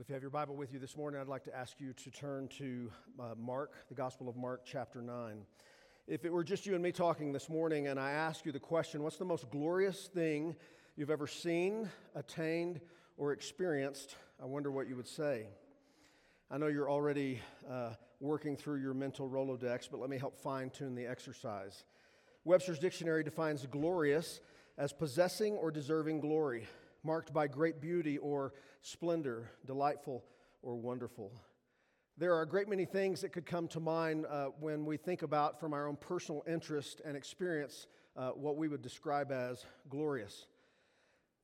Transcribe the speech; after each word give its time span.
If 0.00 0.08
you 0.08 0.14
have 0.14 0.22
your 0.22 0.30
Bible 0.30 0.56
with 0.56 0.72
you 0.72 0.80
this 0.80 0.96
morning, 0.96 1.20
I'd 1.20 1.28
like 1.28 1.44
to 1.44 1.56
ask 1.56 1.78
you 1.78 1.92
to 1.92 2.10
turn 2.10 2.48
to 2.58 2.90
uh, 3.20 3.34
Mark, 3.38 3.74
the 3.88 3.94
Gospel 3.94 4.28
of 4.28 4.34
Mark, 4.34 4.62
chapter 4.64 5.00
9. 5.00 5.46
If 6.08 6.24
it 6.24 6.32
were 6.32 6.42
just 6.42 6.66
you 6.66 6.74
and 6.74 6.82
me 6.82 6.90
talking 6.90 7.32
this 7.32 7.48
morning, 7.48 7.86
and 7.86 8.00
I 8.00 8.10
ask 8.10 8.44
you 8.44 8.50
the 8.50 8.58
question, 8.58 9.04
what's 9.04 9.18
the 9.18 9.24
most 9.24 9.48
glorious 9.50 10.08
thing 10.08 10.56
you've 10.96 11.10
ever 11.10 11.28
seen, 11.28 11.88
attained, 12.16 12.80
or 13.16 13.30
experienced? 13.30 14.16
I 14.42 14.46
wonder 14.46 14.72
what 14.72 14.88
you 14.88 14.96
would 14.96 15.06
say. 15.06 15.46
I 16.50 16.58
know 16.58 16.66
you're 16.66 16.90
already 16.90 17.40
uh, 17.70 17.90
working 18.18 18.56
through 18.56 18.80
your 18.80 18.94
mental 18.94 19.28
Rolodex, 19.28 19.88
but 19.88 20.00
let 20.00 20.10
me 20.10 20.18
help 20.18 20.36
fine 20.36 20.70
tune 20.70 20.96
the 20.96 21.06
exercise. 21.06 21.84
Webster's 22.44 22.80
Dictionary 22.80 23.22
defines 23.22 23.64
glorious 23.66 24.40
as 24.76 24.92
possessing 24.92 25.54
or 25.54 25.70
deserving 25.70 26.18
glory 26.18 26.66
marked 27.04 27.32
by 27.32 27.46
great 27.46 27.80
beauty 27.80 28.18
or 28.18 28.54
splendor, 28.80 29.50
delightful 29.66 30.24
or 30.62 30.74
wonderful. 30.74 31.32
There 32.16 32.34
are 32.34 32.42
a 32.42 32.48
great 32.48 32.68
many 32.68 32.84
things 32.84 33.20
that 33.20 33.32
could 33.32 33.44
come 33.44 33.68
to 33.68 33.80
mind 33.80 34.26
uh, 34.26 34.46
when 34.60 34.84
we 34.84 34.96
think 34.96 35.22
about, 35.22 35.60
from 35.60 35.72
our 35.72 35.86
own 35.86 35.96
personal 35.96 36.42
interest 36.46 37.02
and 37.04 37.16
experience, 37.16 37.86
uh, 38.16 38.30
what 38.30 38.56
we 38.56 38.68
would 38.68 38.82
describe 38.82 39.32
as 39.32 39.66
glorious. 39.88 40.46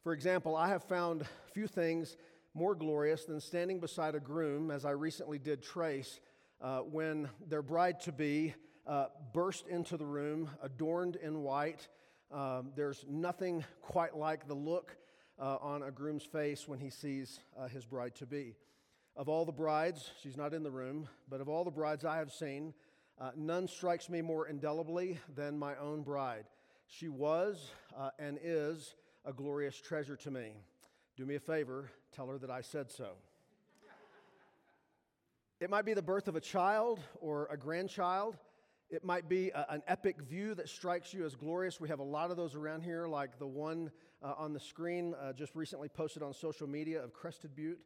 For 0.03 0.13
example, 0.13 0.57
I 0.57 0.69
have 0.69 0.85
found 0.85 1.27
few 1.53 1.67
things 1.67 2.17
more 2.55 2.75
glorious 2.75 3.25
than 3.25 3.41
standing 3.41 3.81
beside 3.81 4.15
a 4.15 4.21
groom, 4.21 4.71
as 4.71 4.85
I 4.85 4.93
recently 4.93 5.39
did 5.39 5.63
Trace, 5.63 6.21
uh, 6.61 6.79
when 6.79 7.29
their 7.49 7.63
bride 7.63 8.01
to 8.03 8.13
be 8.13 8.55
uh, 8.87 9.07
burst 9.35 9.67
into 9.67 9.97
the 9.97 10.07
room, 10.07 10.51
adorned 10.63 11.17
in 11.17 11.43
white. 11.43 11.89
Um, 12.33 12.71
there's 12.77 13.05
nothing 13.09 13.65
quite 13.83 14.17
like 14.17 14.47
the 14.47 14.55
look 14.55 14.97
uh, 15.41 15.57
on 15.61 15.83
a 15.83 15.91
groom's 15.91 16.25
face 16.25 16.69
when 16.69 16.79
he 16.79 16.91
sees 16.91 17.41
uh, 17.59 17.67
his 17.67 17.85
bride 17.85 18.15
to 18.17 18.27
be. 18.27 18.55
Of 19.17 19.29
all 19.29 19.45
the 19.45 19.53
brides, 19.53 20.11
she's 20.23 20.37
not 20.37 20.55
in 20.55 20.63
the 20.63 20.71
room, 20.71 21.09
but 21.29 21.41
of 21.41 21.49
all 21.49 21.65
the 21.65 21.71
brides 21.71 22.05
I 22.05 22.19
have 22.19 22.33
seen, 22.33 22.75
uh, 23.21 23.31
none 23.37 23.67
strikes 23.67 24.09
me 24.09 24.23
more 24.23 24.47
indelibly 24.47 25.19
than 25.35 25.59
my 25.59 25.77
own 25.77 26.03
bride. 26.03 26.45
She 26.87 27.09
was 27.09 27.71
uh, 27.97 28.11
and 28.19 28.39
is 28.43 28.95
a 29.25 29.33
glorious 29.33 29.81
treasure 29.81 30.17
to 30.17 30.31
me. 30.31 30.53
Do 31.17 31.27
me 31.27 31.35
a 31.35 31.41
favor, 31.41 31.91
tell 32.15 32.29
her 32.29 32.39
that 32.39 32.51
I 32.51 32.61
said 32.61 32.91
so. 32.91 33.11
It 35.61 35.69
might 35.69 35.85
be 35.85 35.93
the 35.93 36.01
birth 36.01 36.27
of 36.27 36.37
a 36.37 36.41
child 36.41 37.01
or 37.21 37.47
a 37.51 37.57
grandchild. 37.57 38.39
It 38.91 39.05
might 39.05 39.29
be 39.29 39.51
a, 39.51 39.67
an 39.69 39.85
epic 39.87 40.21
view 40.21 40.53
that 40.57 40.69
strikes 40.69 41.15
you 41.15 41.25
as 41.25 41.37
glorious. 41.37 41.81
We 41.81 41.89
have 41.91 42.01
a 42.01 42.05
lot 42.05 42.33
of 42.33 42.37
those 42.37 42.57
around 42.57 42.83
here, 42.83 43.07
like 43.07 43.39
the 43.39 43.47
one 43.47 43.93
uh, 44.21 44.35
on 44.37 44.53
the 44.53 44.59
screen 44.59 45.15
uh, 45.23 45.33
just 45.33 45.55
recently 45.55 45.89
posted 45.89 46.25
on 46.25 46.35
social 46.35 46.67
media 46.67 47.01
of 47.01 47.13
Crested 47.13 47.55
Butte. 47.55 47.79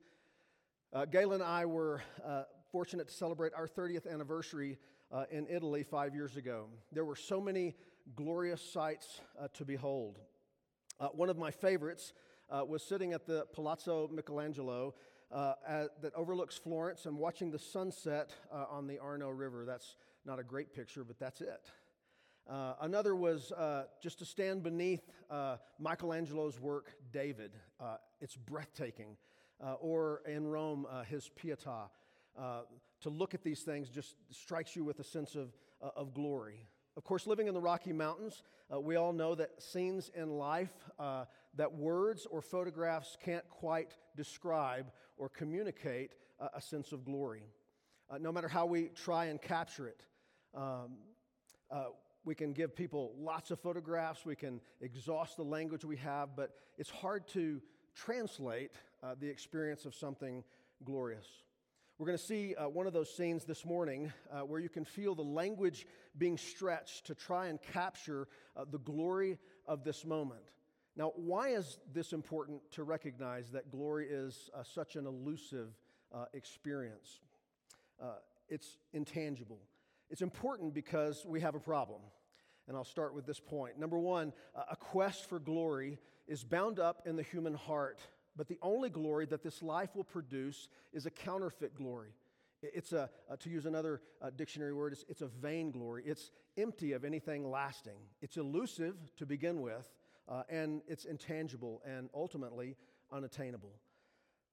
Uh, 0.95 1.05
Gayla 1.05 1.35
and 1.35 1.43
I 1.43 1.67
were 1.67 2.03
uh, 2.25 2.45
fortunate 2.73 3.09
to 3.09 3.13
celebrate 3.13 3.53
our 3.53 3.69
30th 3.69 4.11
anniversary 4.11 4.79
uh, 5.13 5.25
in 5.31 5.47
Italy 5.51 5.83
five 5.83 6.15
years 6.15 6.39
ago. 6.39 6.69
There 6.91 7.05
were 7.05 7.17
so 7.17 7.39
many 7.39 7.77
glorious 8.17 8.63
sights 8.63 9.21
uh, 9.39 9.49
to 9.53 9.67
behold. 9.67 10.19
one 11.13 11.29
of 11.29 11.37
my 11.37 11.51
favorites 11.51 12.15
was 12.51 12.83
sitting 12.83 13.13
at 13.13 13.27
the 13.27 13.45
Palazzo 13.53 14.09
Michelangelo 14.11 14.95
at, 15.31 16.01
that 16.01 16.15
overlooks 16.15 16.57
Florence 16.57 17.05
and 17.05 17.19
watching 17.19 17.51
the 17.51 17.59
sunset 17.59 18.33
on 18.51 18.87
the 18.87 18.99
Arno 18.99 19.29
River. 19.29 19.67
That's 19.67 19.97
not 20.25 20.39
a 20.39 20.43
great 20.43 20.73
picture, 20.75 21.05
but 21.05 21.19
that's 21.19 21.41
it. 21.41 21.71
Uh, 22.49 22.75
another 22.83 23.17
was 23.17 23.53
uh, 23.53 23.85
just 24.03 24.19
to 24.19 24.25
stand 24.25 24.63
beneath 24.63 25.03
uh, 25.31 25.57
Michelangelo's 25.79 26.61
work, 26.61 26.93
David. 27.13 27.53
Uh, 27.81 27.97
it's 28.21 28.37
breathtaking. 28.37 29.17
or 29.81 30.23
in 30.27 30.47
Rome, 30.47 30.87
his 31.09 31.31
Pietà. 31.43 31.89
to 33.01 33.09
look 33.09 33.35
at 33.35 33.43
these 33.43 33.61
things 33.61 33.89
just 33.89 34.17
strikes 34.31 34.77
you 34.77 34.85
with 34.85 35.01
a 35.01 35.05
sense 35.05 35.35
of, 35.35 35.55
of 35.81 36.13
glory. 36.13 36.67
Of 36.97 37.03
course, 37.03 37.27
living 37.27 37.49
in 37.49 37.55
the 37.55 37.61
Rocky 37.61 37.93
Mountains, 37.93 38.45
uh, 38.73 38.81
we 38.81 38.95
all 38.95 39.13
know 39.13 39.35
that 39.35 39.61
scenes 39.61 40.13
in 40.15 40.39
life 40.39 40.73
uh, 40.99 41.25
that 41.57 41.75
words 41.75 42.25
or 42.31 42.41
photographs 42.41 43.17
can't 43.25 43.49
quite 43.49 43.97
describe 44.17 44.93
or 45.17 45.29
communicate 45.29 46.13
uh, 46.39 46.49
a 46.55 46.61
sense 46.61 46.93
of 46.93 47.05
glory. 47.05 47.43
Uh, 48.09 48.19
no 48.19 48.31
matter 48.31 48.47
how 48.47 48.65
we 48.65 48.91
try 48.95 49.27
and 49.27 49.43
capture 49.43 49.89
it, 49.89 50.03
um, 50.55 50.97
uh, 51.71 51.85
we 52.25 52.35
can 52.35 52.53
give 52.53 52.75
people 52.75 53.13
lots 53.19 53.51
of 53.51 53.61
photographs, 53.61 54.25
we 54.25 54.37
can 54.37 54.61
exhaust 54.81 55.37
the 55.37 55.43
language 55.43 55.85
we 55.85 55.97
have, 55.97 56.31
but 56.37 56.53
it's 56.79 56.91
hard 56.91 57.27
to 57.29 57.61
translate 57.95 58.73
uh, 59.03 59.15
the 59.19 59.29
experience 59.29 59.85
of 59.85 59.95
something 59.95 60.43
glorious. 60.85 61.27
We're 61.99 62.07
going 62.07 62.19
to 62.19 62.25
see 62.25 62.55
uh, 62.57 62.69
one 62.69 62.87
of 62.87 62.93
those 62.93 63.15
scenes 63.15 63.45
this 63.45 63.65
morning 63.65 64.13
uh, 64.33 64.41
where 64.41 64.59
you 64.59 64.69
can 64.69 64.85
feel 64.85 65.15
the 65.15 65.23
language 65.23 65.87
being 66.19 66.37
stretched 66.37 67.07
to 67.07 67.15
try 67.15 67.47
and 67.47 67.61
capture 67.73 68.27
uh, 68.57 68.65
the 68.69 68.79
glory 68.79 69.39
of 69.67 69.85
this 69.85 70.05
moment. 70.05 70.43
Now, 70.97 71.13
why 71.17 71.51
is 71.51 71.79
this 71.93 72.13
important 72.13 72.63
to 72.73 72.85
recognize 72.85 73.51
that 73.51 73.71
glory 73.71 74.09
is 74.11 74.51
uh, 74.55 74.63
such 74.63 74.97
an 74.97 75.07
elusive 75.07 75.69
uh, 76.13 76.25
experience? 76.33 77.21
It's 78.49 78.77
intangible. 78.93 79.59
It's 80.11 80.23
important 80.23 80.75
because 80.75 81.25
we 81.27 81.41
have 81.41 81.55
a 81.55 81.61
problem. 81.61 82.01
And 82.67 82.77
I'll 82.77 82.85
start 82.85 83.15
with 83.15 83.27
this 83.27 83.41
point. 83.41 83.79
Number 83.79 83.99
one, 83.99 84.33
a 84.71 84.77
quest 84.77 85.29
for 85.29 85.39
glory 85.39 85.99
is 86.27 86.45
bound 86.45 86.79
up 86.79 87.03
in 87.07 87.17
the 87.17 87.23
human 87.23 87.55
heart 87.55 88.01
but 88.37 88.49
the 88.49 88.59
only 88.63 88.91
glory 88.91 89.27
that 89.27 89.43
this 89.43 89.63
life 89.63 89.95
will 89.95 90.05
produce 90.05 90.69
is 90.93 91.07
a 91.07 91.11
counterfeit 91.11 91.75
glory. 91.75 92.11
It's 92.63 92.93
a, 92.93 93.11
to 93.39 93.51
use 93.51 93.67
another 93.67 94.01
uh, 94.23 94.31
dictionary 94.31 94.73
word, 94.73 94.95
it's, 94.95 95.05
it's, 95.09 95.21
a 95.21 95.27
vain 95.27 95.71
glory. 95.71 96.03
It's 96.07 96.31
empty 96.57 96.93
of 96.93 97.05
anything 97.05 97.51
lasting. 97.51 97.99
It's 98.23 98.39
elusive 98.39 98.97
to 99.19 99.27
begin 99.27 99.61
with, 99.61 99.93
uh, 100.29 100.45
and 100.49 100.81
it's 100.89 101.05
intangible 101.05 101.83
and 101.87 102.09
ultimately 102.15 102.77
unattainable. 103.13 103.75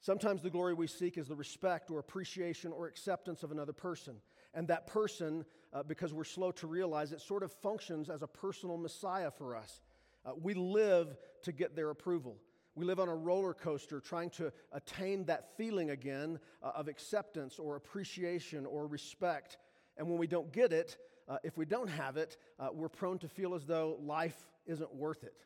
Sometimes 0.01 0.41
the 0.41 0.49
glory 0.49 0.73
we 0.73 0.87
seek 0.87 1.17
is 1.17 1.27
the 1.27 1.35
respect 1.35 1.89
or 1.89 1.99
appreciation 1.99 2.73
or 2.73 2.87
acceptance 2.87 3.43
of 3.43 3.51
another 3.51 3.73
person. 3.73 4.15
And 4.53 4.67
that 4.67 4.87
person, 4.87 5.45
uh, 5.73 5.83
because 5.83 6.13
we're 6.13 6.23
slow 6.23 6.51
to 6.53 6.67
realize 6.67 7.11
it, 7.11 7.21
sort 7.21 7.43
of 7.43 7.51
functions 7.51 8.09
as 8.09 8.21
a 8.21 8.27
personal 8.27 8.77
messiah 8.77 9.31
for 9.31 9.55
us. 9.55 9.81
Uh, 10.25 10.31
we 10.41 10.53
live 10.53 11.17
to 11.43 11.51
get 11.51 11.75
their 11.75 11.89
approval. 11.89 12.37
We 12.75 12.85
live 12.85 12.99
on 12.99 13.09
a 13.09 13.15
roller 13.15 13.53
coaster 13.53 13.99
trying 13.99 14.29
to 14.31 14.53
attain 14.71 15.25
that 15.25 15.57
feeling 15.57 15.89
again 15.89 16.39
uh, 16.63 16.71
of 16.75 16.87
acceptance 16.87 17.59
or 17.59 17.75
appreciation 17.75 18.65
or 18.65 18.87
respect. 18.87 19.57
And 19.97 20.07
when 20.07 20.17
we 20.17 20.27
don't 20.27 20.51
get 20.53 20.71
it, 20.71 20.97
uh, 21.27 21.37
if 21.43 21.57
we 21.57 21.65
don't 21.65 21.89
have 21.89 22.17
it, 22.17 22.37
uh, 22.59 22.69
we're 22.73 22.89
prone 22.89 23.19
to 23.19 23.27
feel 23.27 23.53
as 23.55 23.65
though 23.65 23.97
life 24.01 24.37
isn't 24.65 24.93
worth 24.93 25.23
it. 25.23 25.45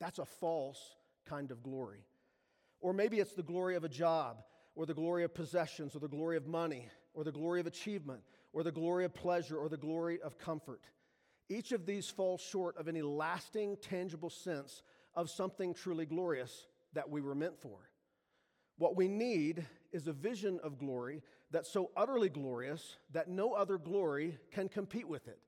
That's 0.00 0.18
a 0.18 0.24
false 0.24 0.96
kind 1.26 1.50
of 1.50 1.62
glory. 1.62 2.04
Or 2.80 2.92
maybe 2.92 3.18
it's 3.18 3.34
the 3.34 3.42
glory 3.42 3.76
of 3.76 3.84
a 3.84 3.88
job, 3.88 4.42
or 4.74 4.86
the 4.86 4.94
glory 4.94 5.24
of 5.24 5.34
possessions, 5.34 5.94
or 5.94 6.00
the 6.00 6.08
glory 6.08 6.36
of 6.36 6.46
money, 6.46 6.88
or 7.14 7.22
the 7.22 7.32
glory 7.32 7.60
of 7.60 7.66
achievement, 7.66 8.22
or 8.52 8.62
the 8.62 8.72
glory 8.72 9.04
of 9.04 9.14
pleasure, 9.14 9.56
or 9.56 9.68
the 9.68 9.76
glory 9.76 10.20
of 10.20 10.38
comfort. 10.38 10.82
Each 11.48 11.72
of 11.72 11.86
these 11.86 12.08
falls 12.08 12.40
short 12.40 12.76
of 12.76 12.88
any 12.88 13.02
lasting, 13.02 13.76
tangible 13.80 14.30
sense 14.30 14.82
of 15.14 15.30
something 15.30 15.74
truly 15.74 16.06
glorious 16.06 16.66
that 16.92 17.10
we 17.10 17.20
were 17.20 17.34
meant 17.34 17.60
for. 17.60 17.78
What 18.78 18.96
we 18.96 19.08
need 19.08 19.66
is 19.92 20.06
a 20.06 20.12
vision 20.12 20.58
of 20.62 20.78
glory 20.78 21.22
that's 21.50 21.70
so 21.70 21.90
utterly 21.96 22.28
glorious 22.28 22.96
that 23.12 23.28
no 23.28 23.52
other 23.52 23.78
glory 23.78 24.38
can 24.50 24.68
compete 24.68 25.08
with 25.08 25.28
it. 25.28 25.38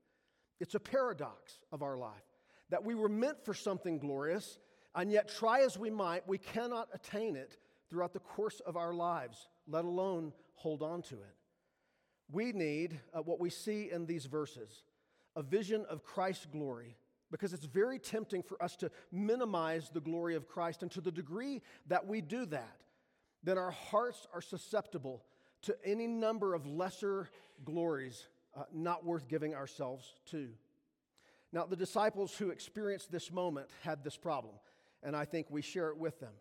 It's 0.59 0.75
a 0.75 0.79
paradox 0.79 1.59
of 1.71 1.81
our 1.81 1.97
life 1.97 2.13
that 2.69 2.83
we 2.83 2.95
were 2.95 3.09
meant 3.09 3.43
for 3.43 3.53
something 3.53 3.99
glorious, 3.99 4.59
and 4.95 5.11
yet, 5.11 5.27
try 5.27 5.61
as 5.61 5.77
we 5.77 5.89
might, 5.89 6.27
we 6.27 6.37
cannot 6.37 6.87
attain 6.93 7.35
it 7.35 7.57
throughout 7.89 8.13
the 8.13 8.19
course 8.19 8.61
of 8.61 8.77
our 8.77 8.93
lives, 8.93 9.49
let 9.67 9.85
alone 9.85 10.33
hold 10.55 10.81
on 10.81 11.01
to 11.03 11.15
it. 11.15 11.35
We 12.31 12.51
need 12.51 12.99
uh, 13.13 13.21
what 13.21 13.39
we 13.39 13.49
see 13.49 13.91
in 13.91 14.05
these 14.05 14.25
verses 14.25 14.83
a 15.35 15.43
vision 15.43 15.85
of 15.89 16.03
Christ's 16.03 16.45
glory 16.45 16.95
because 17.29 17.53
it's 17.53 17.65
very 17.65 17.99
tempting 17.99 18.41
for 18.41 18.61
us 18.63 18.75
to 18.77 18.89
minimize 19.11 19.89
the 19.89 19.99
glory 19.99 20.35
of 20.35 20.47
Christ. 20.47 20.81
And 20.81 20.91
to 20.91 21.01
the 21.01 21.11
degree 21.11 21.61
that 21.87 22.07
we 22.07 22.21
do 22.21 22.45
that, 22.45 22.77
then 23.43 23.57
our 23.57 23.71
hearts 23.71 24.27
are 24.33 24.41
susceptible 24.41 25.23
to 25.63 25.75
any 25.83 26.07
number 26.07 26.53
of 26.53 26.65
lesser 26.65 27.29
glories 27.63 28.27
uh, 28.55 28.63
not 28.73 29.03
worth 29.03 29.27
giving 29.27 29.53
ourselves 29.53 30.13
to. 30.31 30.49
Now, 31.51 31.65
the 31.65 31.75
disciples 31.75 32.35
who 32.35 32.49
experienced 32.49 33.11
this 33.11 33.31
moment 33.31 33.67
had 33.83 34.03
this 34.03 34.17
problem, 34.17 34.55
and 35.03 35.15
I 35.15 35.25
think 35.25 35.47
we 35.49 35.61
share 35.61 35.89
it 35.89 35.97
with 35.97 36.19
them. 36.19 36.33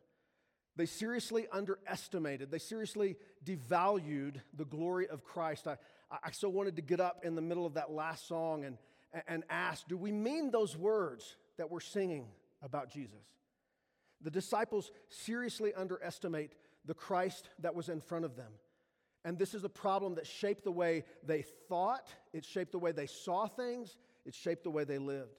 They 0.76 0.86
seriously 0.86 1.46
underestimated, 1.52 2.50
they 2.50 2.58
seriously 2.58 3.16
devalued 3.44 4.36
the 4.56 4.64
glory 4.64 5.08
of 5.08 5.24
Christ. 5.24 5.68
I, 5.68 5.76
I 6.10 6.30
so 6.32 6.48
wanted 6.48 6.76
to 6.76 6.82
get 6.82 7.00
up 7.00 7.24
in 7.24 7.34
the 7.34 7.42
middle 7.42 7.66
of 7.66 7.74
that 7.74 7.92
last 7.92 8.26
song 8.26 8.64
and, 8.64 8.78
and 9.28 9.44
ask 9.48 9.86
do 9.86 9.96
we 9.96 10.10
mean 10.10 10.50
those 10.50 10.76
words 10.76 11.36
that 11.58 11.70
we're 11.70 11.80
singing 11.80 12.26
about 12.62 12.90
Jesus? 12.90 13.24
The 14.20 14.30
disciples 14.30 14.90
seriously 15.08 15.72
underestimate 15.74 16.52
the 16.86 16.94
Christ 16.94 17.48
that 17.60 17.74
was 17.74 17.88
in 17.88 18.00
front 18.00 18.24
of 18.24 18.36
them. 18.36 18.52
And 19.24 19.38
this 19.38 19.54
is 19.54 19.64
a 19.64 19.68
problem 19.68 20.16
that 20.16 20.26
shaped 20.26 20.64
the 20.64 20.72
way 20.72 21.04
they 21.24 21.42
thought, 21.68 22.12
it 22.32 22.44
shaped 22.44 22.72
the 22.72 22.78
way 22.78 22.92
they 22.92 23.06
saw 23.06 23.46
things, 23.46 23.96
it 24.26 24.34
shaped 24.34 24.64
the 24.64 24.70
way 24.70 24.84
they 24.84 24.98
lived. 24.98 25.38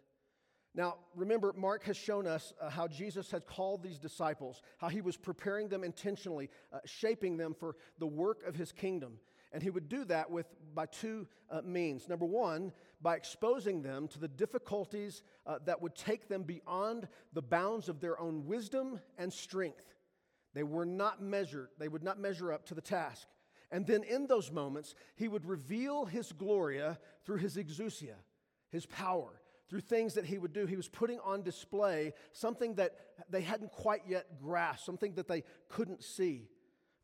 Now, 0.76 0.96
remember, 1.16 1.54
Mark 1.56 1.86
has 1.86 1.96
shown 1.96 2.28
us 2.28 2.54
uh, 2.60 2.70
how 2.70 2.88
Jesus 2.88 3.32
had 3.32 3.46
called 3.46 3.82
these 3.82 3.98
disciples, 3.98 4.62
how 4.78 4.90
he 4.90 5.00
was 5.00 5.16
preparing 5.16 5.70
them 5.70 5.86
intentionally, 5.86 6.50
uh, 6.74 6.80
shaping 6.86 7.38
them 7.38 7.56
for 7.58 7.78
the 7.98 8.08
work 8.08 8.46
of 8.46 8.56
his 8.56 8.74
kingdom. 8.74 9.14
And 9.54 9.64
he 9.64 9.70
would 9.70 9.88
do 9.88 10.04
that 10.06 10.30
with, 10.30 10.48
by 10.74 10.88
two 10.88 11.28
uh, 11.50 11.62
means. 11.64 12.10
Number 12.10 12.26
one, 12.26 12.74
by 13.02 13.16
exposing 13.16 13.84
them 13.84 14.10
to 14.10 14.20
the 14.20 14.28
difficulties 14.28 15.24
uh, 15.48 15.60
that 15.66 15.82
would 15.82 15.96
take 15.96 16.28
them 16.28 16.44
beyond 16.44 17.08
the 17.32 17.42
bounds 17.42 17.88
of 17.88 18.02
their 18.02 18.20
own 18.20 18.46
wisdom 18.46 19.00
and 19.18 19.32
strength. 19.32 19.96
They 20.54 20.64
were 20.64 20.86
not 20.86 21.22
measured, 21.22 21.70
they 21.80 21.88
would 21.88 22.04
not 22.04 22.20
measure 22.20 22.52
up 22.52 22.66
to 22.66 22.74
the 22.74 22.82
task. 22.82 23.28
And 23.72 23.88
then 23.88 24.04
in 24.04 24.28
those 24.28 24.52
moments, 24.52 24.94
he 25.16 25.30
would 25.30 25.46
reveal 25.46 26.06
his 26.06 26.34
gloria 26.34 27.00
through 27.26 27.38
his 27.38 27.56
exousia, 27.56 28.16
his 28.70 28.86
power, 28.86 29.42
through 29.70 29.82
things 29.82 30.14
that 30.14 30.26
he 30.26 30.38
would 30.38 30.54
do. 30.54 30.66
He 30.66 30.76
was 30.76 30.88
putting 30.88 31.20
on 31.20 31.42
display 31.42 32.14
something 32.32 32.76
that 32.76 32.96
they 33.30 33.42
hadn't 33.42 33.72
quite 33.72 34.02
yet 34.08 34.40
grasped, 34.42 34.86
something 34.86 35.14
that 35.16 35.28
they 35.28 35.44
couldn't 35.70 36.04
see. 36.04 36.48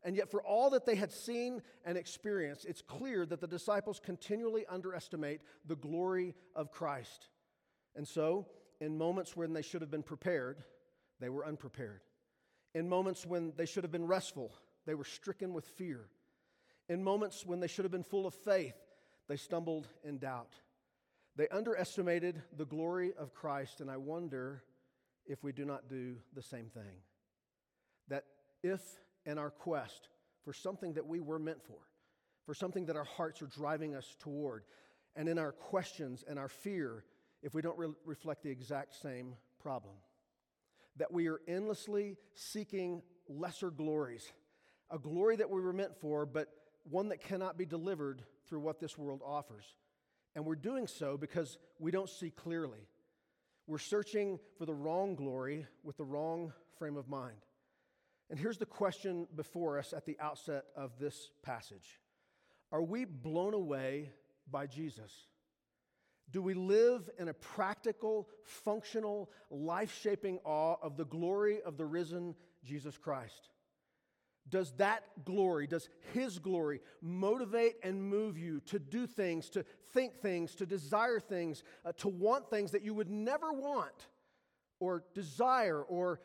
And 0.04 0.16
yet, 0.16 0.30
for 0.30 0.42
all 0.42 0.70
that 0.70 0.84
they 0.84 0.96
had 0.96 1.12
seen 1.12 1.62
and 1.84 1.96
experienced, 1.96 2.64
it's 2.64 2.82
clear 2.82 3.24
that 3.26 3.40
the 3.40 3.46
disciples 3.46 4.00
continually 4.04 4.66
underestimate 4.68 5.40
the 5.64 5.76
glory 5.76 6.34
of 6.56 6.72
Christ. 6.72 7.28
And 7.94 8.06
so, 8.06 8.46
in 8.80 8.98
moments 8.98 9.36
when 9.36 9.52
they 9.52 9.62
should 9.62 9.80
have 9.80 9.90
been 9.90 10.02
prepared, 10.02 10.62
they 11.20 11.28
were 11.28 11.46
unprepared. 11.46 12.00
In 12.74 12.88
moments 12.88 13.24
when 13.24 13.52
they 13.56 13.66
should 13.66 13.84
have 13.84 13.92
been 13.92 14.06
restful, 14.06 14.52
they 14.86 14.94
were 14.94 15.04
stricken 15.04 15.52
with 15.52 15.66
fear. 15.66 16.08
In 16.88 17.04
moments 17.04 17.46
when 17.46 17.60
they 17.60 17.68
should 17.68 17.84
have 17.84 17.92
been 17.92 18.02
full 18.02 18.26
of 18.26 18.34
faith, 18.34 18.74
they 19.28 19.36
stumbled 19.36 19.86
in 20.02 20.18
doubt. 20.18 20.54
They 21.36 21.48
underestimated 21.48 22.42
the 22.56 22.66
glory 22.66 23.12
of 23.18 23.34
Christ, 23.34 23.80
and 23.80 23.90
I 23.90 23.96
wonder 23.96 24.64
if 25.26 25.42
we 25.42 25.52
do 25.52 25.64
not 25.64 25.88
do 25.88 26.16
the 26.34 26.42
same 26.42 26.66
thing. 26.66 27.00
That 28.08 28.24
if 28.62 28.80
in 29.24 29.38
our 29.38 29.50
quest 29.50 30.08
for 30.44 30.52
something 30.52 30.94
that 30.94 31.06
we 31.06 31.20
were 31.20 31.38
meant 31.38 31.62
for, 31.62 31.78
for 32.44 32.54
something 32.54 32.86
that 32.86 32.96
our 32.96 33.04
hearts 33.04 33.40
are 33.40 33.46
driving 33.46 33.94
us 33.94 34.16
toward, 34.18 34.64
and 35.16 35.28
in 35.28 35.38
our 35.38 35.52
questions 35.52 36.24
and 36.28 36.38
our 36.38 36.48
fear, 36.48 37.04
if 37.42 37.54
we 37.54 37.62
don't 37.62 37.78
re- 37.78 37.94
reflect 38.04 38.42
the 38.42 38.50
exact 38.50 38.94
same 38.94 39.34
problem. 39.60 39.94
That 40.96 41.12
we 41.12 41.28
are 41.28 41.40
endlessly 41.48 42.16
seeking 42.34 43.02
lesser 43.28 43.70
glories, 43.70 44.30
a 44.90 44.98
glory 44.98 45.36
that 45.36 45.48
we 45.48 45.60
were 45.62 45.72
meant 45.72 45.96
for, 46.00 46.26
but 46.26 46.48
one 46.84 47.08
that 47.08 47.20
cannot 47.20 47.56
be 47.56 47.64
delivered 47.64 48.22
through 48.46 48.60
what 48.60 48.80
this 48.80 48.98
world 48.98 49.22
offers. 49.24 49.64
And 50.34 50.44
we're 50.44 50.54
doing 50.54 50.86
so 50.86 51.16
because 51.16 51.58
we 51.78 51.90
don't 51.90 52.08
see 52.08 52.30
clearly. 52.30 52.88
We're 53.66 53.78
searching 53.78 54.38
for 54.58 54.66
the 54.66 54.74
wrong 54.74 55.14
glory 55.14 55.66
with 55.82 55.96
the 55.96 56.04
wrong 56.04 56.52
frame 56.78 56.96
of 56.96 57.08
mind. 57.08 57.36
And 58.30 58.38
here's 58.38 58.58
the 58.58 58.66
question 58.66 59.26
before 59.36 59.78
us 59.78 59.92
at 59.92 60.06
the 60.06 60.16
outset 60.18 60.64
of 60.74 60.98
this 60.98 61.30
passage 61.42 62.00
Are 62.70 62.82
we 62.82 63.04
blown 63.04 63.54
away 63.54 64.10
by 64.50 64.66
Jesus? 64.66 65.12
Do 66.30 66.40
we 66.40 66.54
live 66.54 67.10
in 67.18 67.28
a 67.28 67.34
practical, 67.34 68.26
functional, 68.44 69.30
life 69.50 69.94
shaping 70.00 70.38
awe 70.44 70.76
of 70.82 70.96
the 70.96 71.04
glory 71.04 71.60
of 71.60 71.76
the 71.76 71.84
risen 71.84 72.34
Jesus 72.64 72.96
Christ? 72.96 73.50
Does 74.48 74.72
that 74.72 75.04
glory, 75.24 75.66
does 75.66 75.88
His 76.12 76.38
glory 76.38 76.80
motivate 77.00 77.76
and 77.82 78.02
move 78.02 78.36
you 78.36 78.60
to 78.66 78.78
do 78.78 79.06
things, 79.06 79.48
to 79.50 79.64
think 79.92 80.20
things, 80.20 80.54
to 80.56 80.66
desire 80.66 81.20
things, 81.20 81.62
uh, 81.84 81.92
to 81.98 82.08
want 82.08 82.50
things 82.50 82.72
that 82.72 82.82
you 82.82 82.92
would 82.94 83.10
never 83.10 83.52
want 83.52 84.08
or 84.80 85.04
desire 85.14 85.80
or 85.82 86.20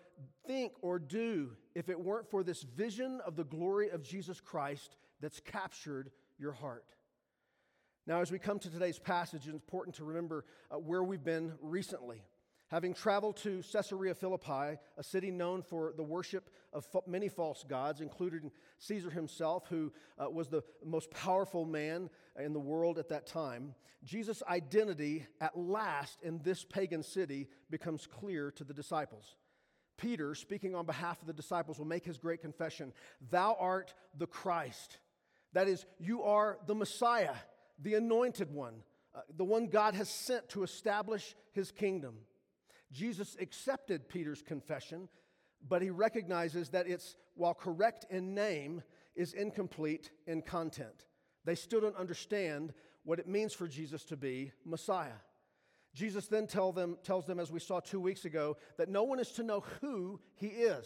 think 0.47 0.73
or 0.81 0.97
do 0.97 1.51
if 1.75 1.89
it 1.89 1.99
weren't 1.99 2.29
for 2.29 2.43
this 2.43 2.63
vision 2.63 3.21
of 3.25 3.35
the 3.35 3.43
glory 3.43 3.89
of 3.89 4.01
Jesus 4.01 4.41
Christ 4.41 4.97
that's 5.21 5.39
captured 5.39 6.09
your 6.39 6.53
heart. 6.53 6.85
Now, 8.07 8.21
as 8.21 8.31
we 8.31 8.39
come 8.39 8.57
to 8.59 8.69
today's 8.69 8.99
passage, 8.99 9.41
it's 9.43 9.53
important 9.53 9.95
to 9.97 10.05
remember 10.05 10.45
uh, 10.71 10.77
where 10.77 11.03
we've 11.03 11.23
been 11.23 11.53
recently. 11.61 12.23
Having 12.69 12.95
traveled 12.95 13.37
to 13.37 13.63
Caesarea 13.71 14.13
Philippi, 14.13 14.77
a 14.97 15.03
city 15.03 15.31
known 15.31 15.61
for 15.61 15.93
the 15.95 16.03
worship 16.03 16.49
of 16.73 16.85
many 17.07 17.29
false 17.29 17.63
gods, 17.63 18.01
including 18.01 18.51
Caesar 18.79 19.09
himself, 19.09 19.67
who 19.69 19.93
uh, 20.17 20.29
was 20.29 20.49
the 20.49 20.63
most 20.85 21.09
powerful 21.11 21.65
man 21.65 22.09
in 22.37 22.51
the 22.51 22.59
world 22.59 22.99
at 22.99 23.07
that 23.09 23.25
time, 23.25 23.73
Jesus' 24.03 24.43
identity 24.47 25.25
at 25.41 25.57
last 25.57 26.21
in 26.23 26.39
this 26.43 26.63
pagan 26.63 27.03
city 27.03 27.47
becomes 27.69 28.05
clear 28.05 28.51
to 28.51 28.63
the 28.63 28.73
disciples. 28.73 29.35
Peter, 29.97 30.35
speaking 30.35 30.75
on 30.75 30.85
behalf 30.85 31.19
of 31.21 31.27
the 31.27 31.33
disciples, 31.33 31.79
will 31.79 31.85
make 31.85 32.05
his 32.05 32.17
great 32.17 32.41
confession 32.41 32.93
Thou 33.31 33.55
art 33.59 33.93
the 34.15 34.27
Christ. 34.27 34.99
That 35.53 35.67
is, 35.67 35.85
you 35.99 36.23
are 36.23 36.59
the 36.67 36.75
Messiah, 36.75 37.33
the 37.79 37.95
anointed 37.95 38.51
one, 38.51 38.83
uh, 39.15 39.21
the 39.35 39.45
one 39.45 39.67
God 39.67 39.95
has 39.95 40.09
sent 40.09 40.49
to 40.49 40.63
establish 40.63 41.35
his 41.53 41.71
kingdom. 41.71 42.15
Jesus 42.91 43.35
accepted 43.39 44.07
Peter's 44.07 44.41
confession, 44.41 45.09
but 45.67 45.81
he 45.81 45.89
recognizes 45.89 46.69
that 46.69 46.87
it's, 46.87 47.15
while 47.35 47.53
correct 47.53 48.05
in 48.09 48.33
name, 48.33 48.81
is 49.15 49.33
incomplete 49.33 50.11
in 50.25 50.41
content. 50.41 51.05
They 51.43 51.55
still 51.55 51.81
don't 51.81 51.97
understand 51.97 52.73
what 53.03 53.19
it 53.19 53.27
means 53.27 53.53
for 53.53 53.67
Jesus 53.67 54.03
to 54.05 54.17
be 54.17 54.51
Messiah. 54.65 55.19
Jesus 55.93 56.27
then 56.27 56.45
tell 56.45 56.71
them, 56.71 56.97
tells 57.03 57.25
them, 57.25 57.39
as 57.39 57.51
we 57.51 57.59
saw 57.59 57.79
two 57.79 57.99
weeks 57.99 58.25
ago, 58.25 58.57
that 58.77 58.89
no 58.89 59.03
one 59.03 59.19
is 59.19 59.31
to 59.31 59.43
know 59.43 59.63
who 59.81 60.19
he 60.35 60.47
is. 60.47 60.85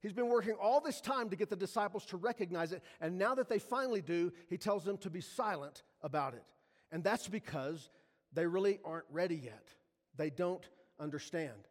He's 0.00 0.12
been 0.12 0.28
working 0.28 0.56
all 0.60 0.80
this 0.80 1.00
time 1.00 1.28
to 1.28 1.36
get 1.36 1.50
the 1.50 1.56
disciples 1.56 2.06
to 2.06 2.16
recognize 2.16 2.72
it, 2.72 2.82
and 3.00 3.18
now 3.18 3.34
that 3.34 3.48
they 3.48 3.58
finally 3.58 4.00
do, 4.00 4.32
he 4.48 4.56
tells 4.56 4.82
them 4.82 4.96
to 4.98 5.10
be 5.10 5.20
silent 5.20 5.82
about 6.02 6.34
it. 6.34 6.42
And 6.90 7.04
that's 7.04 7.28
because 7.28 7.90
they 8.32 8.46
really 8.46 8.80
aren't 8.84 9.04
ready 9.10 9.36
yet. 9.36 9.68
They 10.16 10.30
don't 10.30 10.66
understand. 11.00 11.66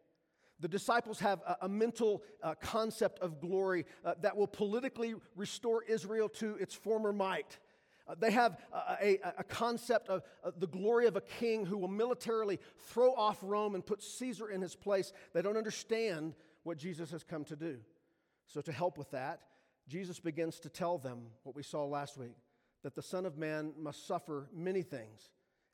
The 0.60 0.68
disciples 0.68 1.20
have 1.20 1.40
a, 1.46 1.58
a 1.62 1.68
mental 1.68 2.22
uh, 2.42 2.54
concept 2.60 3.20
of 3.20 3.40
glory 3.40 3.86
uh, 4.04 4.14
that 4.20 4.36
will 4.36 4.46
politically 4.46 5.14
restore 5.34 5.82
Israel 5.84 6.28
to 6.30 6.56
its 6.56 6.74
former 6.74 7.12
might. 7.12 7.58
Uh, 8.06 8.14
they 8.18 8.30
have 8.30 8.58
a, 8.72 9.18
a, 9.24 9.34
a 9.38 9.44
concept 9.44 10.08
of 10.08 10.22
the 10.58 10.66
glory 10.66 11.06
of 11.06 11.16
a 11.16 11.20
king 11.20 11.64
who 11.64 11.78
will 11.78 11.88
militarily 11.88 12.58
throw 12.88 13.14
off 13.14 13.38
Rome 13.42 13.74
and 13.74 13.86
put 13.86 14.02
Caesar 14.02 14.48
in 14.48 14.60
his 14.60 14.74
place. 14.74 15.12
They 15.32 15.42
don't 15.42 15.56
understand 15.56 16.34
what 16.64 16.76
Jesus 16.76 17.10
has 17.12 17.24
come 17.24 17.44
to 17.44 17.56
do. 17.56 17.78
So, 18.46 18.60
to 18.60 18.72
help 18.72 18.98
with 18.98 19.12
that, 19.12 19.40
Jesus 19.88 20.18
begins 20.18 20.60
to 20.60 20.68
tell 20.68 20.98
them 20.98 21.20
what 21.44 21.54
we 21.54 21.62
saw 21.62 21.84
last 21.84 22.18
week 22.18 22.36
that 22.82 22.94
the 22.94 23.02
Son 23.02 23.26
of 23.26 23.36
Man 23.36 23.72
must 23.78 24.06
suffer 24.06 24.48
many 24.54 24.82
things 24.82 25.30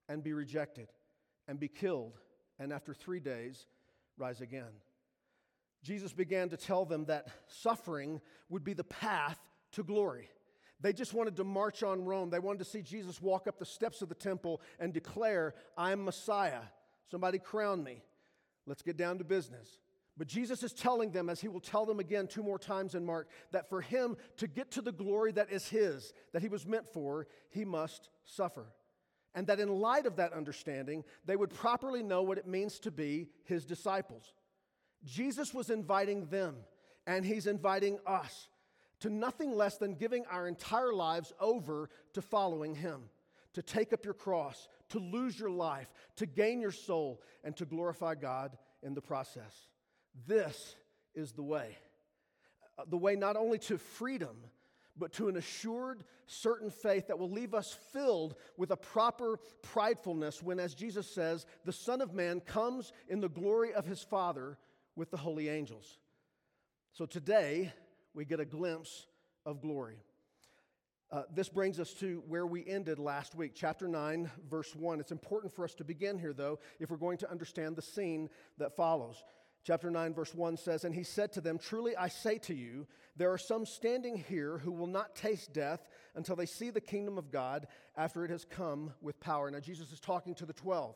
and 0.08 0.22
be 0.22 0.32
rejected 0.32 0.88
and 1.48 1.58
be 1.58 1.68
killed 1.68 2.18
and 2.58 2.72
after 2.72 2.94
three 2.94 3.20
days 3.20 3.66
rise 4.16 4.40
again. 4.40 4.72
Jesus 5.82 6.12
began 6.12 6.48
to 6.48 6.56
tell 6.56 6.84
them 6.84 7.04
that 7.06 7.28
suffering 7.46 8.20
would 8.48 8.64
be 8.64 8.72
the 8.72 8.84
path 8.84 9.38
to 9.72 9.84
glory. 9.84 10.28
They 10.80 10.92
just 10.92 11.14
wanted 11.14 11.36
to 11.36 11.44
march 11.44 11.82
on 11.82 12.04
Rome. 12.04 12.30
They 12.30 12.38
wanted 12.38 12.58
to 12.58 12.64
see 12.64 12.82
Jesus 12.82 13.22
walk 13.22 13.46
up 13.46 13.58
the 13.58 13.64
steps 13.64 14.02
of 14.02 14.08
the 14.08 14.14
temple 14.14 14.60
and 14.78 14.92
declare, 14.92 15.54
I'm 15.76 16.04
Messiah. 16.04 16.62
Somebody 17.10 17.38
crown 17.38 17.82
me. 17.82 18.02
Let's 18.66 18.82
get 18.82 18.96
down 18.96 19.18
to 19.18 19.24
business. 19.24 19.80
But 20.18 20.26
Jesus 20.28 20.62
is 20.62 20.72
telling 20.72 21.10
them, 21.10 21.28
as 21.28 21.40
he 21.40 21.48
will 21.48 21.60
tell 21.60 21.86
them 21.86 22.00
again 22.00 22.26
two 22.26 22.42
more 22.42 22.58
times 22.58 22.94
in 22.94 23.04
Mark, 23.04 23.28
that 23.52 23.68
for 23.68 23.80
him 23.80 24.16
to 24.38 24.46
get 24.46 24.70
to 24.72 24.82
the 24.82 24.92
glory 24.92 25.32
that 25.32 25.52
is 25.52 25.68
his, 25.68 26.12
that 26.32 26.42
he 26.42 26.48
was 26.48 26.66
meant 26.66 26.88
for, 26.92 27.26
he 27.50 27.64
must 27.64 28.08
suffer 28.24 28.66
and 29.36 29.46
that 29.46 29.60
in 29.60 29.68
light 29.68 30.06
of 30.06 30.16
that 30.16 30.32
understanding, 30.32 31.04
they 31.26 31.36
would 31.36 31.50
properly 31.50 32.02
know 32.02 32.22
what 32.22 32.38
it 32.38 32.46
means 32.48 32.78
to 32.80 32.90
be 32.90 33.28
his 33.44 33.66
disciples. 33.66 34.32
Jesus 35.04 35.52
was 35.52 35.68
inviting 35.68 36.26
them, 36.26 36.56
and 37.06 37.24
he's 37.24 37.46
inviting 37.46 37.98
us 38.06 38.48
to 39.00 39.10
nothing 39.10 39.54
less 39.54 39.76
than 39.76 39.94
giving 39.94 40.24
our 40.30 40.48
entire 40.48 40.92
lives 40.92 41.34
over 41.38 41.90
to 42.14 42.22
following 42.22 42.74
him, 42.74 43.02
to 43.52 43.62
take 43.62 43.92
up 43.92 44.06
your 44.06 44.14
cross, 44.14 44.68
to 44.88 44.98
lose 44.98 45.38
your 45.38 45.50
life, 45.50 45.92
to 46.16 46.24
gain 46.24 46.62
your 46.62 46.72
soul, 46.72 47.20
and 47.44 47.54
to 47.58 47.66
glorify 47.66 48.14
God 48.14 48.56
in 48.82 48.94
the 48.94 49.02
process. 49.02 49.68
This 50.26 50.76
is 51.14 51.32
the 51.32 51.42
way. 51.42 51.76
Uh, 52.78 52.84
the 52.88 52.96
way 52.96 53.16
not 53.16 53.36
only 53.36 53.58
to 53.58 53.76
freedom, 53.76 54.36
but 54.98 55.12
to 55.14 55.28
an 55.28 55.36
assured, 55.36 56.04
certain 56.26 56.70
faith 56.70 57.08
that 57.08 57.18
will 57.18 57.30
leave 57.30 57.54
us 57.54 57.76
filled 57.92 58.34
with 58.56 58.70
a 58.70 58.76
proper 58.76 59.38
pridefulness 59.62 60.42
when, 60.42 60.58
as 60.58 60.74
Jesus 60.74 61.12
says, 61.12 61.46
the 61.64 61.72
Son 61.72 62.00
of 62.00 62.14
Man 62.14 62.40
comes 62.40 62.92
in 63.08 63.20
the 63.20 63.28
glory 63.28 63.72
of 63.74 63.86
his 63.86 64.02
Father 64.02 64.58
with 64.94 65.10
the 65.10 65.16
holy 65.16 65.48
angels. 65.48 65.98
So 66.92 67.06
today, 67.06 67.72
we 68.14 68.24
get 68.24 68.40
a 68.40 68.44
glimpse 68.44 69.06
of 69.44 69.60
glory. 69.60 69.98
Uh, 71.12 71.22
this 71.32 71.48
brings 71.48 71.78
us 71.78 71.92
to 71.92 72.22
where 72.26 72.46
we 72.46 72.66
ended 72.66 72.98
last 72.98 73.36
week, 73.36 73.52
chapter 73.54 73.86
9, 73.86 74.28
verse 74.50 74.74
1. 74.74 74.98
It's 74.98 75.12
important 75.12 75.52
for 75.54 75.64
us 75.64 75.74
to 75.74 75.84
begin 75.84 76.18
here, 76.18 76.32
though, 76.32 76.58
if 76.80 76.90
we're 76.90 76.96
going 76.96 77.18
to 77.18 77.30
understand 77.30 77.76
the 77.76 77.82
scene 77.82 78.28
that 78.58 78.74
follows. 78.74 79.22
Chapter 79.66 79.90
9, 79.90 80.14
verse 80.14 80.32
1 80.32 80.58
says, 80.58 80.84
And 80.84 80.94
he 80.94 81.02
said 81.02 81.32
to 81.32 81.40
them, 81.40 81.58
Truly 81.58 81.96
I 81.96 82.06
say 82.06 82.38
to 82.38 82.54
you, 82.54 82.86
there 83.16 83.32
are 83.32 83.38
some 83.38 83.66
standing 83.66 84.16
here 84.16 84.58
who 84.58 84.70
will 84.70 84.86
not 84.86 85.16
taste 85.16 85.52
death 85.52 85.88
until 86.14 86.36
they 86.36 86.46
see 86.46 86.70
the 86.70 86.80
kingdom 86.80 87.18
of 87.18 87.32
God 87.32 87.66
after 87.96 88.24
it 88.24 88.30
has 88.30 88.44
come 88.44 88.92
with 89.02 89.18
power. 89.18 89.50
Now, 89.50 89.58
Jesus 89.58 89.90
is 89.90 89.98
talking 89.98 90.36
to 90.36 90.46
the 90.46 90.52
12. 90.52 90.94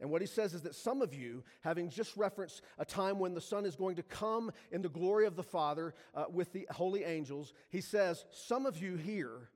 And 0.00 0.08
what 0.08 0.20
he 0.20 0.28
says 0.28 0.54
is 0.54 0.62
that 0.62 0.76
some 0.76 1.02
of 1.02 1.12
you, 1.12 1.42
having 1.62 1.90
just 1.90 2.16
referenced 2.16 2.62
a 2.78 2.84
time 2.84 3.18
when 3.18 3.34
the 3.34 3.40
Son 3.40 3.66
is 3.66 3.74
going 3.74 3.96
to 3.96 4.04
come 4.04 4.52
in 4.70 4.82
the 4.82 4.88
glory 4.88 5.26
of 5.26 5.34
the 5.34 5.42
Father 5.42 5.92
uh, 6.14 6.26
with 6.32 6.52
the 6.52 6.68
holy 6.70 7.02
angels, 7.02 7.52
he 7.70 7.80
says, 7.80 8.24
Some 8.30 8.66
of 8.66 8.80
you 8.80 8.94
here 8.94 9.48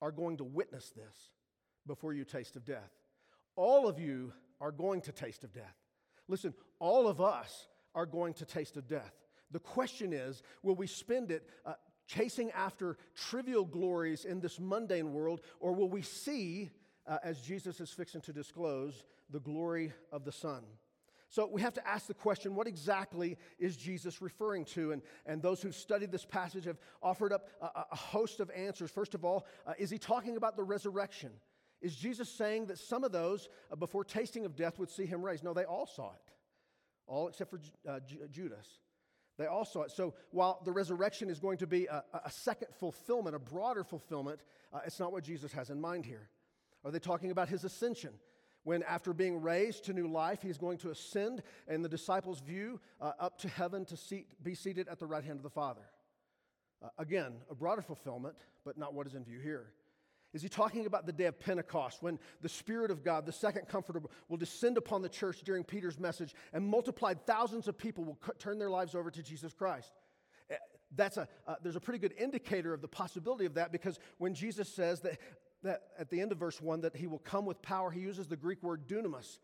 are 0.00 0.12
going 0.12 0.38
to 0.38 0.44
witness 0.44 0.88
this 0.96 1.32
before 1.86 2.14
you 2.14 2.24
taste 2.24 2.56
of 2.56 2.64
death. 2.64 2.92
All 3.56 3.86
of 3.86 3.98
you 3.98 4.32
are 4.58 4.72
going 4.72 5.02
to 5.02 5.12
taste 5.12 5.44
of 5.44 5.52
death. 5.52 5.76
Listen, 6.28 6.54
all 6.78 7.06
of 7.06 7.20
us 7.20 7.66
are 7.94 8.06
going 8.06 8.34
to 8.34 8.44
taste 8.44 8.76
of 8.76 8.88
death. 8.88 9.14
The 9.50 9.60
question 9.60 10.12
is 10.12 10.42
will 10.62 10.76
we 10.76 10.86
spend 10.86 11.30
it 11.30 11.48
uh, 11.66 11.74
chasing 12.06 12.50
after 12.52 12.96
trivial 13.14 13.64
glories 13.64 14.24
in 14.24 14.40
this 14.40 14.58
mundane 14.58 15.12
world, 15.12 15.40
or 15.60 15.72
will 15.72 15.88
we 15.88 16.02
see, 16.02 16.70
uh, 17.06 17.18
as 17.22 17.40
Jesus 17.40 17.80
is 17.80 17.90
fixing 17.90 18.20
to 18.22 18.32
disclose, 18.32 19.04
the 19.30 19.40
glory 19.40 19.92
of 20.10 20.24
the 20.24 20.32
Son? 20.32 20.62
So 21.30 21.48
we 21.50 21.62
have 21.62 21.74
to 21.74 21.88
ask 21.88 22.08
the 22.08 22.14
question 22.14 22.56
what 22.56 22.66
exactly 22.66 23.38
is 23.60 23.76
Jesus 23.76 24.20
referring 24.20 24.64
to? 24.66 24.90
And, 24.90 25.02
and 25.26 25.40
those 25.40 25.62
who've 25.62 25.74
studied 25.74 26.10
this 26.10 26.24
passage 26.24 26.64
have 26.64 26.78
offered 27.00 27.32
up 27.32 27.48
a, 27.62 27.84
a 27.92 27.96
host 27.96 28.40
of 28.40 28.50
answers. 28.50 28.90
First 28.90 29.14
of 29.14 29.24
all, 29.24 29.46
uh, 29.64 29.74
is 29.78 29.90
he 29.90 29.98
talking 29.98 30.36
about 30.36 30.56
the 30.56 30.64
resurrection? 30.64 31.30
Is 31.80 31.94
Jesus 31.94 32.28
saying 32.28 32.66
that 32.66 32.78
some 32.78 33.04
of 33.04 33.12
those, 33.12 33.48
uh, 33.70 33.76
before 33.76 34.04
tasting 34.04 34.44
of 34.44 34.56
death, 34.56 34.78
would 34.80 34.90
see 34.90 35.06
him 35.06 35.22
raised? 35.22 35.44
No, 35.44 35.54
they 35.54 35.64
all 35.64 35.86
saw 35.86 36.10
it, 36.10 36.29
all 37.10 37.28
except 37.28 37.50
for 37.50 37.60
uh, 37.88 38.00
Judas. 38.30 38.78
They 39.36 39.46
all 39.46 39.64
saw 39.64 39.82
it. 39.82 39.90
So 39.90 40.14
while 40.30 40.60
the 40.64 40.72
resurrection 40.72 41.30
is 41.30 41.40
going 41.40 41.58
to 41.58 41.66
be 41.66 41.86
a, 41.86 42.04
a 42.24 42.30
second 42.30 42.68
fulfillment, 42.78 43.34
a 43.34 43.38
broader 43.38 43.84
fulfillment, 43.84 44.40
uh, 44.72 44.80
it's 44.86 45.00
not 45.00 45.12
what 45.12 45.24
Jesus 45.24 45.52
has 45.52 45.70
in 45.70 45.80
mind 45.80 46.06
here. 46.06 46.28
Are 46.84 46.90
they 46.90 46.98
talking 46.98 47.30
about 47.30 47.48
his 47.48 47.64
ascension? 47.64 48.12
when, 48.62 48.82
after 48.82 49.12
being 49.12 49.40
raised 49.40 49.84
to 49.84 49.92
new 49.92 50.06
life, 50.06 50.42
he's 50.42 50.58
going 50.58 50.78
to 50.78 50.90
ascend, 50.90 51.42
in 51.68 51.82
the 51.82 51.88
disciples' 51.88 52.40
view, 52.40 52.80
uh, 53.00 53.12
up 53.18 53.38
to 53.38 53.48
heaven 53.48 53.84
to 53.86 53.96
seat, 53.96 54.26
be 54.42 54.54
seated 54.54 54.88
at 54.88 54.98
the 54.98 55.06
right 55.06 55.24
hand 55.24 55.38
of 55.38 55.42
the 55.42 55.50
Father. 55.50 55.80
Uh, 56.82 56.88
again, 56.98 57.32
a 57.50 57.54
broader 57.54 57.82
fulfillment, 57.82 58.36
but 58.64 58.76
not 58.76 58.94
what 58.94 59.06
is 59.06 59.14
in 59.14 59.24
view 59.24 59.38
here. 59.38 59.72
Is 60.32 60.42
he 60.42 60.48
talking 60.48 60.86
about 60.86 61.06
the 61.06 61.12
day 61.12 61.24
of 61.24 61.40
Pentecost 61.40 62.02
when 62.02 62.18
the 62.40 62.48
Spirit 62.48 62.90
of 62.90 63.02
God, 63.02 63.26
the 63.26 63.32
second 63.32 63.68
comforter, 63.68 64.00
will 64.28 64.36
descend 64.36 64.78
upon 64.78 65.02
the 65.02 65.08
church 65.08 65.42
during 65.42 65.64
Peter's 65.64 65.98
message 65.98 66.34
and 66.52 66.64
multiplied 66.64 67.26
thousands 67.26 67.66
of 67.66 67.76
people 67.76 68.04
will 68.04 68.18
turn 68.38 68.58
their 68.58 68.70
lives 68.70 68.94
over 68.94 69.10
to 69.10 69.22
Jesus 69.22 69.52
Christ? 69.52 69.92
Eh, 70.50 70.54
that's 70.94 71.16
a, 71.16 71.28
uh, 71.48 71.56
there's 71.62 71.76
a 71.76 71.80
pretty 71.80 71.98
good 71.98 72.14
indicator 72.16 72.72
of 72.72 72.80
the 72.80 72.88
possibility 72.88 73.44
of 73.44 73.54
that 73.54 73.72
because 73.72 73.98
when 74.18 74.34
Jesus 74.34 74.68
says 74.68 75.00
that 75.00 75.18
that 75.62 75.82
at 75.98 76.10
the 76.10 76.20
end 76.20 76.32
of 76.32 76.38
verse 76.38 76.60
1 76.60 76.80
that 76.82 76.96
he 76.96 77.06
will 77.06 77.18
come 77.18 77.44
with 77.44 77.60
power, 77.62 77.90
he 77.90 78.00
uses 78.00 78.26
the 78.26 78.36
Greek 78.36 78.62
word 78.62 78.86
dunamis. 78.88 79.38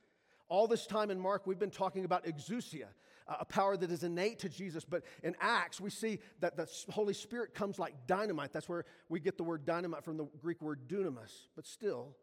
All 0.48 0.66
this 0.66 0.86
time 0.86 1.10
in 1.10 1.18
Mark, 1.18 1.46
we've 1.46 1.58
been 1.58 1.70
talking 1.70 2.04
about 2.04 2.24
exousia, 2.24 2.86
a 3.28 3.44
power 3.44 3.76
that 3.76 3.90
is 3.90 4.02
innate 4.02 4.38
to 4.40 4.48
Jesus. 4.48 4.84
But 4.84 5.02
in 5.22 5.34
Acts, 5.40 5.80
we 5.80 5.90
see 5.90 6.20
that 6.40 6.56
the 6.56 6.68
Holy 6.90 7.14
Spirit 7.14 7.54
comes 7.54 7.78
like 7.78 7.94
dynamite. 8.06 8.52
That's 8.52 8.68
where 8.68 8.84
we 9.08 9.20
get 9.20 9.36
the 9.36 9.44
word 9.44 9.64
dynamite 9.64 10.04
from 10.04 10.16
the 10.16 10.26
Greek 10.40 10.62
word 10.62 10.88
dunamis. 10.88 11.32
But 11.54 11.66
still, 11.66 12.16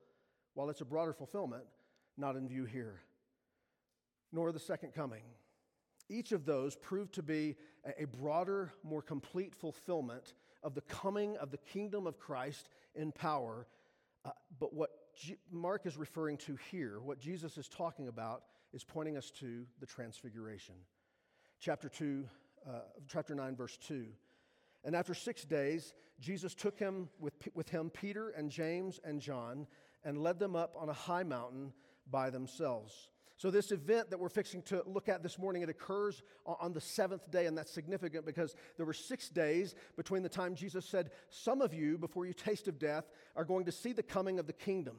while 0.54 0.70
it's 0.70 0.82
a 0.82 0.86
broader 0.86 1.14
fulfillment, 1.14 1.64
not 2.18 2.36
in 2.36 2.48
view 2.48 2.66
here, 2.66 3.02
nor 4.32 4.52
the 4.52 4.60
second 4.60 4.94
coming. 4.94 5.24
Each 6.10 6.32
of 6.32 6.46
those 6.46 6.76
proved 6.76 7.14
to 7.16 7.24
be 7.24 7.56
a 7.98 8.06
broader, 8.06 8.72
more 8.84 9.02
complete 9.02 9.56
fulfillment 9.56 10.34
of 10.62 10.76
the 10.76 10.82
coming 10.82 11.38
of 11.38 11.52
the 11.52 11.58
kingdom 11.58 12.08
of 12.08 12.20
Christ 12.20 12.70
in 12.96 13.12
power 13.12 13.68
uh, 14.26 14.32
but 14.60 14.74
what 14.74 15.14
G- 15.16 15.38
Mark 15.52 15.86
is 15.86 15.98
referring 15.98 16.38
to 16.38 16.58
here, 16.72 17.00
what 17.00 17.20
Jesus 17.20 17.58
is 17.58 17.68
talking 17.68 18.08
about, 18.08 18.44
is 18.74 18.84
pointing 18.84 19.18
us 19.18 19.30
to 19.32 19.66
the 19.80 19.86
transfiguration. 19.86 20.76
Chapter 21.64 21.88
2, 21.88 22.26
uh, 22.68 22.72
chapter 23.08 23.34
9, 23.34 23.56
verse 23.56 23.78
2. 23.88 24.06
And 24.84 24.94
after 24.94 25.14
six 25.14 25.46
days, 25.46 25.94
Jesus 26.20 26.54
took 26.54 26.78
him 26.78 27.08
with, 27.22 27.36
with 27.54 27.70
him 27.70 27.90
Peter 27.90 28.32
and 28.32 28.52
James 28.52 29.00
and 29.06 29.22
John 29.22 29.66
and 30.04 30.18
led 30.18 30.40
them 30.40 30.58
up 30.58 30.76
on 30.78 30.90
a 30.90 30.94
high 30.94 31.24
mountain 31.24 31.72
by 32.12 32.30
themselves. 32.30 33.08
So, 33.38 33.50
this 33.50 33.72
event 33.72 34.10
that 34.10 34.20
we're 34.20 34.28
fixing 34.28 34.62
to 34.64 34.84
look 34.86 35.08
at 35.08 35.24
this 35.24 35.40
morning, 35.40 35.62
it 35.62 35.70
occurs 35.70 36.22
on 36.46 36.74
the 36.74 36.82
seventh 36.82 37.32
day, 37.32 37.46
and 37.46 37.58
that's 37.58 37.72
significant 37.72 38.26
because 38.26 38.58
there 38.76 38.86
were 38.86 38.92
six 38.92 39.30
days 39.30 39.74
between 39.96 40.22
the 40.22 40.28
time 40.28 40.56
Jesus 40.56 40.86
said, 40.86 41.12
Some 41.30 41.62
of 41.62 41.74
you, 41.74 41.98
before 41.98 42.26
you 42.26 42.34
taste 42.34 42.68
of 42.68 42.78
death, 42.78 43.06
are 43.38 43.46
going 43.46 43.64
to 43.68 43.72
see 43.72 43.94
the 43.94 44.04
coming 44.04 44.38
of 44.38 44.48
the 44.48 44.54
kingdom. 44.54 44.98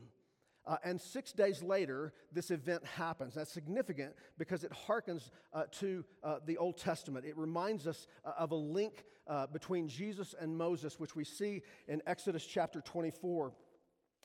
Uh, 0.66 0.76
and 0.84 1.00
six 1.00 1.32
days 1.32 1.62
later, 1.62 2.12
this 2.32 2.50
event 2.50 2.84
happens. 2.84 3.34
That's 3.34 3.52
significant 3.52 4.14
because 4.38 4.64
it 4.64 4.72
harkens 4.88 5.30
uh, 5.52 5.64
to 5.80 6.04
uh, 6.22 6.38
the 6.46 6.56
Old 6.56 6.78
Testament. 6.78 7.26
It 7.26 7.36
reminds 7.36 7.86
us 7.86 8.06
uh, 8.24 8.32
of 8.38 8.50
a 8.52 8.56
link 8.56 9.04
uh, 9.26 9.46
between 9.46 9.88
Jesus 9.88 10.34
and 10.38 10.56
Moses, 10.56 10.98
which 10.98 11.14
we 11.14 11.24
see 11.24 11.62
in 11.86 12.00
Exodus 12.06 12.46
chapter 12.46 12.80
24, 12.80 13.52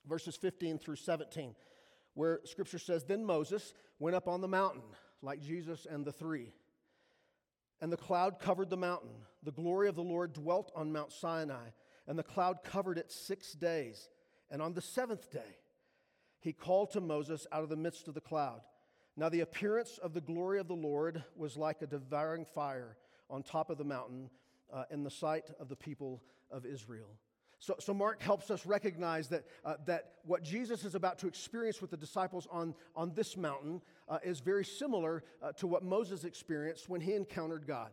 verses 0.07 0.35
15 0.37 0.79
through 0.79 0.95
17 0.95 1.55
where 2.19 2.41
scripture 2.43 2.77
says, 2.77 3.05
Then 3.05 3.23
Moses 3.23 3.73
went 3.97 4.13
up 4.13 4.27
on 4.27 4.41
the 4.41 4.47
mountain, 4.47 4.81
like 5.21 5.41
Jesus 5.41 5.87
and 5.89 6.03
the 6.03 6.11
three. 6.11 6.51
And 7.79 7.91
the 7.93 7.97
cloud 7.97 8.39
covered 8.39 8.69
the 8.69 8.75
mountain. 8.75 9.11
The 9.43 9.53
glory 9.53 9.87
of 9.87 9.95
the 9.95 10.03
Lord 10.03 10.33
dwelt 10.33 10.69
on 10.75 10.91
Mount 10.91 11.13
Sinai, 11.13 11.69
and 12.07 12.19
the 12.19 12.23
cloud 12.23 12.57
covered 12.61 12.97
it 12.97 13.09
six 13.09 13.53
days. 13.53 14.09
And 14.51 14.61
on 14.61 14.73
the 14.73 14.81
seventh 14.81 15.31
day, 15.31 15.57
he 16.39 16.53
called 16.53 16.91
to 16.91 17.01
Moses 17.01 17.45
out 17.51 17.63
of 17.63 17.69
the 17.69 17.75
midst 17.75 18.07
of 18.07 18.13
the 18.13 18.21
cloud. 18.21 18.61
Now, 19.17 19.29
the 19.29 19.41
appearance 19.41 19.99
of 20.01 20.13
the 20.13 20.21
glory 20.21 20.59
of 20.59 20.67
the 20.67 20.75
Lord 20.75 21.23
was 21.35 21.57
like 21.57 21.81
a 21.81 21.87
devouring 21.87 22.45
fire 22.45 22.95
on 23.29 23.43
top 23.43 23.69
of 23.69 23.77
the 23.77 23.83
mountain 23.83 24.29
uh, 24.71 24.83
in 24.91 25.03
the 25.03 25.11
sight 25.11 25.49
of 25.59 25.67
the 25.67 25.75
people 25.75 26.21
of 26.49 26.65
Israel. 26.65 27.09
So, 27.59 27.75
so 27.79 27.93
Mark 27.93 28.21
helps 28.21 28.49
us 28.49 28.65
recognize 28.65 29.27
that, 29.29 29.43
uh, 29.65 29.75
that 29.85 30.13
what 30.23 30.43
Jesus 30.43 30.85
is 30.85 30.95
about 30.95 31.19
to 31.19 31.27
experience 31.27 31.81
with 31.81 31.91
the 31.91 31.97
disciples 31.97 32.47
on, 32.49 32.73
on 32.95 33.13
this 33.13 33.35
mountain 33.35 33.81
uh, 34.07 34.19
is 34.23 34.39
very 34.39 34.63
similar 34.63 35.25
uh, 35.41 35.51
to 35.53 35.67
what 35.67 35.83
Moses 35.83 36.23
experienced 36.23 36.87
when 36.87 37.01
he 37.01 37.13
encountered 37.13 37.67
God. 37.67 37.89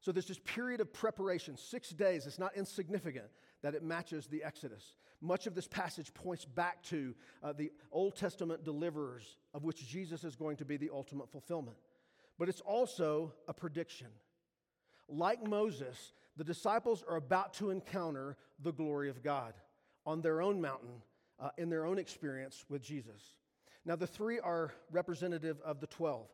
So 0.00 0.10
there's 0.10 0.26
this 0.26 0.40
period 0.40 0.80
of 0.80 0.92
preparation, 0.92 1.56
six 1.56 1.90
days. 1.90 2.26
It's 2.26 2.40
not 2.40 2.56
insignificant 2.56 3.26
that 3.64 3.74
it 3.74 3.82
matches 3.82 4.26
the 4.26 4.44
Exodus. 4.44 4.94
Much 5.22 5.46
of 5.46 5.54
this 5.54 5.66
passage 5.66 6.12
points 6.12 6.44
back 6.44 6.82
to 6.82 7.14
uh, 7.42 7.50
the 7.50 7.72
Old 7.90 8.14
Testament 8.14 8.62
deliverers, 8.62 9.38
of 9.54 9.64
which 9.64 9.88
Jesus 9.88 10.22
is 10.22 10.36
going 10.36 10.58
to 10.58 10.66
be 10.66 10.76
the 10.76 10.90
ultimate 10.92 11.30
fulfillment. 11.32 11.78
But 12.38 12.50
it's 12.50 12.60
also 12.60 13.32
a 13.48 13.54
prediction. 13.54 14.08
Like 15.08 15.48
Moses, 15.48 16.12
the 16.36 16.44
disciples 16.44 17.02
are 17.08 17.16
about 17.16 17.54
to 17.54 17.70
encounter 17.70 18.36
the 18.62 18.72
glory 18.72 19.08
of 19.08 19.22
God 19.22 19.54
on 20.04 20.20
their 20.20 20.42
own 20.42 20.60
mountain 20.60 21.00
uh, 21.40 21.48
in 21.56 21.70
their 21.70 21.86
own 21.86 21.98
experience 21.98 22.66
with 22.68 22.82
Jesus. 22.82 23.32
Now, 23.86 23.96
the 23.96 24.06
three 24.06 24.40
are 24.40 24.74
representative 24.90 25.58
of 25.64 25.80
the 25.80 25.86
12. 25.86 26.26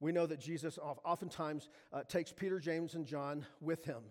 We 0.00 0.12
know 0.12 0.26
that 0.26 0.38
Jesus 0.38 0.78
oftentimes 0.78 1.70
uh, 1.94 2.02
takes 2.02 2.30
Peter, 2.30 2.60
James, 2.60 2.94
and 2.94 3.06
John 3.06 3.46
with 3.62 3.86
him. 3.86 4.02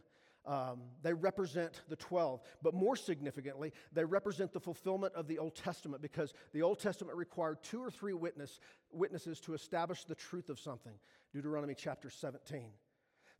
Um, 0.48 0.84
they 1.04 1.13
represent 1.13 1.82
the 1.89 1.98
12, 1.98 2.42
but 2.62 2.74
more 2.74 2.96
significantly, 2.96 3.74
they 3.92 4.06
represent 4.06 4.54
the 4.54 4.62
fulfillment 4.62 5.13
of 5.13 5.27
the 5.27 5.39
Old 5.39 5.56
Testament 5.56 6.01
because 6.01 6.34
the 6.54 6.62
Old 6.62 6.80
Testament 6.80 7.18
required 7.18 7.62
two 7.62 7.84
or 7.84 7.92
three 7.92 8.13
witness, 8.13 8.62
witnesses 8.92 9.42
to 9.42 9.54
establish 9.54 10.06
the 10.06 10.16
truth 10.16 10.50
of 10.50 10.58
something. 10.58 10.94
Deuteronomy 11.34 11.75
chapter 11.77 12.10
17. 12.10 12.72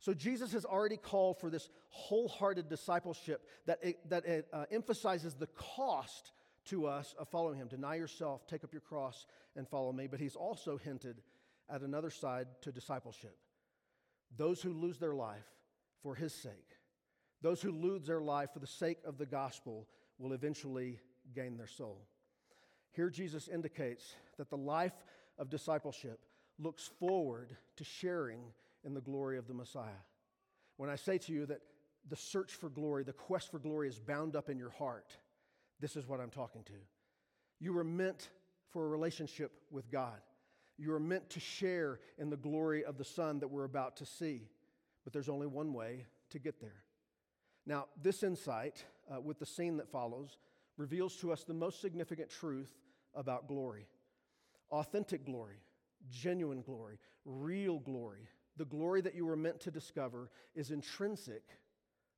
So 0.00 0.14
Jesus 0.14 0.52
has 0.52 0.64
already 0.64 0.98
called 0.98 1.40
for 1.40 1.50
this 1.50 1.70
wholehearted 1.88 2.68
discipleship 2.68 3.48
that, 3.66 3.78
it, 3.82 4.08
that 4.10 4.26
it, 4.26 4.46
uh, 4.52 4.66
emphasizes 4.70 5.34
the 5.34 5.48
cost 5.48 6.32
to 6.66 6.86
us 6.86 7.14
of 7.18 7.28
following 7.28 7.58
him. 7.58 7.68
Deny 7.68 7.96
yourself, 7.96 8.46
take 8.46 8.62
up 8.62 8.72
your 8.72 8.82
cross, 8.82 9.26
and 9.56 9.66
follow 9.66 9.92
me. 9.92 10.06
But 10.06 10.20
he's 10.20 10.36
also 10.36 10.76
hinted 10.76 11.22
at 11.70 11.80
another 11.80 12.10
side 12.10 12.46
to 12.62 12.70
discipleship 12.70 13.36
those 14.36 14.60
who 14.60 14.72
lose 14.72 14.98
their 14.98 15.14
life 15.14 15.46
for 16.02 16.14
his 16.14 16.34
sake, 16.34 16.76
those 17.42 17.62
who 17.62 17.72
lose 17.72 18.06
their 18.06 18.20
life 18.20 18.50
for 18.52 18.58
the 18.58 18.66
sake 18.66 18.98
of 19.04 19.18
the 19.18 19.26
gospel, 19.26 19.86
will 20.18 20.32
eventually 20.32 20.98
gain 21.34 21.56
their 21.56 21.68
soul. 21.68 21.98
Here, 22.92 23.10
Jesus 23.10 23.48
indicates 23.48 24.14
that 24.38 24.50
the 24.50 24.56
life 24.56 24.94
of 25.38 25.50
discipleship 25.50 26.20
looks 26.58 26.90
forward 26.98 27.56
to 27.76 27.84
sharing 27.84 28.40
in 28.84 28.94
the 28.94 29.00
glory 29.00 29.38
of 29.38 29.46
the 29.46 29.54
Messiah. 29.54 30.02
When 30.76 30.90
I 30.90 30.96
say 30.96 31.18
to 31.18 31.32
you 31.32 31.46
that 31.46 31.60
the 32.08 32.16
search 32.16 32.52
for 32.52 32.68
glory, 32.68 33.04
the 33.04 33.12
quest 33.12 33.50
for 33.50 33.58
glory 33.58 33.88
is 33.88 33.98
bound 33.98 34.34
up 34.34 34.48
in 34.48 34.58
your 34.58 34.70
heart, 34.70 35.16
this 35.80 35.94
is 35.94 36.08
what 36.08 36.20
I'm 36.20 36.30
talking 36.30 36.64
to. 36.64 36.72
You 37.60 37.72
were 37.72 37.84
meant 37.84 38.30
for 38.70 38.84
a 38.84 38.88
relationship 38.88 39.52
with 39.70 39.90
God. 39.90 40.18
You 40.76 40.92
are 40.94 41.00
meant 41.00 41.30
to 41.30 41.40
share 41.40 42.00
in 42.18 42.30
the 42.30 42.36
glory 42.36 42.84
of 42.84 42.98
the 42.98 43.04
Son 43.04 43.40
that 43.40 43.48
we're 43.48 43.64
about 43.64 43.96
to 43.98 44.06
see. 44.06 44.48
But 45.04 45.12
there's 45.12 45.28
only 45.28 45.46
one 45.46 45.72
way 45.72 46.06
to 46.30 46.38
get 46.38 46.60
there. 46.60 46.84
Now, 47.68 47.84
this 48.02 48.22
insight, 48.22 48.82
uh, 49.14 49.20
with 49.20 49.38
the 49.38 49.44
scene 49.44 49.76
that 49.76 49.90
follows, 49.90 50.38
reveals 50.78 51.16
to 51.16 51.30
us 51.30 51.44
the 51.44 51.52
most 51.52 51.82
significant 51.82 52.30
truth 52.30 52.72
about 53.14 53.46
glory 53.46 53.86
authentic 54.70 55.24
glory, 55.24 55.62
genuine 56.10 56.60
glory, 56.60 56.98
real 57.24 57.78
glory. 57.78 58.28
The 58.58 58.66
glory 58.66 59.00
that 59.00 59.14
you 59.14 59.24
were 59.24 59.36
meant 59.36 59.60
to 59.60 59.70
discover 59.70 60.30
is 60.54 60.70
intrinsic 60.70 61.42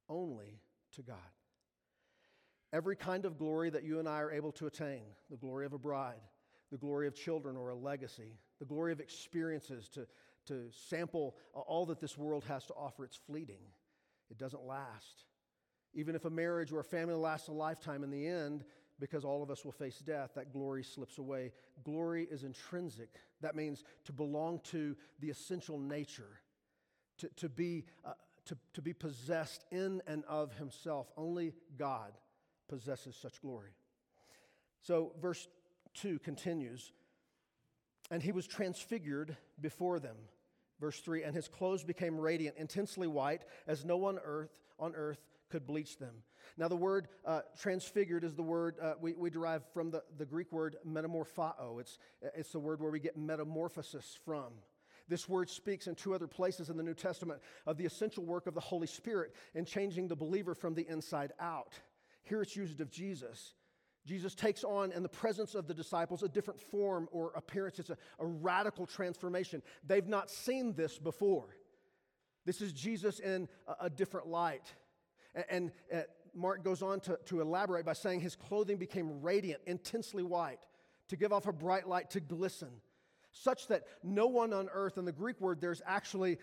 only 0.09 0.61
to 0.97 1.03
God. 1.03 1.17
Every 2.73 2.97
kind 2.97 3.25
of 3.25 3.39
glory 3.39 3.71
that 3.71 3.85
you 3.85 4.01
and 4.01 4.09
I 4.09 4.19
are 4.21 4.33
able 4.33 4.51
to 4.53 4.67
attain 4.67 5.03
the 5.31 5.37
glory 5.37 5.65
of 5.65 5.75
a 5.75 5.79
bride, 5.79 6.23
the 6.73 6.79
glory 6.79 7.07
of 7.07 7.15
children 7.15 7.57
or 7.57 7.69
a 7.69 7.75
legacy, 7.77 8.37
the 8.59 8.65
glory 8.65 8.91
of 8.91 8.99
experiences 8.99 9.89
to, 9.91 10.09
to 10.47 10.71
sample 10.89 11.37
all 11.55 11.87
that 11.87 12.01
this 12.01 12.19
world 12.19 12.45
has 12.49 12.67
to 12.67 12.75
offer. 12.75 13.05
It's 13.05 13.21
fleeting, 13.29 13.63
it 14.29 14.39
doesn't 14.39 14.65
last. 14.65 15.25
Even 15.95 16.15
if 16.15 16.25
a 16.25 16.31
marriage 16.31 16.73
or 16.73 16.81
a 16.81 16.85
family 16.85 17.15
lasts 17.15 17.49
a 17.49 17.53
lifetime, 17.53 18.05
in 18.05 18.11
the 18.11 18.27
end, 18.27 18.65
because 18.99 19.25
all 19.25 19.43
of 19.43 19.51
us 19.51 19.65
will 19.65 19.73
face 19.73 19.99
death, 19.99 20.31
that 20.35 20.53
glory 20.53 20.85
slips 20.85 21.19
away. 21.19 21.53
Glory 21.85 22.29
is 22.31 22.45
intrinsic. 22.45 23.09
That 23.41 23.57
means 23.57 23.83
to 24.05 24.13
belong 24.13 24.61
to 24.65 24.97
the 25.21 25.31
essential 25.31 25.79
nature, 25.79 26.41
to, 27.19 27.29
to, 27.37 27.49
be, 27.49 27.87
uh, 28.05 28.13
to, 28.47 28.57
to 28.75 28.83
be 28.83 28.93
possessed 28.93 29.65
in 29.71 30.03
and 30.07 30.25
of 30.27 30.55
Himself. 30.55 31.11
Only 31.17 31.55
God 31.79 32.13
possesses 32.69 33.17
such 33.17 33.41
glory. 33.41 33.71
So, 34.83 35.13
verse 35.21 35.49
2 35.95 36.21
continues 36.21 36.93
and 38.11 38.23
he 38.23 38.33
was 38.33 38.47
transfigured 38.47 39.37
before 39.61 40.01
them. 40.01 40.17
Verse 40.81 40.99
3 41.01 41.23
And 41.23 41.35
his 41.35 41.49
clothes 41.49 41.85
became 41.85 42.19
radiant, 42.19 42.57
intensely 42.57 43.07
white, 43.07 43.43
as 43.67 43.85
no 43.85 43.97
one 43.97 44.19
earth, 44.25 44.51
on 44.79 44.95
earth 44.95 45.21
could 45.51 45.67
bleach 45.67 45.99
them. 45.99 46.15
Now, 46.57 46.69
the 46.69 46.77
word 46.77 47.09
uh, 47.25 47.41
transfigured 47.61 48.25
is 48.25 48.35
the 48.35 48.43
word 48.43 48.77
uh, 48.83 48.95
we, 49.01 49.13
we 49.13 49.31
derive 49.31 49.63
from 49.73 49.91
the, 49.91 50.03
the 50.19 50.27
Greek 50.27 50.53
word 50.53 50.77
metamorphao. 50.87 51.81
It's, 51.81 51.99
it's 52.35 52.53
the 52.53 52.59
word 52.59 52.81
where 52.81 52.91
we 52.91 53.01
get 53.01 53.17
metamorphosis 53.17 54.19
from. 54.25 54.53
This 55.09 55.29
word 55.29 55.51
speaks 55.51 55.89
in 55.89 55.97
two 55.97 56.15
other 56.15 56.29
places 56.29 56.71
in 56.71 56.77
the 56.77 56.83
New 56.83 56.95
Testament 56.95 57.41
of 57.67 57.77
the 57.77 57.85
essential 57.85 58.25
work 58.25 58.47
of 58.47 58.55
the 58.55 58.61
Holy 58.61 58.87
Spirit 58.87 59.35
in 59.55 59.65
changing 59.65 60.07
the 60.07 60.17
believer 60.17 60.55
from 60.55 60.75
the 60.75 60.87
inside 60.89 61.33
out. 61.41 61.75
Here 62.23 62.43
it's 62.43 62.55
used 62.55 62.81
of 62.81 62.91
Jesus. 62.91 63.55
Jesus 64.07 64.35
takes 64.35 64.65
on, 64.65 64.93
in 64.93 65.03
the 65.03 65.09
presence 65.09 65.55
of 65.55 65.67
the 65.67 65.75
disciples, 65.75 66.23
a 66.23 66.29
different 66.29 66.61
form 66.61 67.09
or 67.13 67.33
appearance. 67.35 67.79
It's 67.79 67.91
a, 67.91 67.99
a 68.19 68.27
radical 68.27 68.87
transformation. 68.87 69.63
They've 69.87 70.07
not 70.07 70.31
seen 70.31 70.75
this 70.75 70.99
before. 70.99 71.57
This 72.47 72.61
is 72.61 72.73
Jesus 72.73 73.19
in 73.19 73.49
a, 73.67 73.87
a 73.87 73.91
different 73.91 74.29
light. 74.29 74.73
And, 75.35 75.45
and 75.51 75.73
uh, 75.93 76.03
Mark 76.35 76.65
goes 76.65 76.83
on 76.83 77.01
to, 77.01 77.19
to 77.27 77.41
elaborate 77.41 77.85
by 77.85 77.93
saying 77.93 78.21
his 78.21 78.37
clothing 78.37 78.77
became 78.77 79.21
radiant, 79.21 79.61
intensely 79.67 80.23
white, 80.23 80.61
to 81.09 81.17
give 81.17 81.33
off 81.33 81.47
a 81.47 81.53
bright 81.53 81.89
light, 81.89 82.11
to 82.11 82.21
glisten, 82.21 82.71
such 83.33 83.69
that 83.69 83.85
no 84.03 84.27
one 84.27 84.53
on 84.53 84.69
earth, 84.73 84.99
in 84.99 85.05
the 85.05 85.13
Greek 85.13 85.41
word, 85.41 85.61
there's 85.61 85.83
actually 85.87 86.39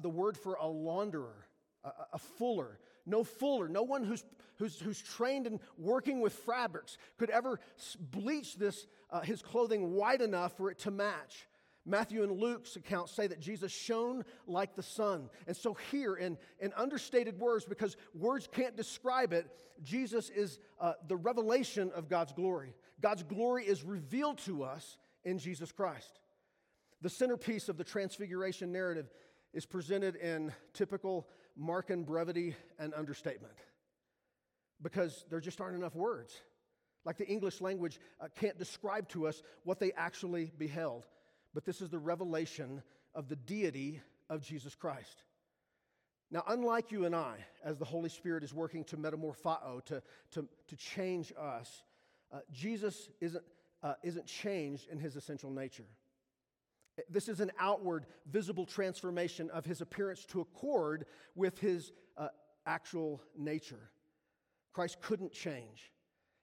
the 0.00 0.08
word 0.08 0.36
for 0.36 0.54
a 0.54 0.66
launderer, 0.66 1.44
a, 1.84 1.90
a 2.14 2.18
fuller, 2.18 2.78
no 3.06 3.24
fuller, 3.24 3.68
no 3.68 3.82
one 3.82 4.04
who's, 4.04 4.24
who's, 4.56 4.78
who's 4.80 5.00
trained 5.00 5.46
in 5.46 5.60
working 5.78 6.20
with 6.20 6.32
fabrics 6.32 6.98
could 7.18 7.30
ever 7.30 7.60
bleach 7.98 8.56
this, 8.56 8.86
uh, 9.10 9.20
his 9.20 9.42
clothing 9.42 9.92
white 9.92 10.20
enough 10.20 10.56
for 10.56 10.70
it 10.70 10.78
to 10.80 10.90
match. 10.90 11.46
Matthew 11.86 12.24
and 12.24 12.32
Luke's 12.32 12.74
accounts 12.74 13.12
say 13.12 13.28
that 13.28 13.40
Jesus 13.40 13.70
shone 13.70 14.24
like 14.46 14.74
the 14.74 14.82
sun. 14.82 15.30
And 15.46 15.56
so, 15.56 15.74
here, 15.90 16.14
in, 16.14 16.36
in 16.58 16.72
understated 16.76 17.38
words, 17.38 17.64
because 17.64 17.96
words 18.12 18.48
can't 18.50 18.76
describe 18.76 19.32
it, 19.32 19.46
Jesus 19.82 20.28
is 20.28 20.58
uh, 20.80 20.94
the 21.06 21.16
revelation 21.16 21.92
of 21.94 22.08
God's 22.08 22.32
glory. 22.32 22.74
God's 23.00 23.22
glory 23.22 23.64
is 23.64 23.84
revealed 23.84 24.38
to 24.38 24.64
us 24.64 24.98
in 25.24 25.38
Jesus 25.38 25.70
Christ. 25.70 26.20
The 27.02 27.10
centerpiece 27.10 27.68
of 27.68 27.76
the 27.76 27.84
transfiguration 27.84 28.72
narrative 28.72 29.08
is 29.54 29.64
presented 29.64 30.16
in 30.16 30.52
typical 30.72 31.28
Markan 31.58 32.04
brevity 32.04 32.56
and 32.78 32.92
understatement 32.94 33.54
because 34.82 35.24
there 35.30 35.40
just 35.40 35.60
aren't 35.60 35.76
enough 35.76 35.94
words. 35.94 36.34
Like 37.04 37.16
the 37.16 37.26
English 37.26 37.60
language 37.60 38.00
uh, 38.20 38.26
can't 38.38 38.58
describe 38.58 39.08
to 39.10 39.28
us 39.28 39.42
what 39.62 39.78
they 39.78 39.92
actually 39.92 40.50
beheld. 40.58 41.06
But 41.56 41.64
this 41.64 41.80
is 41.80 41.88
the 41.88 41.98
revelation 41.98 42.82
of 43.14 43.30
the 43.30 43.36
deity 43.36 44.02
of 44.28 44.42
Jesus 44.42 44.74
Christ. 44.74 45.22
Now, 46.30 46.44
unlike 46.48 46.92
you 46.92 47.06
and 47.06 47.16
I, 47.16 47.36
as 47.64 47.78
the 47.78 47.84
Holy 47.86 48.10
Spirit 48.10 48.44
is 48.44 48.52
working 48.52 48.84
to 48.84 48.98
metamorphao, 48.98 49.82
to, 49.86 50.02
to, 50.32 50.46
to 50.68 50.76
change 50.76 51.32
us, 51.40 51.82
uh, 52.30 52.40
Jesus 52.52 53.08
isn't, 53.22 53.42
uh, 53.82 53.94
isn't 54.02 54.26
changed 54.26 54.90
in 54.90 54.98
his 54.98 55.16
essential 55.16 55.50
nature. 55.50 55.86
This 57.08 57.26
is 57.26 57.40
an 57.40 57.50
outward, 57.58 58.04
visible 58.30 58.66
transformation 58.66 59.48
of 59.48 59.64
his 59.64 59.80
appearance 59.80 60.26
to 60.26 60.42
accord 60.42 61.06
with 61.34 61.58
his 61.58 61.90
uh, 62.18 62.28
actual 62.66 63.22
nature. 63.34 63.88
Christ 64.74 65.00
couldn't 65.00 65.32
change. 65.32 65.90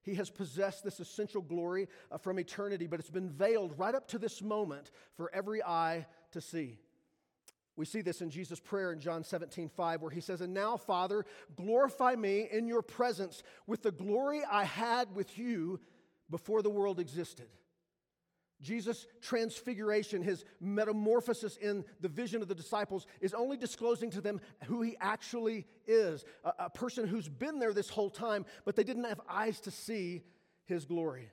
He 0.04 0.16
has 0.16 0.30
possessed 0.30 0.84
this 0.84 1.00
essential 1.00 1.42
glory 1.42 1.88
uh, 2.12 2.18
from 2.18 2.39
eternity, 2.39 2.88
but 2.88 3.00
it's 3.00 3.10
been 3.10 3.30
veiled 3.30 3.78
right 3.78 3.96
up 3.96 4.08
to 4.10 4.20
this 4.20 4.42
moment 4.42 4.92
for 5.16 5.34
every 5.34 5.63
eye 5.63 6.06
to 6.32 6.42
see. 6.42 6.78
We 7.76 7.86
see 7.86 8.02
this 8.02 8.22
in 8.22 8.30
Jesus' 8.30 8.60
prayer 8.60 8.92
in 8.92 9.00
John 9.00 9.24
17, 9.24 9.70
5, 9.70 10.02
where 10.02 10.12
he 10.12 10.22
says, 10.22 10.42
And 10.42 10.54
now, 10.54 10.78
Father, 10.78 11.26
glorify 11.56 12.16
me 12.16 12.48
in 12.52 12.68
your 12.68 12.84
presence 12.84 13.42
with 13.66 13.82
the 13.82 13.92
glory 13.92 14.42
I 14.50 14.66
had 14.66 15.16
with 15.16 15.39
you 15.39 15.80
before 16.30 16.62
the 16.62 16.70
world 16.70 17.00
existed. 17.00 17.48
Jesus' 18.63 19.06
transfiguration, 19.21 20.23
his 20.23 20.45
metamorphosis 20.60 21.58
in 21.58 21.84
the 21.99 22.08
vision 22.08 22.41
of 22.41 22.47
the 22.47 22.56
disciples, 22.56 23.06
is 23.21 23.34
only 23.34 23.58
disclosing 23.58 24.10
to 24.12 24.21
them 24.21 24.39
who 24.65 24.82
he 24.82 24.95
actually 24.99 25.67
is 25.86 26.23
a, 26.43 26.54
a, 26.60 26.69
person 26.69 27.06
who's 27.06 27.28
been 27.28 27.60
there 27.60 27.73
this 27.73 27.89
whole 27.89 28.10
time, 28.10 28.45
but 28.65 28.76
they 28.76 28.84
didn't 28.84 29.04
have 29.04 29.21
eyes 29.30 29.60
to 29.62 29.71
see 29.71 30.23
his 30.65 30.86
glory. 30.86 31.30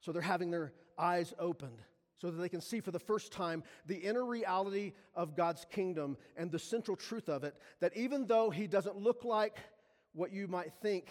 So 0.00 0.12
they're 0.12 0.22
having 0.22 0.50
their 0.50 0.72
eyes 0.96 1.34
opened 1.38 1.82
so 2.18 2.30
that 2.30 2.38
they 2.38 2.48
can 2.48 2.60
see 2.60 2.80
for 2.80 2.92
the 2.92 2.98
first 2.98 3.32
time 3.32 3.64
the 3.86 3.96
inner 3.96 4.24
reality 4.24 4.92
of 5.14 5.36
God's 5.36 5.66
kingdom 5.70 6.16
and 6.36 6.50
the 6.50 6.58
central 6.58 6.96
truth 6.96 7.28
of 7.28 7.42
it 7.44 7.54
that 7.80 7.96
even 7.96 8.26
though 8.26 8.50
he 8.50 8.66
doesn't 8.66 8.96
look 8.96 9.24
like 9.24 9.58
what 10.12 10.32
you 10.32 10.46
might 10.46 10.72
think, 10.80 11.08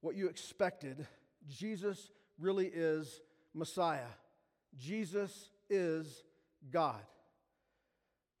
what 0.00 0.16
you 0.16 0.28
expected, 0.28 1.06
Jesus 1.48 2.10
really 2.38 2.66
is 2.66 3.20
Messiah. 3.54 4.08
Jesus 4.76 5.50
is 5.68 6.24
God. 6.70 7.00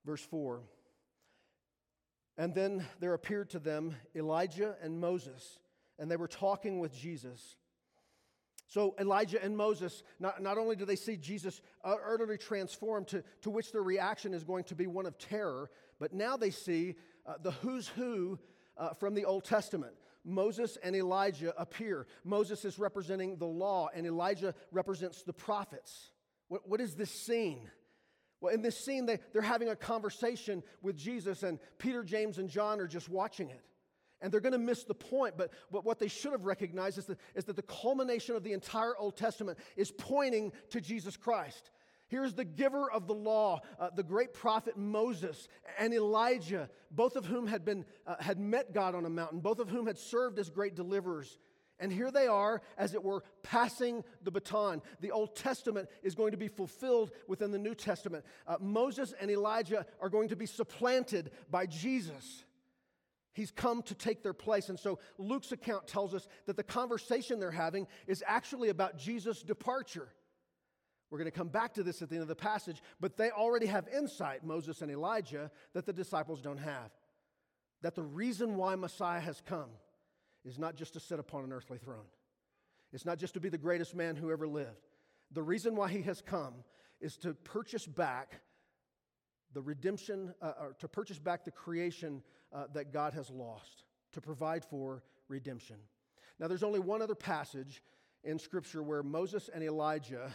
Verse 0.04 0.22
4 0.22 0.60
And 2.36 2.54
then 2.54 2.86
there 3.00 3.14
appeared 3.14 3.50
to 3.50 3.58
them 3.58 3.94
Elijah 4.14 4.76
and 4.82 5.00
Moses, 5.00 5.58
and 5.98 6.10
they 6.10 6.16
were 6.16 6.28
talking 6.28 6.80
with 6.80 6.96
Jesus. 6.96 7.56
So 8.66 8.94
Elijah 9.00 9.42
and 9.42 9.56
Moses, 9.56 10.04
not, 10.20 10.40
not 10.40 10.56
only 10.56 10.76
do 10.76 10.84
they 10.84 10.94
see 10.94 11.16
Jesus 11.16 11.60
utterly 11.82 12.38
transformed, 12.38 13.08
to, 13.08 13.24
to 13.42 13.50
which 13.50 13.72
their 13.72 13.82
reaction 13.82 14.32
is 14.32 14.44
going 14.44 14.62
to 14.64 14.76
be 14.76 14.86
one 14.86 15.06
of 15.06 15.18
terror, 15.18 15.70
but 15.98 16.12
now 16.12 16.36
they 16.36 16.52
see 16.52 16.94
uh, 17.26 17.34
the 17.42 17.50
who's 17.50 17.88
who 17.88 18.38
uh, 18.76 18.94
from 18.94 19.14
the 19.14 19.24
Old 19.24 19.44
Testament. 19.44 19.94
Moses 20.24 20.78
and 20.84 20.94
Elijah 20.94 21.52
appear. 21.60 22.06
Moses 22.22 22.64
is 22.64 22.78
representing 22.78 23.36
the 23.36 23.46
law, 23.46 23.88
and 23.92 24.06
Elijah 24.06 24.54
represents 24.70 25.22
the 25.22 25.32
prophets. 25.32 26.12
What, 26.50 26.68
what 26.68 26.80
is 26.80 26.96
this 26.96 27.10
scene? 27.10 27.70
Well, 28.40 28.52
in 28.52 28.60
this 28.60 28.76
scene, 28.76 29.06
they, 29.06 29.20
they're 29.32 29.40
having 29.40 29.68
a 29.68 29.76
conversation 29.76 30.64
with 30.82 30.96
Jesus, 30.96 31.44
and 31.44 31.60
Peter, 31.78 32.02
James, 32.02 32.38
and 32.38 32.50
John 32.50 32.80
are 32.80 32.88
just 32.88 33.08
watching 33.08 33.50
it. 33.50 33.62
And 34.20 34.32
they're 34.32 34.40
going 34.40 34.52
to 34.52 34.58
miss 34.58 34.82
the 34.82 34.94
point, 34.94 35.36
but, 35.38 35.52
but 35.70 35.84
what 35.84 35.98
they 36.00 36.08
should 36.08 36.32
have 36.32 36.44
recognized 36.44 36.98
is 36.98 37.06
that, 37.06 37.18
is 37.36 37.44
that 37.44 37.56
the 37.56 37.62
culmination 37.62 38.34
of 38.34 38.42
the 38.42 38.52
entire 38.52 38.96
Old 38.96 39.16
Testament 39.16 39.58
is 39.76 39.92
pointing 39.92 40.52
to 40.70 40.80
Jesus 40.80 41.16
Christ. 41.16 41.70
Here's 42.08 42.34
the 42.34 42.44
giver 42.44 42.90
of 42.90 43.06
the 43.06 43.14
law, 43.14 43.60
uh, 43.78 43.90
the 43.94 44.02
great 44.02 44.34
prophet 44.34 44.76
Moses 44.76 45.46
and 45.78 45.94
Elijah, 45.94 46.68
both 46.90 47.14
of 47.14 47.24
whom 47.24 47.46
had, 47.46 47.64
been, 47.64 47.84
uh, 48.06 48.16
had 48.18 48.40
met 48.40 48.74
God 48.74 48.96
on 48.96 49.06
a 49.06 49.10
mountain, 49.10 49.38
both 49.38 49.60
of 49.60 49.68
whom 49.70 49.86
had 49.86 49.96
served 49.96 50.40
as 50.40 50.50
great 50.50 50.74
deliverers. 50.74 51.38
And 51.80 51.90
here 51.90 52.10
they 52.10 52.26
are, 52.26 52.60
as 52.76 52.94
it 52.94 53.02
were, 53.02 53.24
passing 53.42 54.04
the 54.22 54.30
baton. 54.30 54.82
The 55.00 55.10
Old 55.10 55.34
Testament 55.34 55.88
is 56.02 56.14
going 56.14 56.32
to 56.32 56.36
be 56.36 56.48
fulfilled 56.48 57.10
within 57.26 57.50
the 57.50 57.58
New 57.58 57.74
Testament. 57.74 58.24
Uh, 58.46 58.56
Moses 58.60 59.14
and 59.18 59.30
Elijah 59.30 59.86
are 59.98 60.10
going 60.10 60.28
to 60.28 60.36
be 60.36 60.44
supplanted 60.46 61.30
by 61.50 61.64
Jesus. 61.64 62.44
He's 63.32 63.50
come 63.50 63.82
to 63.84 63.94
take 63.94 64.22
their 64.22 64.34
place. 64.34 64.68
And 64.68 64.78
so 64.78 64.98
Luke's 65.16 65.52
account 65.52 65.86
tells 65.86 66.14
us 66.14 66.28
that 66.46 66.56
the 66.56 66.62
conversation 66.62 67.40
they're 67.40 67.50
having 67.50 67.86
is 68.06 68.22
actually 68.26 68.68
about 68.68 68.98
Jesus' 68.98 69.42
departure. 69.42 70.08
We're 71.10 71.18
going 71.18 71.30
to 71.30 71.36
come 71.36 71.48
back 71.48 71.74
to 71.74 71.82
this 71.82 72.02
at 72.02 72.10
the 72.10 72.16
end 72.16 72.22
of 72.22 72.28
the 72.28 72.36
passage, 72.36 72.82
but 73.00 73.16
they 73.16 73.30
already 73.30 73.66
have 73.66 73.88
insight, 73.88 74.44
Moses 74.44 74.82
and 74.82 74.90
Elijah, 74.90 75.50
that 75.72 75.86
the 75.86 75.92
disciples 75.92 76.42
don't 76.42 76.58
have. 76.58 76.90
That 77.82 77.94
the 77.94 78.02
reason 78.02 78.56
why 78.56 78.74
Messiah 78.74 79.20
has 79.20 79.40
come 79.40 79.70
is 80.44 80.58
not 80.58 80.74
just 80.74 80.94
to 80.94 81.00
sit 81.00 81.18
upon 81.18 81.44
an 81.44 81.52
earthly 81.52 81.78
throne, 81.78 82.06
it's 82.92 83.04
not 83.04 83.18
just 83.18 83.34
to 83.34 83.40
be 83.40 83.48
the 83.48 83.58
greatest 83.58 83.94
man 83.94 84.16
who 84.16 84.30
ever 84.30 84.48
lived. 84.48 84.88
The 85.32 85.42
reason 85.42 85.76
why 85.76 85.88
he 85.90 86.02
has 86.02 86.20
come 86.20 86.54
is 87.00 87.16
to 87.18 87.34
purchase 87.34 87.86
back 87.86 88.40
the 89.52 89.60
redemption, 89.60 90.34
uh, 90.40 90.52
or 90.60 90.76
to 90.78 90.88
purchase 90.88 91.18
back 91.18 91.44
the 91.44 91.50
creation 91.50 92.22
uh, 92.52 92.64
that 92.72 92.92
God 92.92 93.14
has 93.14 93.30
lost, 93.30 93.84
to 94.12 94.20
provide 94.20 94.64
for 94.64 95.02
redemption. 95.28 95.76
Now, 96.38 96.48
there's 96.48 96.62
only 96.62 96.80
one 96.80 97.02
other 97.02 97.14
passage 97.14 97.82
in 98.24 98.38
Scripture 98.38 98.82
where 98.82 99.02
Moses 99.02 99.50
and 99.52 99.62
Elijah 99.62 100.30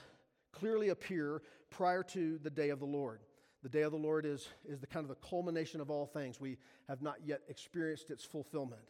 clearly 0.51 0.89
appear 0.89 1.41
prior 1.69 2.03
to 2.03 2.37
the 2.39 2.49
day 2.49 2.69
of 2.69 2.79
the 2.79 2.85
Lord. 2.85 3.19
The 3.63 3.69
day 3.69 3.81
of 3.81 3.91
the 3.91 3.97
Lord 3.97 4.25
is, 4.25 4.47
is 4.67 4.79
the 4.79 4.87
kind 4.87 5.03
of 5.03 5.09
the 5.09 5.27
culmination 5.27 5.81
of 5.81 5.89
all 5.89 6.05
things. 6.05 6.39
We 6.39 6.57
have 6.87 7.01
not 7.01 7.15
yet 7.25 7.41
experienced 7.47 8.11
its 8.11 8.23
fulfillment. 8.23 8.81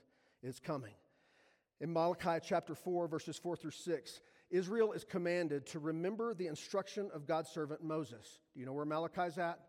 It's 0.44 0.60
coming. 0.60 0.92
In 1.82 1.92
Malachi 1.92 2.40
chapter 2.44 2.74
4, 2.74 3.08
verses 3.08 3.38
4 3.38 3.56
through 3.56 3.72
6, 3.72 4.22
Israel 4.50 4.94
is 4.94 5.04
commanded 5.04 5.66
to 5.68 5.80
remember 5.80 6.34
the 6.34 6.48
instruction 6.48 7.10
of 7.14 7.26
God's 7.26 7.50
servant 7.50 7.84
Moses. 7.84 8.40
Do 8.54 8.60
you 8.60 8.66
know 8.66 8.74
where 8.74 8.86
Malachi's 8.86 9.38
at? 9.38 9.60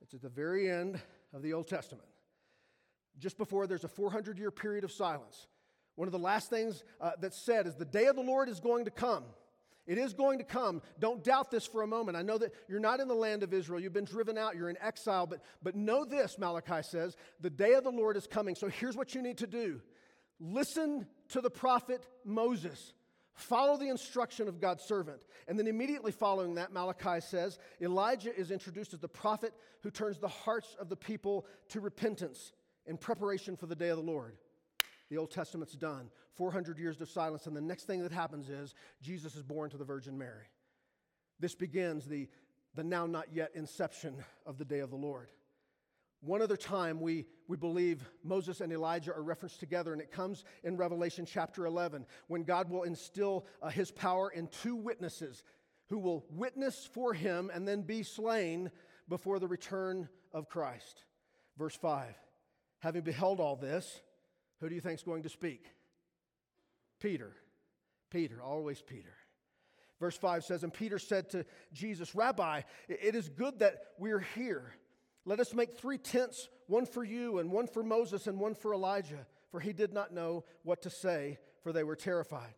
It's 0.00 0.14
at 0.14 0.22
the 0.22 0.28
very 0.28 0.70
end 0.70 1.00
of 1.34 1.42
the 1.42 1.52
Old 1.52 1.66
Testament. 1.66 2.08
Just 3.18 3.38
before 3.38 3.66
there's 3.66 3.84
a 3.84 3.88
400 3.88 4.38
year 4.38 4.50
period 4.50 4.84
of 4.84 4.92
silence. 4.92 5.48
One 5.96 6.08
of 6.08 6.12
the 6.12 6.18
last 6.18 6.50
things 6.50 6.84
uh, 7.00 7.12
that's 7.20 7.38
said 7.38 7.66
is 7.66 7.74
the 7.74 7.84
day 7.84 8.06
of 8.06 8.16
the 8.16 8.22
Lord 8.22 8.48
is 8.48 8.60
going 8.60 8.84
to 8.84 8.90
come. 8.90 9.24
It 9.86 9.98
is 9.98 10.12
going 10.12 10.38
to 10.38 10.44
come. 10.44 10.82
Don't 10.98 11.22
doubt 11.22 11.50
this 11.50 11.64
for 11.64 11.82
a 11.82 11.86
moment. 11.86 12.16
I 12.16 12.22
know 12.22 12.38
that 12.38 12.52
you're 12.68 12.80
not 12.80 13.00
in 13.00 13.08
the 13.08 13.14
land 13.14 13.42
of 13.42 13.54
Israel. 13.54 13.80
You've 13.80 13.92
been 13.92 14.04
driven 14.04 14.36
out. 14.36 14.56
You're 14.56 14.68
in 14.68 14.78
exile. 14.80 15.26
But, 15.26 15.42
but 15.62 15.76
know 15.76 16.04
this, 16.04 16.38
Malachi 16.38 16.82
says 16.82 17.16
the 17.40 17.50
day 17.50 17.74
of 17.74 17.84
the 17.84 17.90
Lord 17.90 18.16
is 18.16 18.26
coming. 18.26 18.54
So 18.54 18.68
here's 18.68 18.96
what 18.96 19.14
you 19.14 19.22
need 19.22 19.38
to 19.38 19.46
do 19.46 19.80
listen 20.40 21.06
to 21.30 21.40
the 21.40 21.50
prophet 21.50 22.06
Moses. 22.24 22.94
Follow 23.34 23.76
the 23.76 23.88
instruction 23.88 24.48
of 24.48 24.60
God's 24.60 24.82
servant. 24.82 25.20
And 25.46 25.58
then 25.58 25.66
immediately 25.66 26.10
following 26.10 26.54
that, 26.54 26.72
Malachi 26.72 27.20
says 27.20 27.58
Elijah 27.80 28.34
is 28.34 28.50
introduced 28.50 28.94
as 28.94 29.00
the 29.00 29.08
prophet 29.08 29.52
who 29.82 29.90
turns 29.90 30.18
the 30.18 30.28
hearts 30.28 30.74
of 30.80 30.88
the 30.88 30.96
people 30.96 31.46
to 31.68 31.80
repentance 31.80 32.52
in 32.86 32.96
preparation 32.96 33.56
for 33.56 33.66
the 33.66 33.76
day 33.76 33.90
of 33.90 33.98
the 33.98 34.02
Lord. 34.02 34.36
The 35.10 35.18
Old 35.18 35.30
Testament's 35.30 35.74
done. 35.74 36.10
400 36.34 36.78
years 36.78 37.00
of 37.00 37.10
silence. 37.10 37.46
And 37.46 37.56
the 37.56 37.60
next 37.60 37.84
thing 37.84 38.02
that 38.02 38.12
happens 38.12 38.48
is 38.48 38.74
Jesus 39.02 39.36
is 39.36 39.42
born 39.42 39.70
to 39.70 39.76
the 39.76 39.84
Virgin 39.84 40.16
Mary. 40.16 40.46
This 41.38 41.54
begins 41.54 42.06
the, 42.06 42.28
the 42.74 42.84
now 42.84 43.06
not 43.06 43.26
yet 43.32 43.50
inception 43.54 44.24
of 44.46 44.58
the 44.58 44.64
day 44.64 44.80
of 44.80 44.90
the 44.90 44.96
Lord. 44.96 45.30
One 46.20 46.42
other 46.42 46.56
time 46.56 47.00
we, 47.00 47.26
we 47.46 47.56
believe 47.56 48.08
Moses 48.24 48.60
and 48.60 48.72
Elijah 48.72 49.14
are 49.14 49.22
referenced 49.22 49.60
together, 49.60 49.92
and 49.92 50.00
it 50.00 50.10
comes 50.10 50.44
in 50.64 50.76
Revelation 50.76 51.26
chapter 51.26 51.66
11 51.66 52.06
when 52.26 52.42
God 52.42 52.70
will 52.70 52.82
instill 52.82 53.46
uh, 53.62 53.68
his 53.68 53.90
power 53.90 54.30
in 54.30 54.48
two 54.48 54.76
witnesses 54.76 55.42
who 55.88 55.98
will 55.98 56.24
witness 56.30 56.88
for 56.92 57.12
him 57.12 57.50
and 57.54 57.66
then 57.66 57.82
be 57.82 58.02
slain 58.02 58.70
before 59.08 59.38
the 59.38 59.46
return 59.46 60.08
of 60.32 60.48
Christ. 60.48 61.04
Verse 61.56 61.76
5 61.76 62.14
Having 62.80 63.02
beheld 63.02 63.40
all 63.40 63.56
this, 63.56 64.00
who 64.60 64.68
do 64.68 64.74
you 64.74 64.80
think 64.80 64.98
is 64.98 65.04
going 65.04 65.22
to 65.22 65.28
speak? 65.28 65.66
Peter. 67.00 67.32
Peter, 68.10 68.42
always 68.42 68.80
Peter. 68.80 69.14
Verse 69.98 70.16
5 70.16 70.44
says, 70.44 70.62
And 70.62 70.72
Peter 70.72 70.98
said 70.98 71.30
to 71.30 71.44
Jesus, 71.72 72.14
Rabbi, 72.14 72.62
it 72.88 73.14
is 73.14 73.28
good 73.28 73.60
that 73.60 73.78
we're 73.98 74.24
here. 74.34 74.72
Let 75.26 75.40
us 75.40 75.52
make 75.52 75.76
three 75.76 75.98
tents, 75.98 76.48
one 76.68 76.86
for 76.86 77.04
you, 77.04 77.38
and 77.38 77.50
one 77.50 77.66
for 77.66 77.82
Moses, 77.82 78.28
and 78.28 78.38
one 78.38 78.54
for 78.54 78.72
Elijah. 78.72 79.26
For 79.50 79.58
he 79.58 79.72
did 79.72 79.92
not 79.92 80.14
know 80.14 80.44
what 80.62 80.82
to 80.82 80.90
say, 80.90 81.38
for 81.62 81.72
they 81.72 81.84
were 81.84 81.96
terrified. 81.96 82.54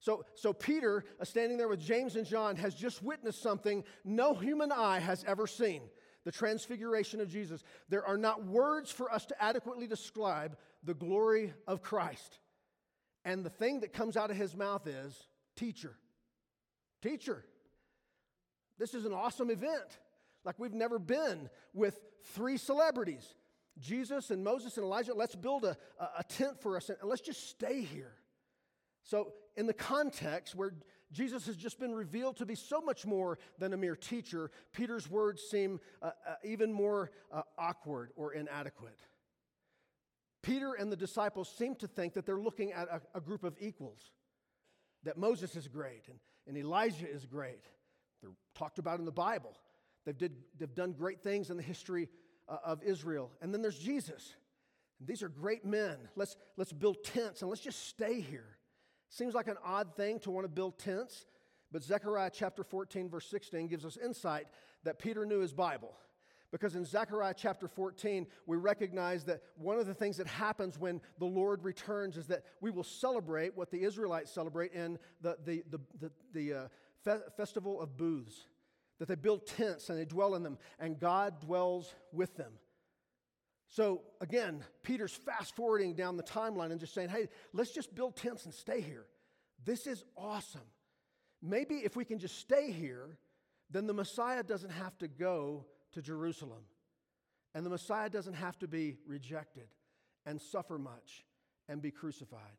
So, 0.00 0.24
so 0.34 0.52
Peter, 0.52 1.04
uh, 1.20 1.24
standing 1.24 1.58
there 1.58 1.68
with 1.68 1.80
James 1.80 2.16
and 2.16 2.26
John, 2.26 2.56
has 2.56 2.74
just 2.74 3.04
witnessed 3.04 3.40
something 3.40 3.84
no 4.04 4.34
human 4.34 4.72
eye 4.72 4.98
has 4.98 5.24
ever 5.28 5.46
seen 5.46 5.82
the 6.24 6.32
transfiguration 6.32 7.20
of 7.20 7.28
Jesus. 7.28 7.62
There 7.88 8.04
are 8.04 8.18
not 8.18 8.44
words 8.44 8.90
for 8.90 9.12
us 9.12 9.24
to 9.26 9.42
adequately 9.42 9.86
describe 9.86 10.56
the 10.82 10.94
glory 10.94 11.54
of 11.68 11.82
Christ. 11.82 12.40
And 13.24 13.44
the 13.44 13.50
thing 13.50 13.80
that 13.80 13.92
comes 13.92 14.16
out 14.16 14.30
of 14.32 14.36
his 14.36 14.56
mouth 14.56 14.88
is 14.88 15.28
teacher. 15.54 15.96
Teacher. 17.00 17.44
This 18.78 18.94
is 18.94 19.04
an 19.04 19.12
awesome 19.12 19.50
event 19.50 19.98
like 20.44 20.58
we've 20.58 20.74
never 20.74 20.98
been 20.98 21.48
with 21.72 22.00
three 22.34 22.56
celebrities 22.56 23.34
Jesus 23.78 24.30
and 24.30 24.44
Moses 24.44 24.76
and 24.76 24.84
Elijah. 24.84 25.14
Let's 25.14 25.34
build 25.34 25.64
a, 25.64 25.76
a 25.98 26.24
tent 26.24 26.60
for 26.60 26.76
us 26.76 26.88
and 26.88 26.98
let's 27.04 27.22
just 27.22 27.48
stay 27.48 27.82
here. 27.82 28.14
So, 29.04 29.32
in 29.56 29.66
the 29.66 29.74
context 29.74 30.54
where 30.54 30.74
Jesus 31.10 31.46
has 31.46 31.56
just 31.56 31.78
been 31.78 31.94
revealed 31.94 32.36
to 32.36 32.46
be 32.46 32.54
so 32.54 32.80
much 32.80 33.04
more 33.04 33.38
than 33.58 33.72
a 33.72 33.76
mere 33.76 33.96
teacher, 33.96 34.50
Peter's 34.72 35.10
words 35.10 35.42
seem 35.42 35.80
uh, 36.00 36.10
uh, 36.26 36.34
even 36.44 36.72
more 36.72 37.10
uh, 37.32 37.42
awkward 37.58 38.10
or 38.16 38.32
inadequate. 38.32 38.98
Peter 40.42 40.74
and 40.74 40.90
the 40.90 40.96
disciples 40.96 41.52
seem 41.56 41.74
to 41.76 41.86
think 41.86 42.14
that 42.14 42.26
they're 42.26 42.40
looking 42.40 42.72
at 42.72 42.88
a, 42.88 43.00
a 43.18 43.20
group 43.20 43.44
of 43.44 43.56
equals, 43.60 44.12
that 45.04 45.16
Moses 45.16 45.54
is 45.54 45.68
great 45.68 46.08
and, 46.08 46.18
and 46.46 46.56
Elijah 46.56 47.08
is 47.08 47.26
great. 47.26 47.64
They're 48.22 48.30
talked 48.54 48.78
about 48.78 48.98
in 48.98 49.04
the 49.04 49.12
Bible. 49.12 49.54
They've, 50.04 50.16
did, 50.16 50.32
they've 50.58 50.74
done 50.74 50.92
great 50.92 51.22
things 51.22 51.50
in 51.50 51.56
the 51.56 51.62
history 51.62 52.08
uh, 52.48 52.58
of 52.64 52.82
Israel. 52.82 53.30
And 53.40 53.52
then 53.52 53.62
there's 53.62 53.78
Jesus. 53.78 54.34
And 54.98 55.08
these 55.08 55.22
are 55.22 55.28
great 55.28 55.64
men. 55.64 55.96
Let's, 56.16 56.36
let's 56.56 56.72
build 56.72 57.04
tents 57.04 57.42
and 57.42 57.50
let's 57.50 57.62
just 57.62 57.88
stay 57.88 58.20
here. 58.20 58.56
Seems 59.08 59.34
like 59.34 59.48
an 59.48 59.58
odd 59.64 59.94
thing 59.94 60.18
to 60.20 60.30
want 60.30 60.44
to 60.44 60.48
build 60.48 60.78
tents, 60.78 61.26
but 61.70 61.82
Zechariah 61.82 62.30
chapter 62.32 62.64
14, 62.64 63.10
verse 63.10 63.26
16 63.26 63.68
gives 63.68 63.84
us 63.84 63.98
insight 64.02 64.46
that 64.84 64.98
Peter 64.98 65.26
knew 65.26 65.40
his 65.40 65.52
Bible. 65.52 65.92
Because 66.50 66.76
in 66.76 66.84
Zechariah 66.84 67.34
chapter 67.34 67.66
14, 67.66 68.26
we 68.46 68.56
recognize 68.58 69.24
that 69.24 69.42
one 69.56 69.78
of 69.78 69.86
the 69.86 69.94
things 69.94 70.18
that 70.18 70.26
happens 70.26 70.78
when 70.78 71.00
the 71.18 71.24
Lord 71.24 71.64
returns 71.64 72.18
is 72.18 72.26
that 72.26 72.44
we 72.60 72.70
will 72.70 72.84
celebrate 72.84 73.56
what 73.56 73.70
the 73.70 73.82
Israelites 73.82 74.30
celebrate 74.30 74.72
in 74.72 74.98
the, 75.22 75.38
the, 75.44 75.62
the, 75.70 75.80
the, 75.98 76.10
the 76.34 76.52
uh, 76.54 76.68
fe- 77.04 77.24
festival 77.38 77.80
of 77.80 77.96
booths. 77.96 78.46
That 79.02 79.08
they 79.08 79.16
build 79.16 79.48
tents 79.48 79.90
and 79.90 79.98
they 79.98 80.04
dwell 80.04 80.36
in 80.36 80.44
them, 80.44 80.58
and 80.78 80.96
God 80.96 81.40
dwells 81.40 81.92
with 82.12 82.36
them. 82.36 82.52
So 83.66 84.02
again, 84.20 84.62
Peter's 84.84 85.12
fast 85.12 85.56
forwarding 85.56 85.94
down 85.94 86.16
the 86.16 86.22
timeline 86.22 86.70
and 86.70 86.78
just 86.78 86.94
saying, 86.94 87.08
hey, 87.08 87.26
let's 87.52 87.72
just 87.72 87.92
build 87.96 88.14
tents 88.14 88.44
and 88.44 88.54
stay 88.54 88.80
here. 88.80 89.06
This 89.64 89.88
is 89.88 90.04
awesome. 90.16 90.68
Maybe 91.42 91.78
if 91.78 91.96
we 91.96 92.04
can 92.04 92.20
just 92.20 92.38
stay 92.38 92.70
here, 92.70 93.18
then 93.72 93.88
the 93.88 93.92
Messiah 93.92 94.44
doesn't 94.44 94.70
have 94.70 94.96
to 94.98 95.08
go 95.08 95.66
to 95.94 96.00
Jerusalem. 96.00 96.62
And 97.56 97.66
the 97.66 97.70
Messiah 97.70 98.08
doesn't 98.08 98.34
have 98.34 98.56
to 98.60 98.68
be 98.68 98.98
rejected 99.04 99.66
and 100.26 100.40
suffer 100.40 100.78
much 100.78 101.24
and 101.68 101.82
be 101.82 101.90
crucified. 101.90 102.56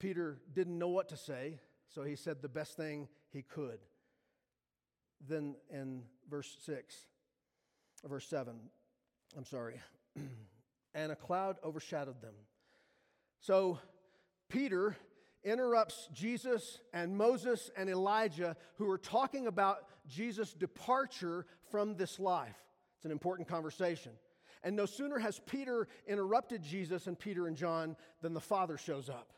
Peter 0.00 0.40
didn't 0.54 0.78
know 0.78 0.88
what 0.88 1.10
to 1.10 1.18
say, 1.18 1.60
so 1.94 2.04
he 2.04 2.16
said 2.16 2.40
the 2.40 2.48
best 2.48 2.78
thing 2.78 3.06
he 3.30 3.42
could. 3.42 3.80
Then 5.28 5.56
in 5.70 6.02
verse 6.28 6.56
6, 6.64 6.94
verse 8.04 8.26
7, 8.28 8.54
I'm 9.36 9.44
sorry, 9.44 9.80
and 10.94 11.12
a 11.12 11.16
cloud 11.16 11.56
overshadowed 11.64 12.20
them. 12.20 12.34
So 13.40 13.78
Peter 14.48 14.96
interrupts 15.42 16.08
Jesus 16.12 16.78
and 16.92 17.16
Moses 17.16 17.70
and 17.76 17.88
Elijah, 17.88 18.56
who 18.76 18.90
are 18.90 18.98
talking 18.98 19.46
about 19.46 19.86
Jesus' 20.06 20.52
departure 20.52 21.46
from 21.70 21.96
this 21.96 22.18
life. 22.18 22.56
It's 22.96 23.04
an 23.04 23.10
important 23.10 23.48
conversation. 23.48 24.12
And 24.62 24.74
no 24.76 24.86
sooner 24.86 25.18
has 25.18 25.40
Peter 25.46 25.88
interrupted 26.06 26.62
Jesus 26.62 27.06
and 27.06 27.18
Peter 27.18 27.46
and 27.46 27.56
John 27.56 27.96
than 28.22 28.32
the 28.32 28.40
Father 28.40 28.78
shows 28.78 29.10
up. 29.10 29.32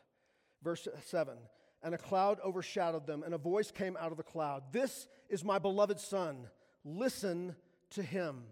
Verse 0.63 0.87
7 1.05 1.37
And 1.83 1.93
a 1.93 1.97
cloud 1.97 2.39
overshadowed 2.43 3.05
them, 3.05 3.23
and 3.23 3.33
a 3.33 3.37
voice 3.37 3.71
came 3.71 3.97
out 3.97 4.11
of 4.11 4.17
the 4.17 4.23
cloud 4.23 4.63
This 4.71 5.07
is 5.29 5.43
my 5.43 5.59
beloved 5.59 5.99
Son. 5.99 6.47
Listen 6.83 7.55
to 7.91 8.03
him. 8.03 8.43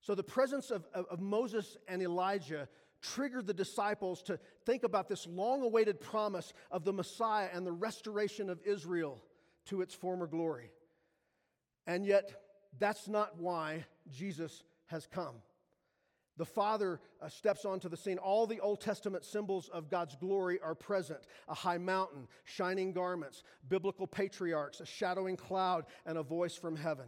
So 0.00 0.14
the 0.14 0.22
presence 0.22 0.70
of, 0.70 0.86
of, 0.94 1.06
of 1.06 1.20
Moses 1.20 1.76
and 1.88 2.02
Elijah 2.02 2.68
triggered 3.02 3.46
the 3.46 3.54
disciples 3.54 4.22
to 4.22 4.38
think 4.64 4.82
about 4.82 5.08
this 5.08 5.26
long 5.26 5.62
awaited 5.62 6.00
promise 6.00 6.52
of 6.70 6.84
the 6.84 6.92
Messiah 6.92 7.48
and 7.52 7.66
the 7.66 7.72
restoration 7.72 8.50
of 8.50 8.60
Israel 8.64 9.22
to 9.66 9.80
its 9.80 9.94
former 9.94 10.26
glory. 10.26 10.70
And 11.86 12.04
yet, 12.04 12.30
that's 12.78 13.08
not 13.08 13.38
why 13.38 13.84
Jesus 14.10 14.62
has 14.86 15.06
come. 15.06 15.36
The 16.40 16.46
Father 16.46 17.00
uh, 17.20 17.28
steps 17.28 17.66
onto 17.66 17.90
the 17.90 17.98
scene. 17.98 18.16
All 18.16 18.46
the 18.46 18.60
Old 18.60 18.80
Testament 18.80 19.26
symbols 19.26 19.68
of 19.68 19.90
God's 19.90 20.16
glory 20.16 20.58
are 20.64 20.74
present 20.74 21.20
a 21.48 21.54
high 21.54 21.76
mountain, 21.76 22.28
shining 22.44 22.94
garments, 22.94 23.42
biblical 23.68 24.06
patriarchs, 24.06 24.80
a 24.80 24.86
shadowing 24.86 25.36
cloud, 25.36 25.84
and 26.06 26.16
a 26.16 26.22
voice 26.22 26.56
from 26.56 26.76
heaven. 26.76 27.04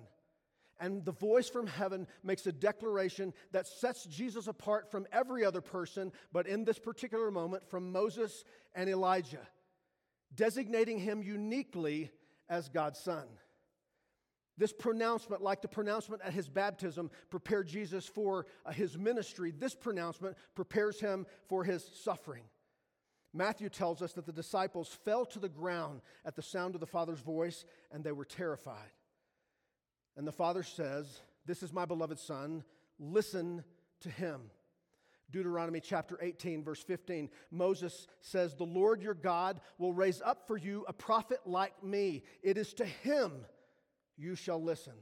And 0.79 1.03
the 1.03 1.13
voice 1.13 1.49
from 1.49 1.67
heaven 1.67 2.07
makes 2.23 2.47
a 2.47 2.53
declaration 2.53 3.33
that 3.53 3.67
sets 3.67 4.05
Jesus 4.05 4.49
apart 4.49 4.91
from 4.91 5.07
every 5.11 5.47
other 5.47 5.63
person, 5.63 6.13
but 6.31 6.47
in 6.47 6.67
this 6.67 6.79
particular 6.79 7.31
moment, 7.31 7.67
from 7.67 7.91
Moses 7.91 8.45
and 8.75 8.91
Elijah, 8.91 9.49
designating 10.35 10.99
him 10.99 11.23
uniquely 11.23 12.11
as 12.51 12.69
God's 12.69 12.99
Son. 12.99 13.25
This 14.59 14.73
pronouncement, 14.73 15.43
like 15.43 15.63
the 15.63 15.69
pronouncement 15.69 16.23
at 16.25 16.33
his 16.33 16.49
baptism, 16.49 17.11
prepared 17.31 17.69
Jesus 17.69 18.07
for 18.07 18.47
uh, 18.67 18.73
his 18.73 18.99
ministry. 18.99 19.51
This 19.51 19.75
pronouncement 19.75 20.37
prepares 20.55 21.01
him 21.01 21.27
for 21.49 21.65
his 21.65 21.85
suffering. 22.03 22.45
Matthew 23.33 23.71
tells 23.71 24.03
us 24.03 24.13
that 24.13 24.27
the 24.27 24.33
disciples 24.33 24.89
fell 25.05 25.25
to 25.27 25.39
the 25.39 25.49
ground 25.49 26.03
at 26.25 26.37
the 26.37 26.43
sound 26.43 26.75
of 26.75 26.81
the 26.81 26.87
Father's 26.87 27.21
voice 27.21 27.65
and 27.91 28.05
they 28.05 28.13
were 28.13 28.27
terrified. 28.27 28.91
And 30.17 30.27
the 30.27 30.33
Father 30.33 30.63
says, 30.63 31.21
This 31.47 31.63
is 31.63 31.73
my 31.73 31.87
beloved 31.87 32.19
Son, 32.19 32.63
listen 32.99 33.65
to 34.01 34.11
him. 34.11 34.51
Deuteronomy 35.31 35.81
chapter 35.81 36.19
18, 36.21 36.63
verse 36.63 36.83
15, 36.83 37.31
Moses 37.51 38.07
says, 38.21 38.55
The 38.55 38.65
Lord 38.65 39.03
your 39.03 39.15
God 39.15 39.63
will 39.79 39.95
raise 39.95 40.21
up 40.21 40.47
for 40.47 40.59
you 40.59 40.85
a 40.87 40.93
prophet 40.93 41.39
like 41.47 41.83
me. 41.83 42.23
It 42.43 42.59
is 42.59 42.75
to 42.75 42.85
him 42.85 43.33
you 44.17 44.35
shall 44.35 44.63
listen. 44.63 44.95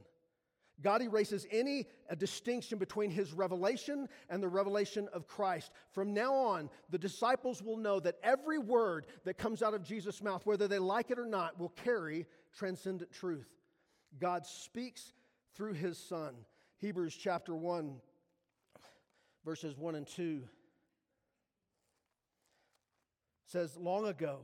God 0.81 1.01
erases 1.01 1.45
any 1.51 1.85
uh, 2.09 2.15
distinction 2.15 2.77
between 2.77 3.11
his 3.11 3.33
revelation 3.33 4.07
and 4.29 4.41
the 4.41 4.47
revelation 4.47 5.07
of 5.13 5.27
Christ. 5.27 5.71
From 5.91 6.13
now 6.13 6.33
on, 6.33 6.69
the 6.89 6.97
disciples 6.97 7.61
will 7.61 7.77
know 7.77 7.99
that 7.99 8.17
every 8.23 8.57
word 8.57 9.05
that 9.25 9.37
comes 9.37 9.61
out 9.61 9.73
of 9.73 9.83
Jesus' 9.83 10.23
mouth, 10.23 10.45
whether 10.45 10.67
they 10.67 10.79
like 10.79 11.11
it 11.11 11.19
or 11.19 11.25
not, 11.25 11.59
will 11.59 11.69
carry 11.69 12.25
transcendent 12.57 13.11
truth. 13.11 13.47
God 14.19 14.45
speaks 14.45 15.13
through 15.55 15.73
his 15.73 15.97
Son. 15.97 16.33
Hebrews 16.77 17.15
chapter 17.15 17.55
1, 17.55 17.95
verses 19.45 19.77
1 19.77 19.95
and 19.95 20.07
2 20.07 20.41
says, 23.45 23.77
Long 23.77 24.07
ago, 24.07 24.39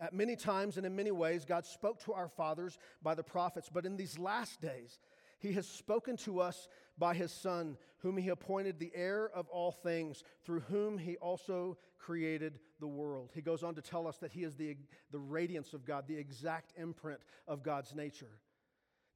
at 0.00 0.12
many 0.12 0.36
times 0.36 0.76
and 0.76 0.86
in 0.86 0.94
many 0.94 1.10
ways, 1.10 1.44
God 1.44 1.64
spoke 1.64 2.00
to 2.04 2.12
our 2.12 2.28
fathers 2.28 2.78
by 3.02 3.14
the 3.14 3.22
prophets, 3.22 3.70
but 3.72 3.86
in 3.86 3.96
these 3.96 4.18
last 4.18 4.60
days, 4.60 4.98
He 5.38 5.52
has 5.52 5.66
spoken 5.66 6.16
to 6.18 6.40
us 6.40 6.68
by 6.98 7.14
His 7.14 7.32
Son, 7.32 7.76
whom 7.98 8.16
He 8.16 8.28
appointed 8.28 8.78
the 8.78 8.92
heir 8.94 9.30
of 9.34 9.48
all 9.48 9.72
things, 9.72 10.22
through 10.44 10.60
whom 10.60 10.98
He 10.98 11.16
also 11.16 11.78
created 11.98 12.60
the 12.78 12.86
world. 12.86 13.30
He 13.34 13.40
goes 13.42 13.62
on 13.62 13.74
to 13.74 13.82
tell 13.82 14.06
us 14.06 14.18
that 14.18 14.32
He 14.32 14.44
is 14.44 14.54
the, 14.54 14.76
the 15.10 15.18
radiance 15.18 15.72
of 15.72 15.84
God, 15.84 16.04
the 16.06 16.16
exact 16.16 16.72
imprint 16.76 17.20
of 17.48 17.62
God's 17.62 17.94
nature. 17.94 18.40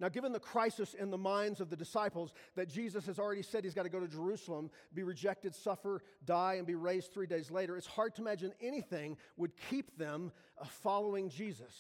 Now, 0.01 0.09
given 0.09 0.33
the 0.33 0.41
crisis 0.41 0.95
in 0.95 1.11
the 1.11 1.19
minds 1.19 1.61
of 1.61 1.69
the 1.69 1.77
disciples 1.77 2.33
that 2.57 2.71
Jesus 2.71 3.05
has 3.05 3.19
already 3.19 3.43
said 3.43 3.65
he's 3.65 3.75
got 3.75 3.83
to 3.83 3.91
go 3.91 4.01
to 4.01 4.09
Jerusalem, 4.09 4.71
be 4.95 5.03
rejected, 5.03 5.55
suffer, 5.55 6.03
die, 6.25 6.55
and 6.55 6.67
be 6.67 6.75
raised 6.75 7.13
three 7.13 7.27
days 7.27 7.51
later, 7.51 7.77
it's 7.77 7.87
hard 7.87 8.15
to 8.15 8.23
imagine 8.23 8.55
anything 8.63 9.19
would 9.37 9.53
keep 9.69 9.99
them 9.99 10.33
uh, 10.59 10.65
following 10.65 11.29
Jesus 11.29 11.75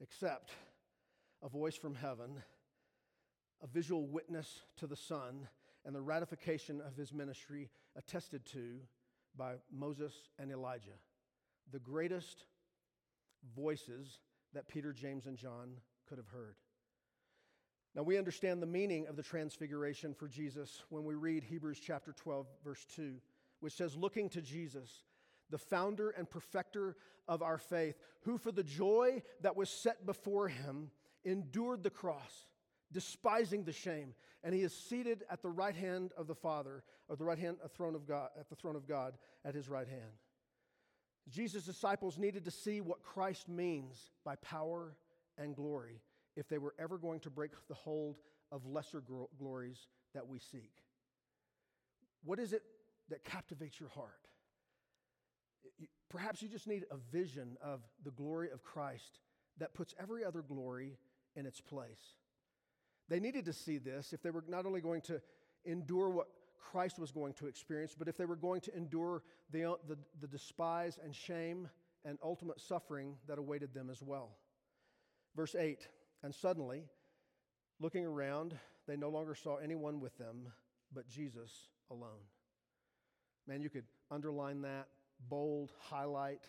except 0.00 0.50
a 1.40 1.48
voice 1.48 1.76
from 1.76 1.94
heaven, 1.94 2.42
a 3.62 3.66
visual 3.68 4.08
witness 4.08 4.62
to 4.78 4.88
the 4.88 4.96
Son, 4.96 5.46
and 5.84 5.94
the 5.94 6.02
ratification 6.02 6.80
of 6.80 6.96
his 6.96 7.12
ministry 7.12 7.70
attested 7.96 8.44
to 8.46 8.80
by 9.36 9.54
Moses 9.72 10.12
and 10.40 10.50
Elijah, 10.50 10.98
the 11.70 11.78
greatest 11.78 12.44
voices 13.54 14.18
that 14.52 14.66
Peter, 14.66 14.92
James, 14.92 15.26
and 15.26 15.36
John 15.36 15.74
could 16.08 16.18
have 16.18 16.26
heard. 16.26 16.56
Now, 17.96 18.02
we 18.02 18.18
understand 18.18 18.60
the 18.60 18.66
meaning 18.66 19.06
of 19.06 19.16
the 19.16 19.22
transfiguration 19.22 20.12
for 20.12 20.28
Jesus 20.28 20.82
when 20.90 21.04
we 21.04 21.14
read 21.14 21.42
Hebrews 21.42 21.80
chapter 21.82 22.12
12, 22.12 22.46
verse 22.62 22.84
2, 22.94 23.14
which 23.60 23.72
says, 23.72 23.96
Looking 23.96 24.28
to 24.30 24.42
Jesus, 24.42 25.04
the 25.48 25.56
founder 25.56 26.10
and 26.10 26.28
perfecter 26.28 26.96
of 27.26 27.40
our 27.40 27.56
faith, 27.56 27.96
who 28.20 28.36
for 28.36 28.52
the 28.52 28.62
joy 28.62 29.22
that 29.40 29.56
was 29.56 29.70
set 29.70 30.04
before 30.04 30.46
him 30.46 30.90
endured 31.24 31.82
the 31.82 31.88
cross, 31.88 32.44
despising 32.92 33.64
the 33.64 33.72
shame, 33.72 34.12
and 34.44 34.54
he 34.54 34.60
is 34.60 34.74
seated 34.74 35.24
at 35.30 35.40
the 35.40 35.48
right 35.48 35.74
hand 35.74 36.12
of 36.18 36.26
the 36.26 36.34
Father, 36.34 36.84
or 37.08 37.16
the 37.16 37.24
right 37.24 37.38
hand 37.38 37.56
a 37.64 37.68
throne 37.68 37.94
of 37.94 38.06
God, 38.06 38.28
at 38.38 38.50
the 38.50 38.56
throne 38.56 38.76
of 38.76 38.86
God 38.86 39.14
at 39.42 39.54
his 39.54 39.70
right 39.70 39.88
hand. 39.88 40.02
Jesus' 41.30 41.64
disciples 41.64 42.18
needed 42.18 42.44
to 42.44 42.50
see 42.50 42.82
what 42.82 43.02
Christ 43.02 43.48
means 43.48 44.10
by 44.22 44.36
power 44.36 44.94
and 45.38 45.56
glory 45.56 46.02
if 46.36 46.48
they 46.48 46.58
were 46.58 46.74
ever 46.78 46.98
going 46.98 47.20
to 47.20 47.30
break 47.30 47.52
the 47.68 47.74
hold 47.74 48.18
of 48.52 48.66
lesser 48.66 49.02
glories 49.38 49.88
that 50.14 50.26
we 50.26 50.38
seek. 50.38 50.72
What 52.24 52.38
is 52.38 52.52
it 52.52 52.62
that 53.08 53.24
captivates 53.24 53.80
your 53.80 53.88
heart? 53.88 54.28
Perhaps 56.08 56.42
you 56.42 56.48
just 56.48 56.66
need 56.66 56.84
a 56.90 56.96
vision 56.96 57.56
of 57.62 57.80
the 58.04 58.10
glory 58.10 58.50
of 58.50 58.62
Christ 58.62 59.20
that 59.58 59.74
puts 59.74 59.94
every 59.98 60.24
other 60.24 60.42
glory 60.42 60.98
in 61.34 61.46
its 61.46 61.60
place. 61.60 62.14
They 63.08 63.20
needed 63.20 63.44
to 63.46 63.52
see 63.52 63.78
this 63.78 64.12
if 64.12 64.22
they 64.22 64.30
were 64.30 64.44
not 64.48 64.66
only 64.66 64.80
going 64.80 65.02
to 65.02 65.20
endure 65.64 66.10
what 66.10 66.28
Christ 66.58 66.98
was 66.98 67.10
going 67.10 67.34
to 67.34 67.46
experience, 67.46 67.94
but 67.96 68.08
if 68.08 68.16
they 68.16 68.24
were 68.24 68.36
going 68.36 68.60
to 68.62 68.76
endure 68.76 69.22
the, 69.50 69.76
the, 69.88 69.96
the 70.20 70.26
despise 70.26 70.98
and 71.02 71.14
shame 71.14 71.68
and 72.04 72.18
ultimate 72.22 72.60
suffering 72.60 73.14
that 73.28 73.38
awaited 73.38 73.74
them 73.74 73.90
as 73.90 74.02
well. 74.02 74.30
Verse 75.34 75.54
8 75.54 75.86
and 76.22 76.34
suddenly, 76.34 76.84
looking 77.80 78.04
around, 78.04 78.56
they 78.86 78.96
no 78.96 79.08
longer 79.08 79.34
saw 79.34 79.56
anyone 79.56 80.00
with 80.00 80.16
them 80.18 80.52
but 80.92 81.08
Jesus 81.08 81.52
alone. 81.90 82.24
Man, 83.46 83.60
you 83.60 83.70
could 83.70 83.84
underline 84.10 84.62
that, 84.62 84.88
bold, 85.28 85.72
highlight 85.78 86.42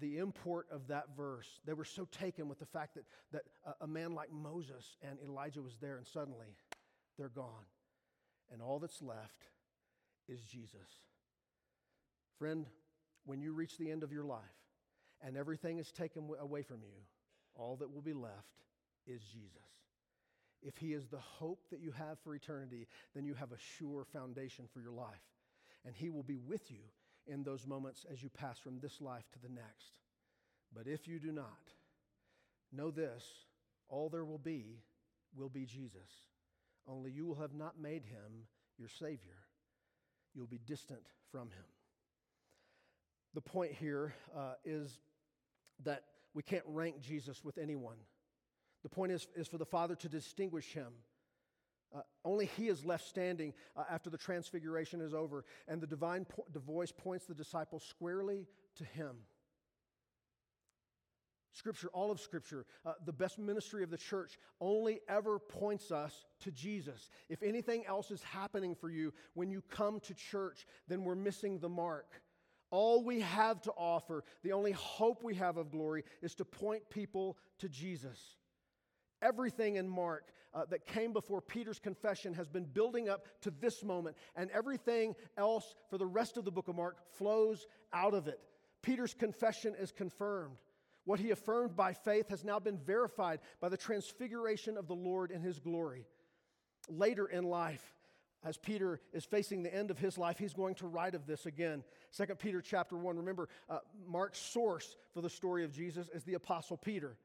the 0.00 0.18
import 0.18 0.66
of 0.70 0.88
that 0.88 1.06
verse. 1.16 1.46
They 1.64 1.72
were 1.72 1.84
so 1.84 2.06
taken 2.06 2.48
with 2.48 2.58
the 2.58 2.66
fact 2.66 2.94
that, 2.94 3.04
that 3.32 3.42
a, 3.80 3.86
man 3.86 4.14
like 4.14 4.32
Moses 4.32 4.96
and 5.02 5.18
Elijah 5.24 5.62
was 5.62 5.76
there, 5.80 5.96
and 5.96 6.06
suddenly 6.06 6.56
they're 7.18 7.28
gone. 7.28 7.66
And 8.52 8.62
all 8.62 8.78
that's 8.78 9.02
left 9.02 9.44
is 10.28 10.40
Jesus. 10.42 10.88
Friend, 12.38 12.66
when 13.24 13.40
you 13.40 13.52
reach 13.52 13.76
the 13.76 13.90
end 13.90 14.02
of 14.02 14.12
your 14.12 14.24
life 14.24 14.40
and 15.22 15.36
everything 15.36 15.78
is 15.78 15.90
taken 15.90 16.28
away 16.40 16.62
from 16.62 16.78
you, 16.82 16.94
all 17.54 17.76
that 17.76 17.92
will 17.92 18.02
be 18.02 18.12
left 18.12 18.62
is 19.08 19.22
Jesus. 19.22 19.52
If 20.62 20.76
he 20.76 20.92
is 20.92 21.06
the 21.06 21.18
hope 21.18 21.60
that 21.70 21.80
you 21.80 21.92
have 21.92 22.18
for 22.20 22.34
eternity, 22.34 22.86
then 23.14 23.24
you 23.24 23.34
have 23.34 23.52
a 23.52 23.58
sure 23.78 24.04
foundation 24.04 24.66
for 24.72 24.80
your 24.80 24.92
life. 24.92 25.22
And 25.84 25.94
he 25.94 26.10
will 26.10 26.22
be 26.24 26.38
with 26.38 26.70
you 26.70 26.82
in 27.26 27.42
those 27.42 27.66
moments 27.66 28.04
as 28.10 28.22
you 28.22 28.28
pass 28.28 28.58
from 28.58 28.80
this 28.80 29.00
life 29.00 29.24
to 29.32 29.38
the 29.38 29.48
next. 29.48 29.92
But 30.74 30.86
if 30.86 31.06
you 31.06 31.18
do 31.18 31.32
not, 31.32 31.72
know 32.72 32.90
this 32.90 33.24
all 33.88 34.08
there 34.08 34.24
will 34.24 34.38
be 34.38 34.82
will 35.36 35.48
be 35.48 35.64
Jesus. 35.64 36.10
Only 36.86 37.10
you 37.10 37.24
will 37.26 37.36
have 37.36 37.54
not 37.54 37.80
made 37.80 38.04
him 38.04 38.46
your 38.78 38.88
Savior. 38.88 39.38
You'll 40.34 40.46
be 40.46 40.60
distant 40.66 41.02
from 41.30 41.48
him. 41.48 41.64
The 43.34 43.40
point 43.40 43.72
here 43.72 44.14
uh, 44.36 44.54
is 44.64 44.98
that 45.84 46.04
we 46.34 46.42
can't 46.42 46.64
rank 46.66 47.00
Jesus 47.00 47.44
with 47.44 47.58
anyone. 47.58 47.96
The 48.82 48.88
point 48.88 49.12
is, 49.12 49.26
is 49.34 49.48
for 49.48 49.58
the 49.58 49.66
Father 49.66 49.94
to 49.96 50.08
distinguish 50.08 50.72
him. 50.72 50.92
Uh, 51.94 52.00
only 52.24 52.46
he 52.56 52.68
is 52.68 52.84
left 52.84 53.06
standing 53.06 53.54
uh, 53.74 53.84
after 53.90 54.10
the 54.10 54.18
transfiguration 54.18 55.00
is 55.00 55.14
over, 55.14 55.44
and 55.66 55.80
the 55.80 55.86
divine 55.86 56.24
po- 56.26 56.44
the 56.52 56.58
voice 56.58 56.92
points 56.92 57.26
the 57.26 57.34
disciples 57.34 57.82
squarely 57.82 58.46
to 58.76 58.84
him. 58.84 59.16
Scripture, 61.52 61.88
all 61.92 62.10
of 62.10 62.20
Scripture, 62.20 62.66
uh, 62.84 62.92
the 63.04 63.12
best 63.12 63.38
ministry 63.38 63.82
of 63.82 63.90
the 63.90 63.96
church 63.96 64.38
only 64.60 65.00
ever 65.08 65.38
points 65.38 65.90
us 65.90 66.26
to 66.40 66.52
Jesus. 66.52 67.10
If 67.28 67.42
anything 67.42 67.84
else 67.86 68.10
is 68.10 68.22
happening 68.22 68.76
for 68.76 68.90
you 68.90 69.12
when 69.34 69.50
you 69.50 69.62
come 69.68 69.98
to 70.00 70.14
church, 70.14 70.66
then 70.86 71.02
we're 71.02 71.16
missing 71.16 71.58
the 71.58 71.68
mark. 71.68 72.22
All 72.70 73.02
we 73.02 73.20
have 73.20 73.62
to 73.62 73.72
offer, 73.72 74.24
the 74.44 74.52
only 74.52 74.72
hope 74.72 75.24
we 75.24 75.34
have 75.36 75.56
of 75.56 75.70
glory, 75.70 76.04
is 76.22 76.34
to 76.36 76.44
point 76.44 76.88
people 76.90 77.38
to 77.58 77.68
Jesus. 77.68 78.36
Everything 79.22 79.76
in 79.76 79.88
Mark 79.88 80.26
uh, 80.54 80.64
that 80.70 80.86
came 80.86 81.12
before 81.12 81.40
Peter's 81.40 81.78
confession 81.78 82.34
has 82.34 82.48
been 82.48 82.64
building 82.64 83.08
up 83.08 83.26
to 83.42 83.50
this 83.50 83.84
moment, 83.84 84.16
and 84.36 84.50
everything 84.50 85.14
else 85.36 85.74
for 85.90 85.98
the 85.98 86.06
rest 86.06 86.36
of 86.36 86.44
the 86.44 86.50
book 86.50 86.68
of 86.68 86.76
Mark 86.76 86.96
flows 87.16 87.66
out 87.92 88.14
of 88.14 88.28
it. 88.28 88.40
Peter's 88.82 89.14
confession 89.14 89.74
is 89.78 89.92
confirmed. 89.92 90.56
What 91.04 91.20
he 91.20 91.30
affirmed 91.30 91.74
by 91.74 91.94
faith 91.94 92.28
has 92.28 92.44
now 92.44 92.58
been 92.58 92.78
verified 92.78 93.40
by 93.60 93.70
the 93.70 93.76
transfiguration 93.76 94.76
of 94.76 94.88
the 94.88 94.94
Lord 94.94 95.30
in 95.30 95.40
his 95.40 95.58
glory. 95.58 96.06
Later 96.88 97.26
in 97.26 97.44
life, 97.44 97.94
as 98.44 98.56
Peter 98.56 99.00
is 99.12 99.24
facing 99.24 99.62
the 99.62 99.74
end 99.74 99.90
of 99.90 99.98
his 99.98 100.16
life, 100.16 100.38
he's 100.38 100.54
going 100.54 100.76
to 100.76 100.86
write 100.86 101.14
of 101.14 101.26
this 101.26 101.46
again. 101.46 101.82
2 102.16 102.26
Peter 102.36 102.60
chapter 102.60 102.96
1. 102.96 103.16
Remember, 103.16 103.48
uh, 103.68 103.78
Mark's 104.06 104.38
source 104.38 104.96
for 105.12 105.20
the 105.20 105.30
story 105.30 105.64
of 105.64 105.72
Jesus 105.72 106.08
is 106.14 106.22
the 106.24 106.34
Apostle 106.34 106.76
Peter. 106.76 107.16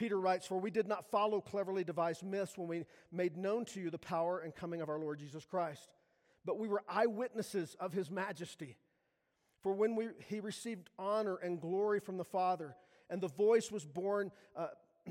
Peter 0.00 0.18
writes, 0.18 0.46
For 0.46 0.58
we 0.58 0.70
did 0.70 0.88
not 0.88 1.10
follow 1.10 1.42
cleverly 1.42 1.84
devised 1.84 2.22
myths 2.24 2.56
when 2.56 2.68
we 2.68 2.86
made 3.12 3.36
known 3.36 3.66
to 3.66 3.80
you 3.82 3.90
the 3.90 3.98
power 3.98 4.38
and 4.38 4.54
coming 4.54 4.80
of 4.80 4.88
our 4.88 4.98
Lord 4.98 5.18
Jesus 5.18 5.44
Christ, 5.44 5.92
but 6.42 6.58
we 6.58 6.68
were 6.68 6.82
eyewitnesses 6.88 7.76
of 7.78 7.92
his 7.92 8.10
majesty. 8.10 8.78
For 9.62 9.74
when 9.74 9.94
we, 9.96 10.08
he 10.26 10.40
received 10.40 10.88
honor 10.98 11.36
and 11.36 11.60
glory 11.60 12.00
from 12.00 12.16
the 12.16 12.24
Father, 12.24 12.74
and 13.10 13.20
the 13.20 13.28
voice 13.28 13.70
was 13.70 13.84
borne, 13.84 14.32
uh, 14.56 14.68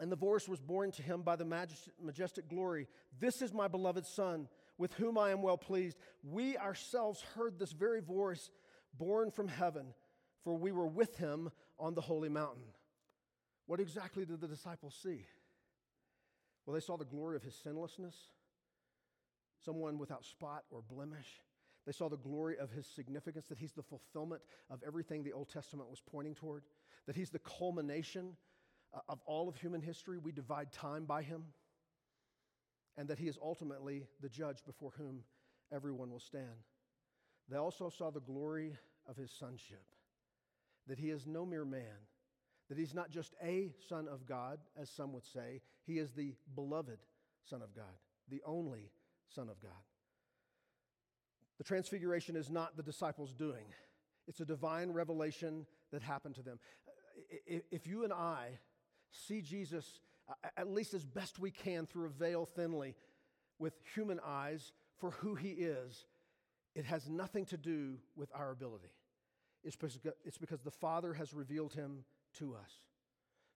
and 0.00 0.10
the 0.10 0.16
voice 0.16 0.48
was 0.48 0.58
borne 0.58 0.90
to 0.90 1.02
him 1.02 1.22
by 1.22 1.36
the 1.36 1.44
majestic 2.02 2.48
glory, 2.48 2.88
This 3.20 3.40
is 3.42 3.54
my 3.54 3.68
beloved 3.68 4.06
Son, 4.06 4.48
with 4.76 4.92
whom 4.94 5.18
I 5.18 5.30
am 5.30 5.40
well 5.40 5.56
pleased. 5.56 5.96
We 6.24 6.58
ourselves 6.58 7.22
heard 7.36 7.60
this 7.60 7.70
very 7.70 8.00
voice 8.00 8.50
borne 8.98 9.30
from 9.30 9.46
heaven, 9.46 9.94
for 10.42 10.56
we 10.56 10.72
were 10.72 10.88
with 10.88 11.16
him 11.18 11.52
on 11.78 11.94
the 11.94 12.00
holy 12.00 12.28
mountain. 12.28 12.64
What 13.70 13.78
exactly 13.78 14.24
did 14.24 14.40
the 14.40 14.48
disciples 14.48 14.98
see? 15.00 15.24
Well, 16.66 16.74
they 16.74 16.80
saw 16.80 16.96
the 16.96 17.04
glory 17.04 17.36
of 17.36 17.44
his 17.44 17.54
sinlessness, 17.54 18.16
someone 19.64 19.96
without 19.96 20.24
spot 20.24 20.64
or 20.72 20.82
blemish. 20.82 21.28
They 21.86 21.92
saw 21.92 22.08
the 22.08 22.16
glory 22.16 22.58
of 22.58 22.72
his 22.72 22.84
significance, 22.84 23.46
that 23.46 23.58
he's 23.58 23.70
the 23.70 23.84
fulfillment 23.84 24.42
of 24.70 24.82
everything 24.84 25.22
the 25.22 25.32
Old 25.32 25.50
Testament 25.50 25.88
was 25.88 26.00
pointing 26.00 26.34
toward, 26.34 26.64
that 27.06 27.14
he's 27.14 27.30
the 27.30 27.38
culmination 27.38 28.36
uh, 28.92 29.02
of 29.08 29.20
all 29.24 29.48
of 29.48 29.54
human 29.54 29.82
history. 29.82 30.18
We 30.18 30.32
divide 30.32 30.72
time 30.72 31.04
by 31.04 31.22
him, 31.22 31.44
and 32.96 33.06
that 33.06 33.20
he 33.20 33.28
is 33.28 33.38
ultimately 33.40 34.08
the 34.20 34.28
judge 34.28 34.64
before 34.66 34.90
whom 34.98 35.20
everyone 35.72 36.10
will 36.10 36.18
stand. 36.18 36.64
They 37.48 37.58
also 37.58 37.88
saw 37.88 38.10
the 38.10 38.18
glory 38.18 38.76
of 39.08 39.16
his 39.16 39.30
sonship, 39.30 39.84
that 40.88 40.98
he 40.98 41.10
is 41.10 41.24
no 41.24 41.46
mere 41.46 41.64
man 41.64 42.09
that 42.70 42.78
he's 42.78 42.94
not 42.94 43.10
just 43.10 43.34
a 43.42 43.72
Son 43.88 44.06
of 44.08 44.24
God, 44.26 44.60
as 44.80 44.88
some 44.88 45.12
would 45.12 45.26
say, 45.26 45.60
he 45.84 45.98
is 45.98 46.12
the 46.12 46.34
beloved 46.54 47.00
Son 47.44 47.62
of 47.62 47.74
God, 47.74 47.84
the 48.30 48.40
only 48.46 48.92
Son 49.28 49.48
of 49.48 49.60
God. 49.60 49.72
The 51.58 51.64
transfiguration 51.64 52.36
is 52.36 52.48
not 52.48 52.76
the 52.76 52.82
disciples' 52.82 53.34
doing, 53.34 53.64
it's 54.28 54.40
a 54.40 54.44
divine 54.44 54.92
revelation 54.92 55.66
that 55.90 56.00
happened 56.00 56.36
to 56.36 56.42
them. 56.42 56.60
If 57.46 57.88
you 57.88 58.04
and 58.04 58.12
I 58.12 58.60
see 59.10 59.42
Jesus, 59.42 60.00
uh, 60.28 60.34
at 60.56 60.70
least 60.70 60.94
as 60.94 61.04
best 61.04 61.40
we 61.40 61.50
can 61.50 61.86
through 61.86 62.06
a 62.06 62.10
veil 62.10 62.46
thinly, 62.46 62.94
with 63.58 63.74
human 63.94 64.20
eyes 64.24 64.72
for 64.98 65.10
who 65.10 65.34
he 65.34 65.50
is, 65.50 66.06
it 66.76 66.84
has 66.84 67.08
nothing 67.08 67.44
to 67.46 67.56
do 67.56 67.96
with 68.14 68.30
our 68.32 68.52
ability. 68.52 68.92
It's 69.64 69.74
because, 69.74 69.98
it's 70.24 70.38
because 70.38 70.62
the 70.62 70.70
Father 70.70 71.12
has 71.14 71.34
revealed 71.34 71.74
him 71.74 72.04
to 72.38 72.54
us. 72.54 72.70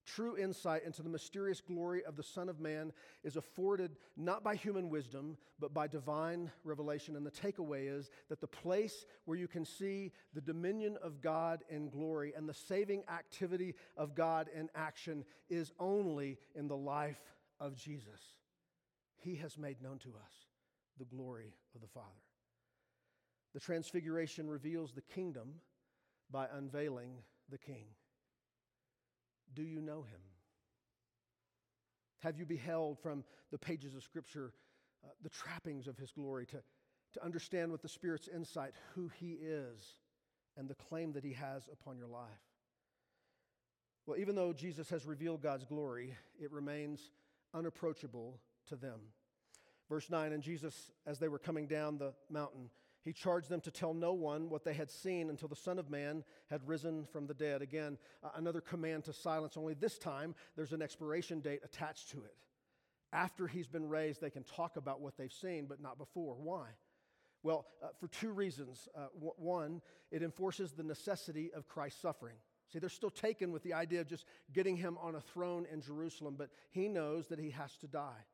True 0.07 0.37
insight 0.37 0.85
into 0.85 1.03
the 1.03 1.09
mysterious 1.09 1.63
glory 1.63 2.05
of 2.05 2.17
the 2.17 2.23
Son 2.23 2.51
of 2.51 2.61
Man 2.61 2.93
is 3.23 3.37
afforded 3.37 3.97
not 4.19 4.45
by 4.45 4.55
human 4.55 4.91
wisdom, 4.91 5.39
but 5.59 5.73
by 5.73 5.87
divine 5.87 6.51
revelation. 6.63 7.17
And 7.17 7.25
the 7.25 7.31
takeaway 7.31 7.89
is 7.91 8.11
that 8.29 8.41
the 8.41 8.47
place 8.47 9.07
where 9.25 9.39
you 9.39 9.49
can 9.49 9.65
see 9.65 10.13
the 10.35 10.43
dominion 10.43 10.99
of 11.03 11.23
God 11.23 11.65
in 11.71 11.89
glory 11.89 12.35
and 12.37 12.47
the 12.47 12.55
saving 12.55 13.03
activity 13.09 13.75
of 13.97 14.15
God 14.15 14.51
in 14.55 14.69
action 14.75 15.25
is 15.49 15.73
only 15.81 16.37
in 16.55 16.69
the 16.69 16.77
life 16.77 17.33
of 17.59 17.75
Jesus. 17.75 18.21
He 19.17 19.37
has 19.37 19.57
made 19.57 19.81
known 19.81 19.99
to 20.01 20.11
us 20.11 20.33
the 20.99 21.07
glory 21.07 21.55
of 21.75 21.81
the 21.81 21.89
Father. 21.89 22.09
The 23.55 23.61
Transfiguration 23.61 24.51
reveals 24.51 24.93
the 24.93 25.01
kingdom 25.01 25.55
by 26.31 26.47
unveiling 26.53 27.23
the 27.49 27.59
King. 27.59 27.87
Do 29.55 29.63
you 29.63 29.81
know 29.81 30.03
him? 30.03 30.21
Have 32.21 32.39
you 32.39 32.47
beheld 32.47 32.99
from 32.99 33.25
the 33.51 33.59
pages 33.59 33.95
of 33.95 34.03
Scripture 34.03 34.53
uh, 35.05 35.09
the 35.23 35.29
trappings 35.29 35.87
of 35.87 35.99
his 35.99 36.11
glory 36.11 36.47
to, 36.47 36.63
to 37.13 37.25
understand 37.25 37.71
with 37.71 37.83
the 37.83 37.89
Spirit's 37.89 38.29
insight 38.29 38.73
who 38.95 39.11
he 39.21 39.33
is 39.43 39.99
and 40.57 40.69
the 40.69 40.75
claim 40.75 41.13
that 41.13 41.25
he 41.25 41.33
has 41.33 41.69
upon 41.73 41.99
your 41.99 42.09
life? 42.09 42.31
Well, 44.07 44.19
even 44.19 44.35
though 44.35 44.53
Jesus 44.53 44.91
has 44.91 45.07
revealed 45.07 45.43
God's 45.43 45.65
glory, 45.65 46.17
it 46.41 46.53
remains 46.53 47.11
unapproachable 47.55 48.41
to 48.69 48.77
them. 48.77 49.01
Verse 49.89 50.11
9 50.11 50.33
And 50.33 50.43
Jesus, 50.43 50.91
as 51.07 51.19
they 51.19 51.29
were 51.29 51.39
coming 51.39 51.67
down 51.67 51.99
the 51.99 52.15
mountain, 52.31 52.71
he 53.05 53.13
charged 53.13 53.51
them 53.51 53.61
to 53.61 53.71
tell 53.71 53.93
no 53.93 54.15
one 54.15 54.49
what 54.49 54.65
they 54.65 54.73
had 54.73 54.91
seen 54.91 55.29
until 55.29 55.49
the 55.49 55.57
Son 55.57 55.79
of 55.79 55.91
Man 55.91 56.25
had 56.49 56.67
risen 56.67 57.05
from 57.13 57.27
the 57.27 57.35
dead. 57.35 57.61
Again, 57.61 57.99
another 58.35 58.63
command 58.63 59.05
to 59.05 59.13
silence, 59.13 59.57
only 59.57 59.75
this 59.75 59.99
time 59.99 60.35
there's 60.57 60.73
an 60.73 60.81
expiration 60.81 61.41
date 61.41 61.61
attached 61.65 62.11
to 62.13 62.25
it. 62.25 62.35
After 63.13 63.47
he's 63.47 63.69
been 63.69 63.89
raised, 63.89 64.21
they 64.21 64.31
can 64.31 64.43
talk 64.43 64.77
about 64.77 65.01
what 65.01 65.17
they've 65.17 65.33
seen, 65.33 65.67
but 65.67 65.81
not 65.81 65.99
before. 65.99 66.35
Why? 66.35 66.69
Well, 67.43 67.67
uh, 67.83 67.89
for 68.01 68.09
two 68.09 68.31
reasons. 68.31 68.89
Uh, 68.97 69.09
w- 69.15 69.35
one, 69.37 69.83
it 70.11 70.23
enforces 70.23 70.73
the 70.73 70.83
necessity 70.83 71.53
of 71.55 71.69
Christ's 71.69 72.01
suffering. 72.01 72.37
See, 72.73 72.79
they're 72.79 72.89
still 72.89 73.11
taken 73.11 73.53
with 73.53 73.63
the 73.63 73.75
idea 73.75 74.01
of 74.01 74.09
just 74.09 74.25
getting 74.53 74.77
him 74.77 74.97
on 75.01 75.15
a 75.15 75.21
throne 75.21 75.67
in 75.71 75.83
Jerusalem, 75.83 76.37
but 76.39 76.49
he 76.71 76.89
knows 76.89 77.29
that 77.29 77.39
he 77.39 77.51
has 77.51 77.77
to 77.77 77.87
die 77.87 78.25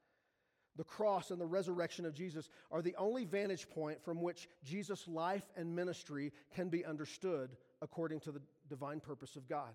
the 0.76 0.84
cross 0.84 1.30
and 1.30 1.40
the 1.40 1.46
resurrection 1.46 2.06
of 2.06 2.14
Jesus 2.14 2.48
are 2.70 2.82
the 2.82 2.94
only 2.96 3.24
vantage 3.24 3.68
point 3.68 4.02
from 4.02 4.22
which 4.22 4.48
Jesus' 4.64 5.08
life 5.08 5.50
and 5.56 5.74
ministry 5.74 6.32
can 6.54 6.68
be 6.68 6.84
understood 6.84 7.50
according 7.82 8.20
to 8.20 8.32
the 8.32 8.40
divine 8.68 9.00
purpose 9.00 9.36
of 9.36 9.48
God. 9.48 9.74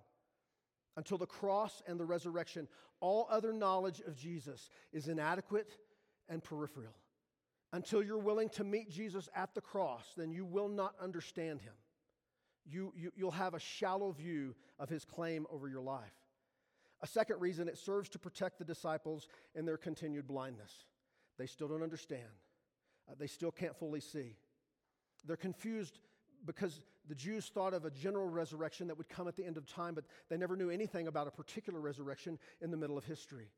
Until 0.97 1.17
the 1.17 1.25
cross 1.25 1.81
and 1.88 1.99
the 1.99 2.05
resurrection, 2.05 2.67
all 3.01 3.27
other 3.29 3.51
knowledge 3.51 4.01
of 4.08 4.15
Jesus 4.15 4.69
is 4.93 5.10
inadequate 5.10 5.77
and 6.29 6.41
peripheral. 6.41 6.95
Until 7.73 8.01
you're 8.01 8.17
willing 8.17 8.49
to 8.49 8.63
meet 8.63 8.89
Jesus 8.89 9.27
at 9.36 9.53
the 9.53 9.62
cross, 9.62 10.13
then 10.15 10.31
you 10.31 10.45
will 10.45 10.69
not 10.69 10.95
understand 11.01 11.60
him. 11.60 11.73
You, 12.65 12.93
you, 12.95 13.12
you'll 13.15 13.31
have 13.31 13.53
a 13.53 13.60
shallow 13.60 14.12
view 14.12 14.55
of 14.79 14.89
his 14.89 15.03
claim 15.03 15.45
over 15.51 15.67
your 15.67 15.81
life. 15.81 16.13
A 17.05 17.07
second 17.07 17.39
reason, 17.39 17.67
it 17.67 17.77
serves 17.77 18.09
to 18.09 18.17
protect 18.17 18.57
the 18.57 18.65
disciples 18.65 19.27
in 19.53 19.63
their 19.63 19.77
continued 19.77 20.27
blindness. 20.27 20.71
They 21.37 21.45
still 21.45 21.67
don't 21.67 21.83
understand. 21.83 22.23
Uh, 23.07 23.13
they 23.19 23.27
still 23.27 23.51
can't 23.51 23.77
fully 23.77 23.99
see. 23.99 24.35
They're 25.23 25.37
confused 25.37 25.99
because 26.47 26.81
the 27.07 27.13
Jews 27.13 27.51
thought 27.53 27.75
of 27.75 27.85
a 27.85 27.91
general 27.91 28.27
resurrection 28.27 28.87
that 28.87 28.97
would 28.97 29.07
come 29.07 29.27
at 29.27 29.35
the 29.35 29.45
end 29.45 29.55
of 29.55 29.67
time, 29.67 29.93
but 29.93 30.05
they 30.31 30.37
never 30.37 30.55
knew 30.55 30.71
anything 30.71 31.07
about 31.07 31.27
a 31.27 31.29
particular 31.29 31.79
resurrection 31.79 32.39
in 32.59 32.71
the 32.71 32.77
middle 32.77 32.97
of 32.97 33.05
history. 33.05 33.51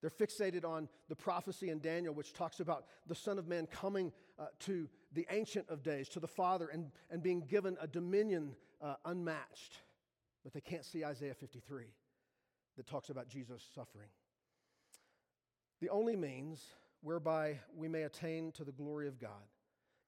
They're 0.00 0.08
fixated 0.08 0.64
on 0.64 0.88
the 1.10 1.16
prophecy 1.16 1.68
in 1.68 1.80
Daniel, 1.80 2.14
which 2.14 2.32
talks 2.32 2.60
about 2.60 2.86
the 3.06 3.14
Son 3.14 3.38
of 3.38 3.46
Man 3.46 3.66
coming 3.66 4.10
uh, 4.38 4.46
to 4.60 4.88
the 5.12 5.26
Ancient 5.30 5.68
of 5.68 5.82
Days, 5.82 6.08
to 6.08 6.20
the 6.20 6.26
Father, 6.26 6.68
and, 6.68 6.90
and 7.10 7.22
being 7.22 7.42
given 7.42 7.76
a 7.78 7.86
dominion 7.86 8.52
uh, 8.80 8.94
unmatched. 9.04 9.76
But 10.42 10.54
they 10.54 10.62
can't 10.62 10.86
see 10.86 11.04
Isaiah 11.04 11.34
53 11.34 11.92
that 12.76 12.86
talks 12.86 13.10
about 13.10 13.28
Jesus 13.28 13.62
suffering. 13.74 14.08
The 15.80 15.88
only 15.88 16.16
means 16.16 16.64
whereby 17.02 17.58
we 17.74 17.88
may 17.88 18.02
attain 18.02 18.52
to 18.52 18.64
the 18.64 18.72
glory 18.72 19.08
of 19.08 19.18
God 19.18 19.30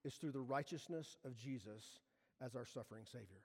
is 0.05 0.15
through 0.15 0.33
the 0.33 0.41
righteousness 0.41 1.17
of 1.25 1.37
Jesus 1.37 2.01
as 2.41 2.55
our 2.55 2.67
suffering 2.67 3.05
Savior. 3.05 3.43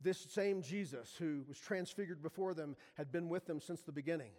This 0.00 0.26
same 0.30 0.62
Jesus 0.62 1.14
who 1.18 1.44
was 1.48 1.58
transfigured 1.58 2.22
before 2.22 2.54
them 2.54 2.76
had 2.94 3.10
been 3.10 3.28
with 3.28 3.46
them 3.46 3.60
since 3.60 3.82
the 3.82 3.92
beginning. 3.92 4.30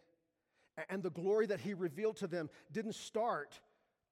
And 0.90 1.04
the 1.04 1.10
glory 1.10 1.46
that 1.48 1.60
he 1.60 1.74
revealed 1.74 2.18
to 2.18 2.28
them 2.28 2.50
didn't 2.72 2.96
start 2.96 3.60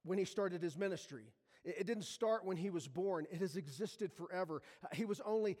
when 0.04 0.18
he 0.18 0.24
started 0.24 0.62
his 0.62 0.76
ministry. 0.76 1.24
It 1.64 1.86
didn't 1.86 2.04
start 2.04 2.44
when 2.44 2.56
he 2.56 2.70
was 2.70 2.86
born, 2.86 3.26
it 3.30 3.40
has 3.40 3.56
existed 3.56 4.12
forever. 4.12 4.62
Uh, 4.84 4.88
he 4.92 5.04
was 5.04 5.20
only 5.24 5.56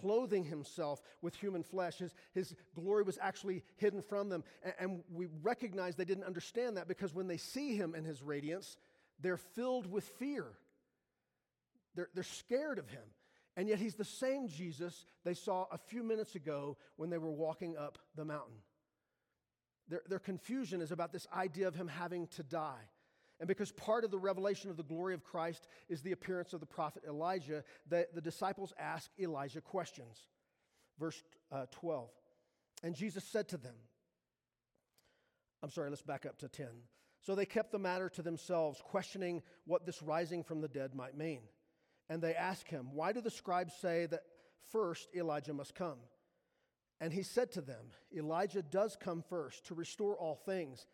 clothing 0.00 0.44
himself 0.44 1.00
with 1.22 1.34
human 1.34 1.62
flesh. 1.62 1.98
His, 1.98 2.14
his 2.32 2.54
glory 2.74 3.04
was 3.04 3.18
actually 3.20 3.62
hidden 3.76 4.02
from 4.02 4.28
them. 4.28 4.44
And 4.78 5.02
we 5.10 5.28
recognize 5.42 5.94
they 5.94 6.04
didn't 6.04 6.24
understand 6.24 6.76
that 6.76 6.88
because 6.88 7.14
when 7.14 7.28
they 7.28 7.36
see 7.36 7.76
him 7.76 7.94
in 7.94 8.04
his 8.04 8.22
radiance, 8.22 8.76
they're 9.20 9.36
filled 9.36 9.90
with 9.90 10.04
fear. 10.18 10.46
They're, 11.94 12.08
they're 12.14 12.24
scared 12.24 12.78
of 12.78 12.88
him. 12.88 13.02
And 13.56 13.68
yet 13.68 13.78
he's 13.78 13.94
the 13.94 14.04
same 14.04 14.48
Jesus 14.48 15.06
they 15.24 15.34
saw 15.34 15.66
a 15.70 15.78
few 15.78 16.02
minutes 16.02 16.34
ago 16.34 16.76
when 16.96 17.10
they 17.10 17.18
were 17.18 17.30
walking 17.30 17.76
up 17.76 17.98
the 18.16 18.24
mountain. 18.24 18.56
Their, 19.88 20.02
their 20.08 20.18
confusion 20.18 20.80
is 20.80 20.92
about 20.92 21.12
this 21.12 21.26
idea 21.34 21.68
of 21.68 21.74
him 21.74 21.88
having 21.88 22.28
to 22.28 22.42
die. 22.42 22.88
And 23.40 23.48
because 23.48 23.72
part 23.72 24.04
of 24.04 24.10
the 24.10 24.18
revelation 24.18 24.70
of 24.70 24.76
the 24.76 24.82
glory 24.82 25.14
of 25.14 25.24
Christ 25.24 25.66
is 25.88 26.02
the 26.02 26.12
appearance 26.12 26.52
of 26.52 26.60
the 26.60 26.66
prophet 26.66 27.02
Elijah, 27.08 27.64
the, 27.88 28.06
the 28.14 28.20
disciples 28.20 28.74
ask 28.78 29.10
Elijah 29.18 29.62
questions. 29.62 30.28
Verse 30.98 31.22
uh, 31.50 31.64
12. 31.72 32.10
And 32.82 32.94
Jesus 32.94 33.24
said 33.24 33.48
to 33.48 33.56
them, 33.56 33.74
I'm 35.62 35.70
sorry, 35.70 35.88
let's 35.88 36.02
back 36.02 36.26
up 36.26 36.38
to 36.38 36.48
10. 36.48 36.66
So 37.22 37.34
they 37.34 37.46
kept 37.46 37.72
the 37.72 37.78
matter 37.78 38.08
to 38.10 38.22
themselves, 38.22 38.80
questioning 38.82 39.42
what 39.66 39.84
this 39.84 40.02
rising 40.02 40.42
from 40.42 40.60
the 40.60 40.68
dead 40.68 40.94
might 40.94 41.16
mean. 41.16 41.40
And 42.08 42.22
they 42.22 42.34
asked 42.34 42.68
him, 42.68 42.88
Why 42.92 43.12
do 43.12 43.20
the 43.20 43.30
scribes 43.30 43.74
say 43.80 44.06
that 44.06 44.22
first 44.72 45.08
Elijah 45.14 45.54
must 45.54 45.74
come? 45.74 45.98
And 47.00 47.12
he 47.12 47.22
said 47.22 47.52
to 47.52 47.60
them, 47.62 47.92
Elijah 48.14 48.62
does 48.62 48.96
come 49.00 49.22
first 49.28 49.66
to 49.66 49.74
restore 49.74 50.16
all 50.16 50.34
things. 50.34 50.86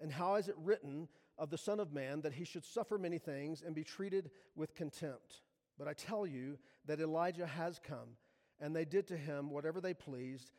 And 0.00 0.12
how 0.12 0.36
is 0.36 0.48
it 0.48 0.56
written 0.58 1.08
of 1.38 1.50
the 1.50 1.58
Son 1.58 1.80
of 1.80 1.92
Man 1.92 2.20
that 2.22 2.32
he 2.32 2.44
should 2.44 2.64
suffer 2.64 2.98
many 2.98 3.18
things 3.18 3.62
and 3.64 3.74
be 3.74 3.84
treated 3.84 4.30
with 4.54 4.74
contempt? 4.74 5.42
But 5.78 5.88
I 5.88 5.94
tell 5.94 6.26
you 6.26 6.58
that 6.86 7.00
Elijah 7.00 7.46
has 7.46 7.78
come, 7.78 8.16
and 8.60 8.74
they 8.74 8.84
did 8.84 9.06
to 9.08 9.16
him 9.16 9.50
whatever 9.50 9.80
they 9.80 9.94
pleased, 9.94 10.50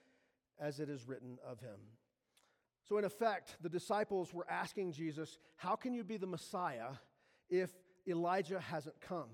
as 0.59 0.79
it 0.79 0.89
is 0.89 1.07
written 1.07 1.37
of 1.45 1.59
him. 1.59 1.79
So, 2.87 2.97
in 2.97 3.05
effect, 3.05 3.55
the 3.61 3.69
disciples 3.69 4.33
were 4.33 4.49
asking 4.49 4.91
Jesus, 4.91 5.37
How 5.55 5.75
can 5.75 5.93
you 5.93 6.03
be 6.03 6.17
the 6.17 6.27
Messiah 6.27 6.89
if 7.49 7.71
Elijah 8.07 8.59
hasn't 8.59 8.99
come? 8.99 9.29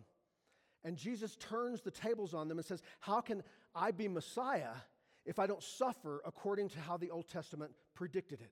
And 0.83 0.95
Jesus 0.95 1.35
turns 1.35 1.81
the 1.81 1.91
tables 1.91 2.33
on 2.33 2.47
them 2.47 2.57
and 2.57 2.65
says, 2.65 2.81
How 2.99 3.21
can 3.21 3.43
I 3.75 3.91
be 3.91 4.07
Messiah 4.07 4.75
if 5.25 5.39
I 5.39 5.47
don't 5.47 5.63
suffer 5.63 6.21
according 6.25 6.69
to 6.69 6.79
how 6.79 6.97
the 6.97 7.09
Old 7.09 7.27
Testament 7.27 7.71
predicted 7.95 8.41
it? 8.41 8.51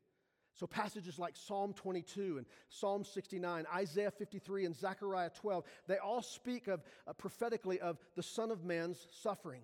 So, 0.58 0.66
passages 0.66 1.20
like 1.20 1.36
Psalm 1.36 1.74
22 1.74 2.38
and 2.38 2.48
Psalm 2.70 3.04
69, 3.04 3.66
Isaiah 3.76 4.10
53, 4.10 4.66
and 4.66 4.76
Zechariah 4.76 5.30
12, 5.30 5.64
they 5.88 5.98
all 5.98 6.24
speak 6.24 6.68
of 6.68 6.82
uh, 7.06 7.14
prophetically 7.14 7.80
of 7.80 8.00
the 8.16 8.24
Son 8.24 8.50
of 8.50 8.66
Man's 8.66 9.06
suffering. 9.22 9.62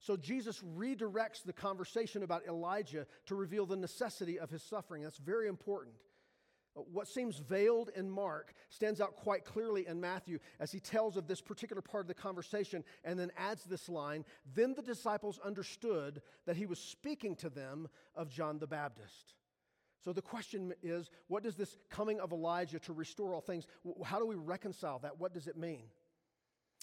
So, 0.00 0.16
Jesus 0.16 0.60
redirects 0.76 1.44
the 1.44 1.52
conversation 1.52 2.24
about 2.24 2.44
Elijah 2.48 3.06
to 3.26 3.36
reveal 3.36 3.66
the 3.66 3.76
necessity 3.76 4.40
of 4.40 4.50
his 4.50 4.64
suffering. 4.64 5.04
That's 5.04 5.18
very 5.18 5.46
important. 5.46 5.94
What 6.74 7.06
seems 7.06 7.36
veiled 7.36 7.90
in 7.94 8.10
Mark 8.10 8.52
stands 8.68 9.00
out 9.00 9.14
quite 9.14 9.44
clearly 9.44 9.86
in 9.86 10.00
Matthew 10.00 10.40
as 10.58 10.72
he 10.72 10.80
tells 10.80 11.16
of 11.16 11.28
this 11.28 11.40
particular 11.40 11.82
part 11.82 12.04
of 12.04 12.08
the 12.08 12.14
conversation 12.14 12.82
and 13.04 13.16
then 13.16 13.30
adds 13.36 13.62
this 13.64 13.88
line 13.90 14.24
Then 14.54 14.74
the 14.74 14.82
disciples 14.82 15.38
understood 15.44 16.22
that 16.46 16.56
he 16.56 16.66
was 16.66 16.80
speaking 16.80 17.36
to 17.36 17.50
them 17.50 17.88
of 18.16 18.30
John 18.30 18.58
the 18.58 18.66
Baptist. 18.66 19.34
So 20.04 20.12
the 20.12 20.22
question 20.22 20.72
is 20.82 21.10
what 21.28 21.42
does 21.42 21.54
this 21.54 21.76
coming 21.90 22.20
of 22.20 22.32
Elijah 22.32 22.80
to 22.80 22.92
restore 22.92 23.34
all 23.34 23.40
things, 23.40 23.66
how 24.04 24.18
do 24.18 24.26
we 24.26 24.34
reconcile 24.34 24.98
that? 25.00 25.18
What 25.18 25.32
does 25.32 25.46
it 25.46 25.56
mean? 25.56 25.84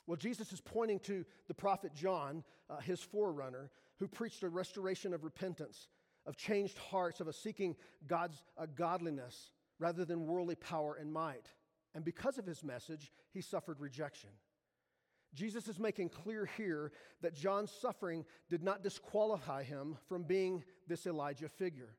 Well, 0.07 0.17
Jesus 0.17 0.53
is 0.53 0.61
pointing 0.61 0.99
to 1.01 1.25
the 1.47 1.53
prophet 1.53 1.93
John, 1.93 2.43
uh, 2.69 2.77
his 2.77 3.01
forerunner, 3.01 3.69
who 3.97 4.07
preached 4.07 4.43
a 4.43 4.49
restoration 4.49 5.13
of 5.13 5.23
repentance, 5.23 5.89
of 6.25 6.37
changed 6.37 6.77
hearts, 6.77 7.19
of 7.19 7.27
a 7.27 7.33
seeking 7.33 7.75
God's 8.07 8.41
uh, 8.57 8.65
godliness 8.73 9.51
rather 9.77 10.05
than 10.05 10.25
worldly 10.25 10.55
power 10.55 10.97
and 10.99 11.11
might. 11.11 11.47
And 11.93 12.05
because 12.05 12.37
of 12.37 12.45
his 12.45 12.63
message, 12.63 13.11
he 13.33 13.41
suffered 13.41 13.79
rejection. 13.79 14.29
Jesus 15.33 15.67
is 15.67 15.79
making 15.79 16.09
clear 16.09 16.49
here 16.57 16.91
that 17.21 17.35
John's 17.35 17.71
suffering 17.71 18.25
did 18.49 18.63
not 18.63 18.83
disqualify 18.83 19.63
him 19.63 19.97
from 20.07 20.23
being 20.23 20.63
this 20.87 21.05
Elijah 21.05 21.49
figure. 21.49 21.95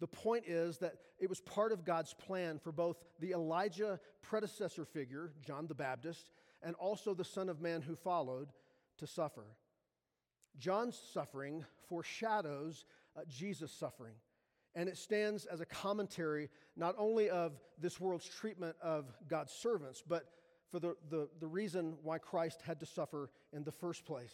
The 0.00 0.06
point 0.06 0.44
is 0.46 0.78
that 0.78 0.94
it 1.18 1.28
was 1.28 1.40
part 1.40 1.72
of 1.72 1.84
God's 1.84 2.14
plan 2.14 2.58
for 2.58 2.72
both 2.72 2.96
the 3.18 3.32
Elijah 3.32 3.98
predecessor 4.22 4.84
figure, 4.84 5.32
John 5.44 5.66
the 5.66 5.74
Baptist, 5.74 6.30
and 6.62 6.74
also 6.76 7.14
the 7.14 7.24
Son 7.24 7.48
of 7.48 7.60
Man 7.60 7.82
who 7.82 7.94
followed 7.94 8.48
to 8.98 9.06
suffer. 9.06 9.44
John's 10.58 10.98
suffering 11.12 11.64
foreshadows 11.88 12.84
uh, 13.16 13.22
Jesus' 13.28 13.72
suffering. 13.72 14.14
And 14.74 14.88
it 14.88 14.96
stands 14.96 15.46
as 15.46 15.60
a 15.60 15.66
commentary 15.66 16.50
not 16.76 16.94
only 16.98 17.30
of 17.30 17.58
this 17.80 18.00
world's 18.00 18.28
treatment 18.28 18.76
of 18.82 19.06
God's 19.28 19.52
servants, 19.52 20.02
but 20.06 20.26
for 20.70 20.78
the, 20.78 20.94
the, 21.10 21.28
the 21.40 21.46
reason 21.46 21.96
why 22.02 22.18
Christ 22.18 22.60
had 22.62 22.78
to 22.80 22.86
suffer 22.86 23.30
in 23.52 23.64
the 23.64 23.72
first 23.72 24.04
place. 24.04 24.32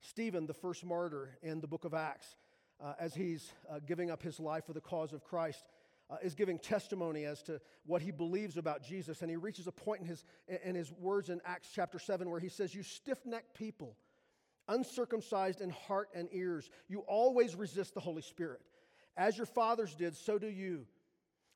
Stephen, 0.00 0.46
the 0.46 0.54
first 0.54 0.84
martyr 0.84 1.36
in 1.42 1.60
the 1.60 1.66
book 1.66 1.84
of 1.84 1.94
Acts, 1.94 2.36
uh, 2.82 2.94
as 2.98 3.14
he's 3.14 3.52
uh, 3.70 3.78
giving 3.86 4.10
up 4.10 4.22
his 4.22 4.40
life 4.40 4.64
for 4.66 4.72
the 4.72 4.80
cause 4.80 5.12
of 5.12 5.24
Christ, 5.24 5.64
uh, 6.10 6.16
is 6.22 6.34
giving 6.34 6.58
testimony 6.58 7.24
as 7.24 7.42
to 7.42 7.60
what 7.86 8.02
he 8.02 8.10
believes 8.10 8.56
about 8.56 8.82
Jesus. 8.82 9.22
And 9.22 9.30
he 9.30 9.36
reaches 9.36 9.66
a 9.66 9.72
point 9.72 10.00
in 10.00 10.06
his, 10.06 10.24
in 10.64 10.74
his 10.74 10.90
words 10.92 11.30
in 11.30 11.40
Acts 11.44 11.68
chapter 11.72 11.98
7 11.98 12.28
where 12.28 12.40
he 12.40 12.48
says, 12.48 12.74
You 12.74 12.82
stiff 12.82 13.24
necked 13.24 13.54
people, 13.54 13.96
uncircumcised 14.68 15.60
in 15.60 15.70
heart 15.70 16.08
and 16.14 16.28
ears, 16.32 16.70
you 16.88 17.00
always 17.00 17.54
resist 17.54 17.94
the 17.94 18.00
Holy 18.00 18.22
Spirit. 18.22 18.60
As 19.16 19.36
your 19.36 19.46
fathers 19.46 19.94
did, 19.94 20.16
so 20.16 20.38
do 20.38 20.48
you. 20.48 20.86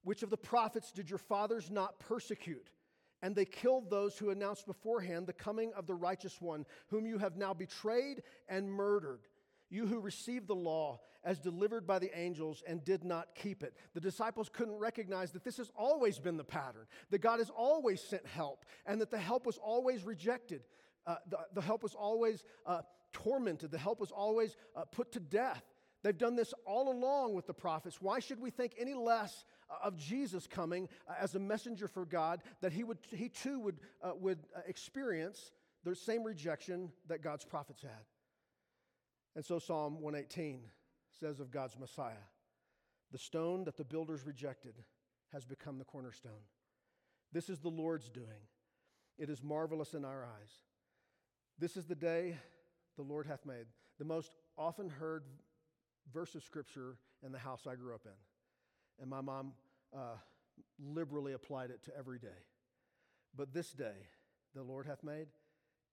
Which 0.02 0.22
of 0.22 0.30
the 0.30 0.36
prophets 0.36 0.92
did 0.92 1.08
your 1.08 1.18
fathers 1.18 1.70
not 1.70 1.98
persecute? 1.98 2.68
And 3.22 3.34
they 3.34 3.46
killed 3.46 3.88
those 3.88 4.18
who 4.18 4.28
announced 4.28 4.66
beforehand 4.66 5.26
the 5.26 5.32
coming 5.32 5.72
of 5.74 5.86
the 5.86 5.94
righteous 5.94 6.42
one, 6.42 6.66
whom 6.88 7.06
you 7.06 7.16
have 7.16 7.38
now 7.38 7.54
betrayed 7.54 8.22
and 8.50 8.70
murdered. 8.70 9.20
You 9.74 9.88
who 9.88 9.98
received 9.98 10.46
the 10.46 10.54
law 10.54 11.00
as 11.24 11.40
delivered 11.40 11.84
by 11.84 11.98
the 11.98 12.16
angels 12.16 12.62
and 12.64 12.84
did 12.84 13.02
not 13.02 13.34
keep 13.34 13.64
it. 13.64 13.74
The 13.92 14.00
disciples 14.00 14.48
couldn't 14.48 14.78
recognize 14.78 15.32
that 15.32 15.42
this 15.42 15.56
has 15.56 15.68
always 15.74 16.20
been 16.20 16.36
the 16.36 16.44
pattern, 16.44 16.86
that 17.10 17.18
God 17.18 17.40
has 17.40 17.50
always 17.50 18.00
sent 18.00 18.24
help, 18.24 18.64
and 18.86 19.00
that 19.00 19.10
the 19.10 19.18
help 19.18 19.46
was 19.46 19.58
always 19.58 20.04
rejected. 20.04 20.62
Uh, 21.08 21.16
the, 21.28 21.38
the, 21.54 21.60
help 21.60 21.82
was 21.82 21.96
always 21.96 22.44
uh, 22.66 22.82
tormented, 23.12 23.72
the 23.72 23.78
help 23.78 23.98
was 23.98 24.12
always 24.12 24.54
uh, 24.76 24.84
put 24.84 25.10
to 25.10 25.18
death. 25.18 25.64
They've 26.04 26.16
done 26.16 26.36
this 26.36 26.54
all 26.64 26.92
along 26.92 27.34
with 27.34 27.48
the 27.48 27.54
prophets. 27.54 28.00
Why 28.00 28.20
should 28.20 28.38
we 28.38 28.50
think 28.50 28.74
any 28.78 28.94
less 28.94 29.44
uh, 29.68 29.86
of 29.88 29.96
Jesus 29.96 30.46
coming 30.46 30.88
uh, 31.08 31.14
as 31.20 31.34
a 31.34 31.40
messenger 31.40 31.88
for 31.88 32.04
God 32.04 32.42
that 32.60 32.72
he, 32.72 32.84
would, 32.84 32.98
he 33.10 33.28
too 33.28 33.58
would, 33.58 33.80
uh, 34.04 34.12
would 34.20 34.38
experience 34.68 35.50
the 35.82 35.96
same 35.96 36.22
rejection 36.22 36.92
that 37.08 37.22
God's 37.22 37.44
prophets 37.44 37.82
had? 37.82 38.13
And 39.34 39.44
so 39.44 39.58
Psalm 39.58 40.00
118 40.00 40.60
says 41.20 41.40
of 41.40 41.50
God's 41.50 41.78
Messiah 41.78 42.26
the 43.12 43.18
stone 43.18 43.64
that 43.64 43.76
the 43.76 43.84
builders 43.84 44.26
rejected 44.26 44.74
has 45.32 45.44
become 45.44 45.78
the 45.78 45.84
cornerstone. 45.84 46.42
This 47.32 47.48
is 47.48 47.60
the 47.60 47.68
Lord's 47.68 48.08
doing. 48.08 48.48
It 49.18 49.30
is 49.30 49.42
marvelous 49.42 49.94
in 49.94 50.04
our 50.04 50.24
eyes. 50.24 50.50
This 51.58 51.76
is 51.76 51.86
the 51.86 51.94
day 51.94 52.36
the 52.96 53.02
Lord 53.02 53.26
hath 53.26 53.46
made. 53.46 53.66
The 53.98 54.04
most 54.04 54.34
often 54.58 54.88
heard 54.88 55.24
verse 56.12 56.34
of 56.34 56.42
scripture 56.42 56.96
in 57.24 57.30
the 57.30 57.38
house 57.38 57.66
I 57.68 57.76
grew 57.76 57.94
up 57.94 58.04
in. 58.04 59.00
And 59.00 59.08
my 59.08 59.20
mom 59.20 59.52
uh, 59.96 60.16
liberally 60.78 61.32
applied 61.32 61.70
it 61.70 61.84
to 61.84 61.96
every 61.96 62.18
day. 62.18 62.28
But 63.36 63.52
this 63.52 63.72
day 63.72 64.08
the 64.54 64.62
Lord 64.62 64.86
hath 64.86 65.02
made, 65.02 65.26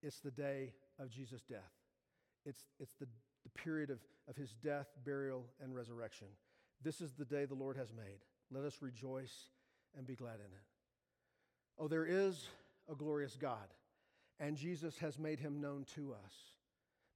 it's 0.02 0.20
the 0.20 0.32
day 0.32 0.74
of 1.00 1.10
Jesus' 1.10 1.44
death. 1.44 1.72
It's, 2.46 2.66
it's 2.80 2.94
the, 2.96 3.08
the 3.44 3.50
period 3.50 3.90
of, 3.90 4.00
of 4.28 4.36
his 4.36 4.54
death, 4.64 4.88
burial, 5.04 5.46
and 5.62 5.74
resurrection. 5.74 6.28
This 6.84 7.02
is 7.02 7.14
the 7.14 7.26
day 7.26 7.46
the 7.46 7.54
Lord 7.54 7.78
has 7.78 7.94
made. 7.94 8.20
Let 8.52 8.66
us 8.66 8.82
rejoice 8.82 9.50
and 9.98 10.06
be 10.06 10.16
glad 10.16 10.36
in 10.36 10.46
it. 10.46 10.64
Oh, 11.78 11.88
there 11.88 12.06
is 12.06 12.48
a 12.92 12.96
glorious 12.96 13.38
God, 13.40 13.74
and 14.40 14.58
Jesus 14.58 14.98
has 15.00 15.18
made 15.18 15.40
him 15.40 15.62
known 15.62 15.86
to 15.96 16.14
us. 16.14 16.34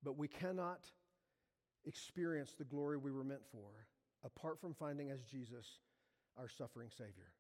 But 0.04 0.18
we 0.18 0.28
cannot 0.28 0.86
experience 1.86 2.54
the 2.58 2.64
glory 2.64 2.98
we 2.98 3.12
were 3.12 3.24
meant 3.24 3.46
for 3.52 3.88
apart 4.24 4.60
from 4.60 4.74
finding 4.74 5.12
as 5.12 5.22
Jesus 5.24 5.80
our 6.38 6.50
suffering 6.50 6.90
Savior. 6.90 7.32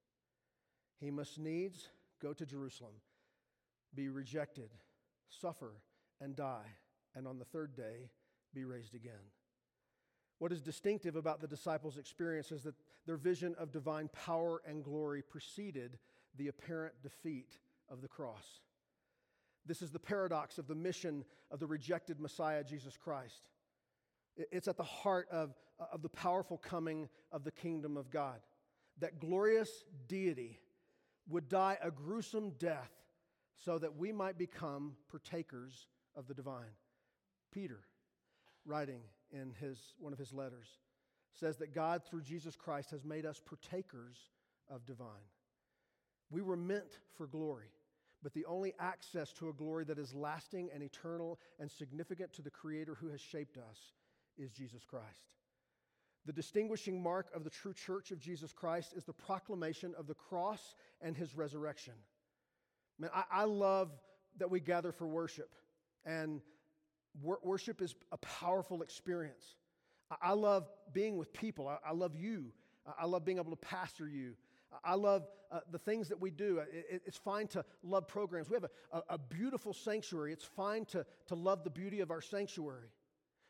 He 0.99 1.11
must 1.11 1.39
needs 1.39 1.89
go 2.21 2.33
to 2.33 2.45
Jerusalem, 2.45 2.93
be 3.93 4.09
rejected, 4.09 4.69
suffer, 5.29 5.73
and 6.21 6.35
die, 6.35 6.67
and 7.15 7.27
on 7.27 7.39
the 7.39 7.45
third 7.45 7.75
day 7.75 8.09
be 8.55 8.65
raised 8.65 8.95
again. 8.95 9.13
What 10.39 10.51
is 10.51 10.61
distinctive 10.61 11.15
about 11.15 11.41
the 11.41 11.47
disciples' 11.47 11.97
experience 11.97 12.51
is 12.51 12.63
that 12.63 12.75
their 13.05 13.17
vision 13.17 13.55
of 13.57 13.71
divine 13.71 14.09
power 14.09 14.61
and 14.67 14.83
glory 14.83 15.21
preceded 15.21 15.97
the 16.37 16.47
apparent 16.47 16.95
defeat 17.03 17.59
of 17.89 18.01
the 18.01 18.07
cross. 18.07 18.59
This 19.65 19.81
is 19.81 19.91
the 19.91 19.99
paradox 19.99 20.57
of 20.57 20.67
the 20.67 20.75
mission 20.75 21.23
of 21.51 21.59
the 21.59 21.67
rejected 21.67 22.19
Messiah, 22.19 22.63
Jesus 22.63 22.97
Christ. 22.97 23.49
It's 24.37 24.67
at 24.67 24.77
the 24.77 24.83
heart 24.83 25.27
of, 25.31 25.53
of 25.91 26.01
the 26.01 26.09
powerful 26.09 26.57
coming 26.57 27.09
of 27.31 27.43
the 27.43 27.51
kingdom 27.51 27.95
of 27.95 28.09
God. 28.09 28.39
That 28.99 29.19
glorious 29.19 29.83
deity 30.07 30.59
would 31.29 31.49
die 31.49 31.77
a 31.81 31.91
gruesome 31.91 32.51
death 32.59 32.91
so 33.57 33.79
that 33.79 33.95
we 33.95 34.11
might 34.11 34.37
become 34.37 34.95
partakers 35.09 35.87
of 36.15 36.27
the 36.27 36.33
divine. 36.33 36.75
Peter, 37.51 37.79
writing 38.65 39.01
in 39.31 39.53
his, 39.59 39.79
one 39.99 40.13
of 40.13 40.19
his 40.19 40.33
letters, 40.33 40.67
says 41.33 41.57
that 41.57 41.73
God, 41.73 42.01
through 42.03 42.21
Jesus 42.21 42.55
Christ, 42.55 42.91
has 42.91 43.03
made 43.03 43.25
us 43.25 43.41
partakers 43.45 44.17
of 44.69 44.85
divine. 44.85 45.07
We 46.29 46.41
were 46.41 46.57
meant 46.57 46.99
for 47.17 47.27
glory, 47.27 47.71
but 48.23 48.33
the 48.33 48.45
only 48.45 48.73
access 48.79 49.31
to 49.33 49.49
a 49.49 49.53
glory 49.53 49.83
that 49.85 49.99
is 49.99 50.13
lasting 50.13 50.69
and 50.73 50.81
eternal 50.81 51.39
and 51.59 51.69
significant 51.69 52.33
to 52.33 52.41
the 52.41 52.49
Creator 52.49 52.95
who 52.99 53.09
has 53.09 53.21
shaped 53.21 53.57
us 53.57 53.93
is 54.37 54.51
Jesus 54.51 54.83
Christ. 54.83 55.33
The 56.25 56.33
distinguishing 56.33 57.01
mark 57.01 57.27
of 57.35 57.43
the 57.43 57.51
true 57.51 57.73
church 57.73 58.09
of 58.11 58.19
Jesus 58.19 58.51
Christ 58.51 58.93
is 58.95 59.03
the 59.03 59.13
proclamation 59.13 59.93
of 59.97 60.07
the 60.07 60.15
cross 60.15 60.75
and 61.01 61.15
his 61.15 61.35
resurrection. 61.35 61.93
Man, 62.97 63.11
I, 63.13 63.23
I 63.31 63.43
love 63.43 63.91
that 64.37 64.49
we 64.49 64.59
gather 64.59 64.91
for 64.91 65.05
worship, 65.05 65.53
and 66.05 66.41
wor- 67.21 67.39
worship 67.43 67.81
is 67.81 67.95
a 68.11 68.17
powerful 68.17 68.81
experience. 68.81 69.55
I, 70.11 70.29
I 70.29 70.33
love 70.33 70.69
being 70.93 71.17
with 71.17 71.33
people, 71.33 71.67
I, 71.67 71.77
I 71.87 71.93
love 71.93 72.15
you, 72.15 72.51
I 72.99 73.05
love 73.05 73.25
being 73.25 73.37
able 73.37 73.51
to 73.51 73.57
pastor 73.57 74.07
you. 74.07 74.35
I 74.83 74.95
love 74.95 75.27
uh, 75.51 75.61
the 75.71 75.79
things 75.79 76.09
that 76.09 76.19
we 76.19 76.31
do. 76.31 76.57
It, 76.57 77.01
it's 77.05 77.17
fine 77.17 77.47
to 77.49 77.63
love 77.81 78.07
programs. 78.07 78.49
We 78.49 78.55
have 78.55 78.65
a, 78.65 78.97
a, 78.97 79.03
a 79.11 79.17
beautiful 79.17 79.73
sanctuary. 79.73 80.33
It's 80.33 80.43
fine 80.43 80.85
to, 80.85 81.05
to 81.27 81.35
love 81.35 81.63
the 81.63 81.69
beauty 81.69 82.01
of 82.01 82.11
our 82.11 82.21
sanctuary. 82.21 82.89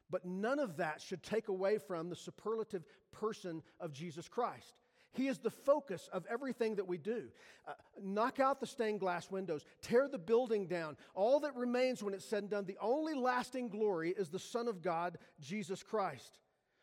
But 0.09 0.24
none 0.24 0.59
of 0.59 0.78
that 0.78 1.01
should 1.01 1.24
take 1.24 1.47
away 1.47 1.80
from 1.80 2.09
the 2.09 2.16
superlative 2.16 2.84
person 3.11 3.63
of 3.80 3.91
Jesus 3.91 4.28
Christ. 4.28 4.76
He 5.16 5.28
is 5.28 5.39
the 5.39 5.49
focus 5.49 6.09
of 6.11 6.26
everything 6.30 6.76
that 6.76 6.88
we 6.88 6.97
do. 6.97 7.24
Uh, 7.68 7.72
knock 8.01 8.39
out 8.39 8.59
the 8.59 8.68
stained 8.68 8.99
glass 8.99 9.32
windows, 9.32 9.66
tear 9.82 10.07
the 10.07 10.18
building 10.18 10.68
down. 10.68 10.97
All 11.13 11.39
that 11.39 11.55
remains 11.55 12.03
when 12.03 12.13
it's 12.13 12.26
said 12.26 12.43
and 12.43 12.49
done, 12.49 12.66
the 12.66 12.78
only 12.82 13.13
lasting 13.13 13.70
glory 13.70 14.13
is 14.18 14.30
the 14.30 14.39
Son 14.39 14.68
of 14.68 14.82
God, 14.82 15.18
Jesus 15.39 15.82
Christ. 15.84 16.39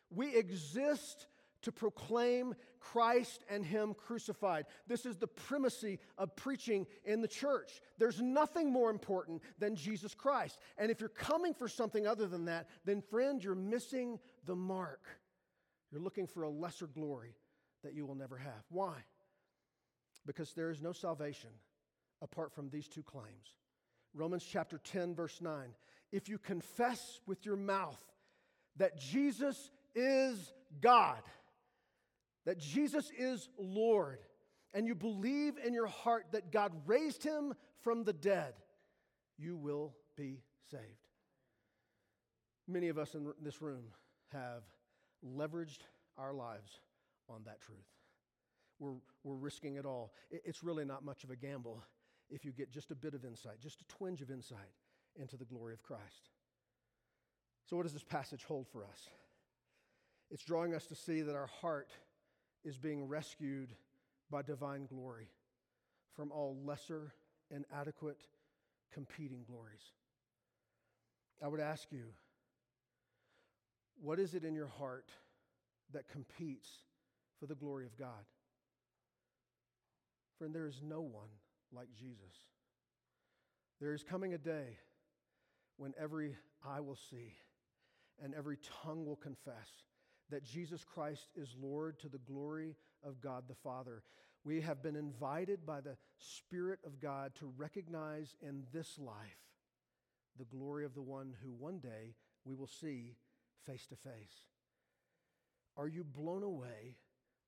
We 0.09 0.35
exist 0.35 1.27
to 1.61 1.71
proclaim 1.71 2.55
Christ 2.79 3.45
and 3.49 3.63
Him 3.63 3.93
crucified. 3.93 4.65
This 4.87 5.05
is 5.05 5.17
the 5.17 5.27
primacy 5.27 5.99
of 6.17 6.35
preaching 6.35 6.85
in 7.05 7.21
the 7.21 7.27
church. 7.27 7.81
There's 7.97 8.19
nothing 8.19 8.71
more 8.71 8.89
important 8.89 9.41
than 9.59 9.75
Jesus 9.75 10.13
Christ. 10.13 10.57
And 10.77 10.91
if 10.91 10.99
you're 10.99 11.09
coming 11.09 11.53
for 11.53 11.67
something 11.67 12.05
other 12.05 12.27
than 12.27 12.45
that, 12.45 12.67
then, 12.83 13.01
friend, 13.01 13.41
you're 13.43 13.55
missing 13.55 14.19
the 14.45 14.55
mark. 14.55 15.05
You're 15.91 16.01
looking 16.01 16.27
for 16.27 16.43
a 16.43 16.49
lesser 16.49 16.87
glory 16.87 17.35
that 17.83 17.93
you 17.93 18.05
will 18.05 18.15
never 18.15 18.37
have. 18.37 18.63
Why? 18.69 18.95
Because 20.25 20.53
there 20.53 20.69
is 20.69 20.81
no 20.81 20.91
salvation 20.91 21.49
apart 22.21 22.53
from 22.53 22.69
these 22.69 22.87
two 22.87 23.03
claims. 23.03 23.55
Romans 24.13 24.45
chapter 24.49 24.79
10, 24.83 25.15
verse 25.15 25.41
9. 25.41 25.75
If 26.11 26.29
you 26.29 26.37
confess 26.37 27.19
with 27.25 27.45
your 27.45 27.55
mouth 27.55 28.01
that 28.77 28.97
Jesus 28.99 29.71
is 29.95 30.53
God, 30.81 31.21
that 32.45 32.59
Jesus 32.59 33.11
is 33.17 33.49
Lord, 33.57 34.19
and 34.73 34.87
you 34.87 34.95
believe 34.95 35.57
in 35.63 35.73
your 35.73 35.87
heart 35.87 36.27
that 36.31 36.51
God 36.51 36.71
raised 36.85 37.23
him 37.23 37.53
from 37.81 38.03
the 38.03 38.13
dead, 38.13 38.53
you 39.37 39.55
will 39.55 39.93
be 40.15 40.41
saved. 40.71 40.83
Many 42.67 42.89
of 42.89 42.97
us 42.97 43.13
in 43.13 43.33
this 43.41 43.61
room 43.61 43.83
have 44.31 44.63
leveraged 45.25 45.79
our 46.17 46.33
lives 46.33 46.79
on 47.29 47.43
that 47.45 47.61
truth. 47.61 47.77
We're, 48.79 48.93
we're 49.23 49.35
risking 49.35 49.75
it 49.75 49.85
all. 49.85 50.13
It's 50.31 50.63
really 50.63 50.85
not 50.85 51.05
much 51.05 51.23
of 51.23 51.29
a 51.29 51.35
gamble 51.35 51.83
if 52.29 52.43
you 52.43 52.51
get 52.51 52.71
just 52.71 52.91
a 52.91 52.95
bit 52.95 53.13
of 53.13 53.23
insight, 53.25 53.59
just 53.61 53.81
a 53.81 53.85
twinge 53.85 54.21
of 54.21 54.31
insight 54.31 54.73
into 55.15 55.37
the 55.37 55.45
glory 55.45 55.73
of 55.73 55.83
Christ. 55.83 56.29
So, 57.65 57.77
what 57.77 57.83
does 57.83 57.93
this 57.93 58.03
passage 58.03 58.43
hold 58.43 58.67
for 58.67 58.83
us? 58.83 59.09
It's 60.31 60.43
drawing 60.43 60.73
us 60.73 60.87
to 60.87 60.95
see 60.95 61.21
that 61.21 61.35
our 61.35 61.49
heart 61.61 61.91
is 62.63 62.77
being 62.77 63.07
rescued 63.07 63.69
by 64.31 64.41
divine 64.41 64.87
glory 64.87 65.27
from 66.15 66.31
all 66.31 66.57
lesser, 66.65 67.13
inadequate, 67.51 68.21
competing 68.91 69.43
glories. 69.47 69.91
I 71.43 71.47
would 71.47 71.59
ask 71.59 71.91
you, 71.91 72.05
what 74.01 74.19
is 74.19 74.33
it 74.33 74.43
in 74.43 74.55
your 74.55 74.67
heart 74.67 75.09
that 75.93 76.07
competes 76.07 76.69
for 77.43 77.47
the 77.47 77.55
glory 77.55 77.85
of 77.85 77.97
God? 77.97 78.23
Friend, 80.37 80.55
there 80.55 80.69
is 80.69 80.79
no 80.81 81.01
one 81.01 81.27
like 81.73 81.89
Jesus. 81.93 82.37
There 83.81 83.93
is 83.93 84.01
coming 84.01 84.33
a 84.33 84.37
day 84.37 84.77
when 85.75 85.93
every 86.01 86.37
eye 86.65 86.79
will 86.79 86.95
see 86.95 87.33
and 88.23 88.33
every 88.33 88.59
tongue 88.85 89.05
will 89.05 89.17
confess 89.17 89.67
that 90.29 90.45
Jesus 90.45 90.85
Christ 90.85 91.27
is 91.35 91.53
Lord 91.61 91.99
to 91.99 92.07
the 92.07 92.17
glory 92.19 92.77
of 93.05 93.19
God 93.19 93.43
the 93.49 93.55
Father. 93.55 94.03
We 94.45 94.61
have 94.61 94.81
been 94.81 94.95
invited 94.95 95.65
by 95.65 95.81
the 95.81 95.97
Spirit 96.19 96.79
of 96.85 97.01
God 97.01 97.35
to 97.39 97.51
recognize 97.57 98.37
in 98.41 98.63
this 98.71 98.97
life 98.97 99.17
the 100.39 100.45
glory 100.45 100.85
of 100.85 100.93
the 100.93 101.01
one 101.01 101.33
who 101.43 101.51
one 101.51 101.79
day 101.79 102.15
we 102.45 102.55
will 102.55 102.67
see 102.67 103.17
face 103.65 103.85
to 103.87 103.97
face. 103.97 104.45
Are 105.75 105.89
you 105.89 106.05
blown 106.05 106.43
away 106.43 106.95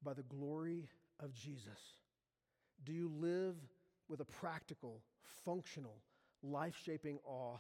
by 0.06 0.14
the 0.14 0.24
glory 0.24 0.88
of 1.20 1.34
Jesus? 1.34 1.80
Do 2.86 2.94
you 2.94 3.12
live 3.20 3.56
with 4.08 4.22
a 4.22 4.26
practical, 4.26 5.02
functional, 5.44 5.98
life 6.44 6.80
shaping 6.86 7.20
awe 7.26 7.58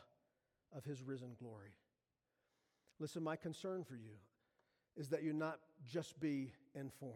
of 0.76 0.86
his 0.86 1.02
risen 1.02 1.36
glory? 1.40 1.74
Listen, 3.00 3.24
my 3.24 3.36
concern 3.36 3.84
for 3.84 3.96
you 3.96 4.14
is 4.96 5.10
that 5.10 5.24
you 5.24 5.34
not 5.34 5.60
just 5.92 6.18
be 6.20 6.54
informed. 6.76 7.16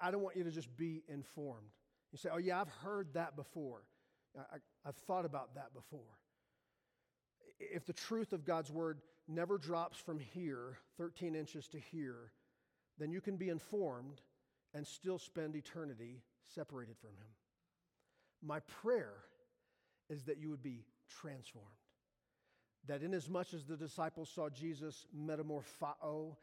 I, 0.00 0.10
don't 0.10 0.22
want 0.22 0.36
you 0.36 0.44
to 0.44 0.50
just 0.50 0.74
be 0.76 1.02
informed. 1.08 1.66
You 2.12 2.18
say, 2.18 2.28
oh, 2.32 2.38
yeah, 2.38 2.60
I've 2.60 2.68
heard 2.68 3.08
that 3.14 3.36
before. 3.36 3.82
I, 4.38 4.58
I've 4.86 4.96
thought 4.96 5.24
about 5.24 5.54
that 5.56 5.74
before. 5.74 6.00
If 7.58 7.86
the 7.86 7.92
truth 7.92 8.32
of 8.32 8.44
God's 8.44 8.70
word 8.70 9.00
never 9.28 9.58
drops 9.58 9.98
from 9.98 10.18
here, 10.18 10.78
13 10.98 11.34
inches 11.34 11.66
to 11.68 11.78
here, 11.78 12.32
then 13.02 13.10
you 13.12 13.20
can 13.20 13.36
be 13.36 13.48
informed 13.48 14.20
and 14.74 14.86
still 14.86 15.18
spend 15.18 15.56
eternity 15.56 16.22
separated 16.54 16.96
from 16.98 17.10
Him. 17.10 17.28
My 18.42 18.60
prayer 18.60 19.14
is 20.08 20.24
that 20.24 20.38
you 20.38 20.50
would 20.50 20.62
be 20.62 20.84
transformed 21.20 21.68
that 22.86 23.02
inasmuch 23.02 23.54
as 23.54 23.64
the 23.64 23.76
disciples 23.76 24.30
saw 24.34 24.48
Jesus 24.48 25.06
metamorpho, 25.16 26.36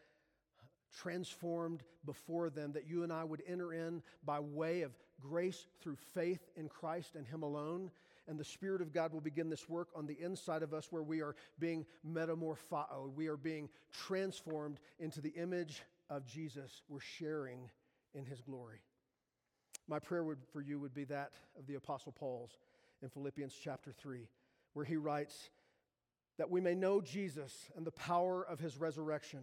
transformed 0.98 1.84
before 2.06 2.50
them, 2.50 2.72
that 2.74 2.88
you 2.88 3.04
and 3.04 3.12
I 3.12 3.24
would 3.24 3.44
enter 3.48 3.74
in 3.74 4.02
by 4.26 4.40
way 4.40 4.82
of 4.82 4.92
grace 5.20 5.68
through 5.82 5.98
faith 6.14 6.50
in 6.56 6.70
Christ 6.70 7.16
and 7.16 7.28
Him 7.28 7.44
alone. 7.44 7.92
And 8.28 8.40
the 8.40 8.46
Spirit 8.46 8.82
of 8.82 8.94
God 8.94 9.12
will 9.12 9.22
begin 9.22 9.50
this 9.50 9.68
work 9.68 9.90
on 9.96 10.06
the 10.06 10.18
inside 10.22 10.62
of 10.62 10.74
us 10.74 10.88
where 10.92 11.04
we 11.04 11.22
are 11.22 11.36
being 11.58 11.86
metamorpho. 12.08 13.12
We 13.16 13.28
are 13.28 13.38
being 13.38 13.70
transformed 13.92 14.80
into 15.00 15.20
the 15.20 15.32
image 15.32 15.82
of 16.10 16.26
Jesus. 16.26 16.82
We're 16.88 17.00
sharing 17.00 17.70
in 18.14 18.26
His 18.26 18.42
glory. 18.42 18.82
My 19.88 20.00
prayer 20.00 20.24
would, 20.24 20.40
for 20.54 20.62
you 20.62 20.80
would 20.80 20.94
be 20.94 21.06
that 21.06 21.32
of 21.58 21.66
the 21.66 21.76
Apostle 21.76 22.12
Paul's 22.12 22.52
in 23.02 23.10
Philippians 23.10 23.56
chapter 23.64 23.92
3, 23.92 24.28
where 24.74 24.86
he 24.86 24.98
writes, 24.98 25.50
that 26.38 26.50
we 26.50 26.62
may 26.62 26.76
know 26.76 27.02
Jesus 27.02 27.70
and 27.76 27.86
the 27.86 27.92
power 27.92 28.44
of 28.44 28.60
his 28.60 28.78
resurrection, 28.78 29.42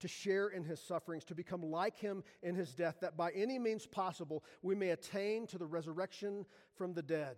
to 0.00 0.08
share 0.08 0.48
in 0.48 0.62
his 0.62 0.80
sufferings, 0.80 1.24
to 1.24 1.34
become 1.34 1.62
like 1.62 1.98
him 1.98 2.22
in 2.42 2.54
his 2.54 2.72
death, 2.72 2.96
that 3.00 3.16
by 3.16 3.32
any 3.32 3.58
means 3.58 3.86
possible 3.86 4.44
we 4.62 4.74
may 4.74 4.90
attain 4.90 5.46
to 5.48 5.58
the 5.58 5.66
resurrection 5.66 6.46
from 6.76 6.94
the 6.94 7.02
dead. 7.02 7.36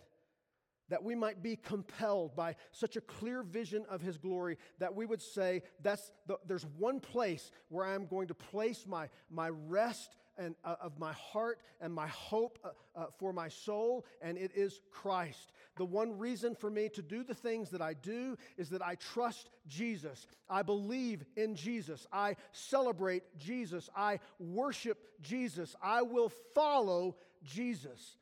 That 0.91 1.03
we 1.03 1.15
might 1.15 1.43
be 1.43 1.57
compelled 1.57 2.37
by 2.37 2.57
such 2.73 2.97
a 2.97 3.01
clear 3.01 3.43
vision 3.43 3.85
of 3.89 4.03
his 4.03 4.19
glory 4.19 4.59
that 4.79 4.95
we 4.95 5.07
would 5.07 5.23
say, 5.23 5.63
that's 5.83 6.13
the, 6.27 6.39
there's 6.47 6.67
one 6.79 7.01
place 7.01 7.51
where 7.69 7.87
I'm 7.87 8.07
going 8.07 8.29
to 8.29 8.35
place 8.35 8.85
my, 8.87 9.09
my 9.31 9.49
rest 9.49 10.17
and, 10.41 10.55
uh, 10.65 10.77
of 10.81 10.99
my 10.99 11.13
heart 11.13 11.61
and 11.81 11.93
my 11.93 12.07
hope 12.09 12.59
uh, 12.65 12.71
uh, 12.97 13.07
for 13.19 13.33
my 13.33 13.49
soul, 13.49 14.05
and 14.21 14.39
it 14.39 14.53
is 14.55 14.81
Christ. 14.91 15.53
The 15.77 15.85
one 15.85 16.19
reason 16.19 16.55
for 16.55 16.71
me 16.71 16.89
to 16.95 17.03
do 17.03 17.23
the 17.23 17.35
things 17.35 17.71
that 17.71 17.83
I 17.83 17.95
do 17.95 18.37
is 18.57 18.71
that 18.71 18.83
I 18.83 18.97
trust 18.97 19.51
Jesus. 19.69 20.27
I 20.49 20.63
believe 20.63 21.25
in 21.37 21.55
Jesus. 21.55 22.07
I 22.13 22.37
celebrate 22.53 23.23
Jesus. 23.39 23.89
I 23.95 24.21
worship 24.39 24.99
Jesus. 25.21 25.77
I 25.83 26.03
will 26.03 26.33
follow 26.55 27.17
Jesus. 27.45 28.17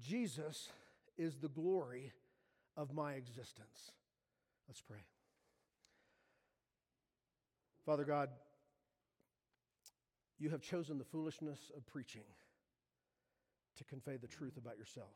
Jesus 0.00 0.68
is 1.20 1.36
the 1.36 1.48
glory 1.48 2.12
of 2.78 2.94
my 2.94 3.12
existence. 3.12 3.92
Let's 4.66 4.80
pray. 4.80 5.04
Father 7.84 8.04
God, 8.04 8.30
you 10.38 10.48
have 10.48 10.62
chosen 10.62 10.96
the 10.96 11.04
foolishness 11.04 11.70
of 11.76 11.86
preaching 11.86 12.24
to 13.76 13.84
convey 13.84 14.16
the 14.16 14.26
truth 14.26 14.56
about 14.56 14.78
yourself. 14.78 15.12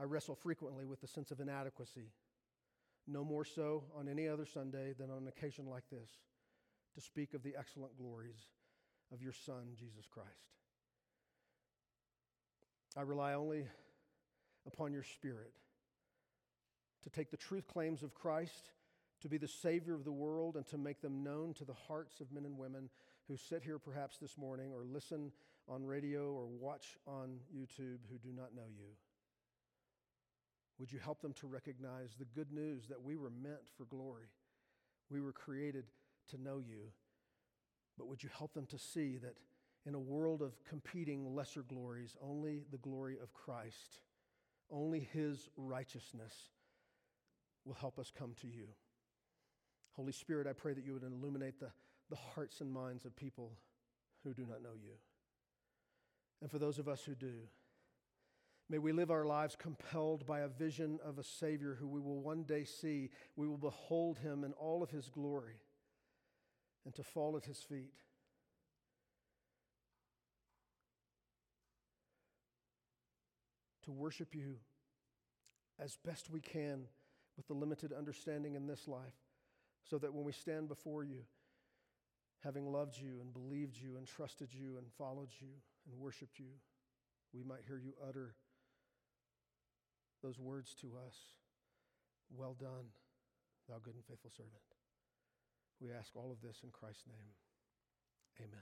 I 0.00 0.04
wrestle 0.04 0.34
frequently 0.34 0.86
with 0.86 1.02
the 1.02 1.06
sense 1.06 1.30
of 1.30 1.40
inadequacy, 1.40 2.10
no 3.06 3.22
more 3.22 3.44
so 3.44 3.84
on 3.94 4.08
any 4.08 4.26
other 4.28 4.46
Sunday 4.46 4.94
than 4.98 5.10
on 5.10 5.18
an 5.18 5.28
occasion 5.28 5.66
like 5.66 5.84
this, 5.90 6.10
to 6.94 7.00
speak 7.02 7.34
of 7.34 7.42
the 7.42 7.54
excellent 7.58 7.98
glories 7.98 8.48
of 9.12 9.20
your 9.20 9.32
Son, 9.32 9.74
Jesus 9.78 10.06
Christ. 10.10 10.54
I 12.96 13.02
rely 13.02 13.34
only 13.34 13.66
upon 14.66 14.92
your 14.92 15.02
Spirit 15.02 15.52
to 17.02 17.10
take 17.10 17.30
the 17.30 17.36
truth 17.36 17.66
claims 17.66 18.02
of 18.02 18.14
Christ 18.14 18.70
to 19.20 19.28
be 19.28 19.36
the 19.36 19.48
Savior 19.48 19.94
of 19.94 20.04
the 20.04 20.12
world 20.12 20.56
and 20.56 20.66
to 20.68 20.78
make 20.78 21.00
them 21.00 21.22
known 21.22 21.54
to 21.54 21.64
the 21.64 21.74
hearts 21.88 22.20
of 22.20 22.30
men 22.32 22.44
and 22.44 22.58
women 22.58 22.88
who 23.28 23.36
sit 23.36 23.62
here 23.62 23.78
perhaps 23.78 24.18
this 24.18 24.36
morning 24.36 24.70
or 24.72 24.84
listen 24.84 25.32
on 25.68 25.84
radio 25.84 26.32
or 26.32 26.46
watch 26.46 26.98
on 27.06 27.38
YouTube 27.54 27.98
who 28.10 28.18
do 28.22 28.32
not 28.34 28.54
know 28.54 28.68
you. 28.68 28.90
Would 30.78 30.92
you 30.92 30.98
help 30.98 31.20
them 31.22 31.32
to 31.34 31.46
recognize 31.46 32.10
the 32.18 32.24
good 32.24 32.52
news 32.52 32.88
that 32.88 33.02
we 33.02 33.16
were 33.16 33.30
meant 33.30 33.68
for 33.76 33.84
glory? 33.84 34.28
We 35.10 35.20
were 35.20 35.32
created 35.32 35.84
to 36.30 36.40
know 36.40 36.58
you. 36.58 36.90
But 37.96 38.08
would 38.08 38.22
you 38.22 38.30
help 38.36 38.54
them 38.54 38.66
to 38.66 38.78
see 38.78 39.18
that 39.18 39.34
in 39.86 39.94
a 39.94 40.00
world 40.00 40.42
of 40.42 40.52
competing 40.64 41.34
lesser 41.34 41.62
glories, 41.62 42.16
only 42.22 42.62
the 42.70 42.78
glory 42.78 43.18
of 43.22 43.34
Christ, 43.34 44.00
only 44.70 45.08
his 45.12 45.48
righteousness 45.56 46.32
will 47.64 47.74
help 47.74 47.98
us 47.98 48.12
come 48.16 48.34
to 48.40 48.46
you? 48.46 48.68
Holy 49.92 50.12
Spirit, 50.12 50.46
I 50.46 50.52
pray 50.52 50.72
that 50.72 50.84
you 50.84 50.94
would 50.94 51.02
illuminate 51.02 51.60
the, 51.60 51.70
the 52.10 52.16
hearts 52.16 52.60
and 52.60 52.72
minds 52.72 53.04
of 53.04 53.14
people 53.14 53.52
who 54.24 54.34
do 54.34 54.46
not 54.46 54.62
know 54.62 54.74
you. 54.74 54.92
And 56.40 56.50
for 56.50 56.58
those 56.58 56.78
of 56.78 56.88
us 56.88 57.02
who 57.04 57.14
do, 57.14 57.32
may 58.68 58.78
we 58.78 58.92
live 58.92 59.10
our 59.10 59.24
lives 59.24 59.56
compelled 59.56 60.26
by 60.26 60.40
a 60.40 60.48
vision 60.48 60.98
of 61.04 61.18
a 61.18 61.22
Savior 61.22 61.76
who 61.78 61.86
we 61.86 62.00
will 62.00 62.20
one 62.20 62.42
day 62.42 62.64
see. 62.64 63.10
We 63.36 63.46
will 63.46 63.58
behold 63.58 64.18
him 64.18 64.44
in 64.44 64.52
all 64.54 64.82
of 64.82 64.90
his 64.90 65.08
glory 65.08 65.62
and 66.84 66.94
to 66.94 67.02
fall 67.02 67.36
at 67.36 67.44
his 67.44 67.58
feet. 67.58 67.94
To 73.84 73.92
worship 73.92 74.34
you 74.34 74.56
as 75.78 75.98
best 76.04 76.30
we 76.30 76.40
can 76.40 76.84
with 77.36 77.46
the 77.46 77.54
limited 77.54 77.92
understanding 77.92 78.54
in 78.54 78.66
this 78.66 78.86
life 78.88 79.16
so 79.82 79.98
that 79.98 80.14
when 80.14 80.24
we 80.24 80.32
stand 80.32 80.68
before 80.68 81.04
you, 81.04 81.20
having 82.42 82.70
loved 82.70 82.96
you 82.96 83.20
and 83.20 83.32
believed 83.32 83.76
you 83.76 83.96
and 83.96 84.06
trusted 84.06 84.48
you 84.52 84.76
and 84.78 84.86
followed 84.98 85.30
you 85.40 85.48
and 85.86 86.00
worshiped 86.00 86.38
you, 86.38 86.46
we 87.32 87.42
might 87.42 87.62
hear 87.66 87.78
you 87.78 87.92
utter 88.06 88.34
those 90.22 90.38
words 90.38 90.74
to 90.80 90.86
us 91.06 91.16
Well 92.34 92.56
done, 92.58 92.88
thou 93.68 93.76
good 93.82 93.94
and 93.94 94.04
faithful 94.04 94.30
servant. 94.30 94.52
We 95.80 95.90
ask 95.92 96.16
all 96.16 96.32
of 96.32 96.40
this 96.40 96.60
in 96.64 96.70
Christ's 96.70 97.06
name. 97.06 97.34
Amen. 98.40 98.50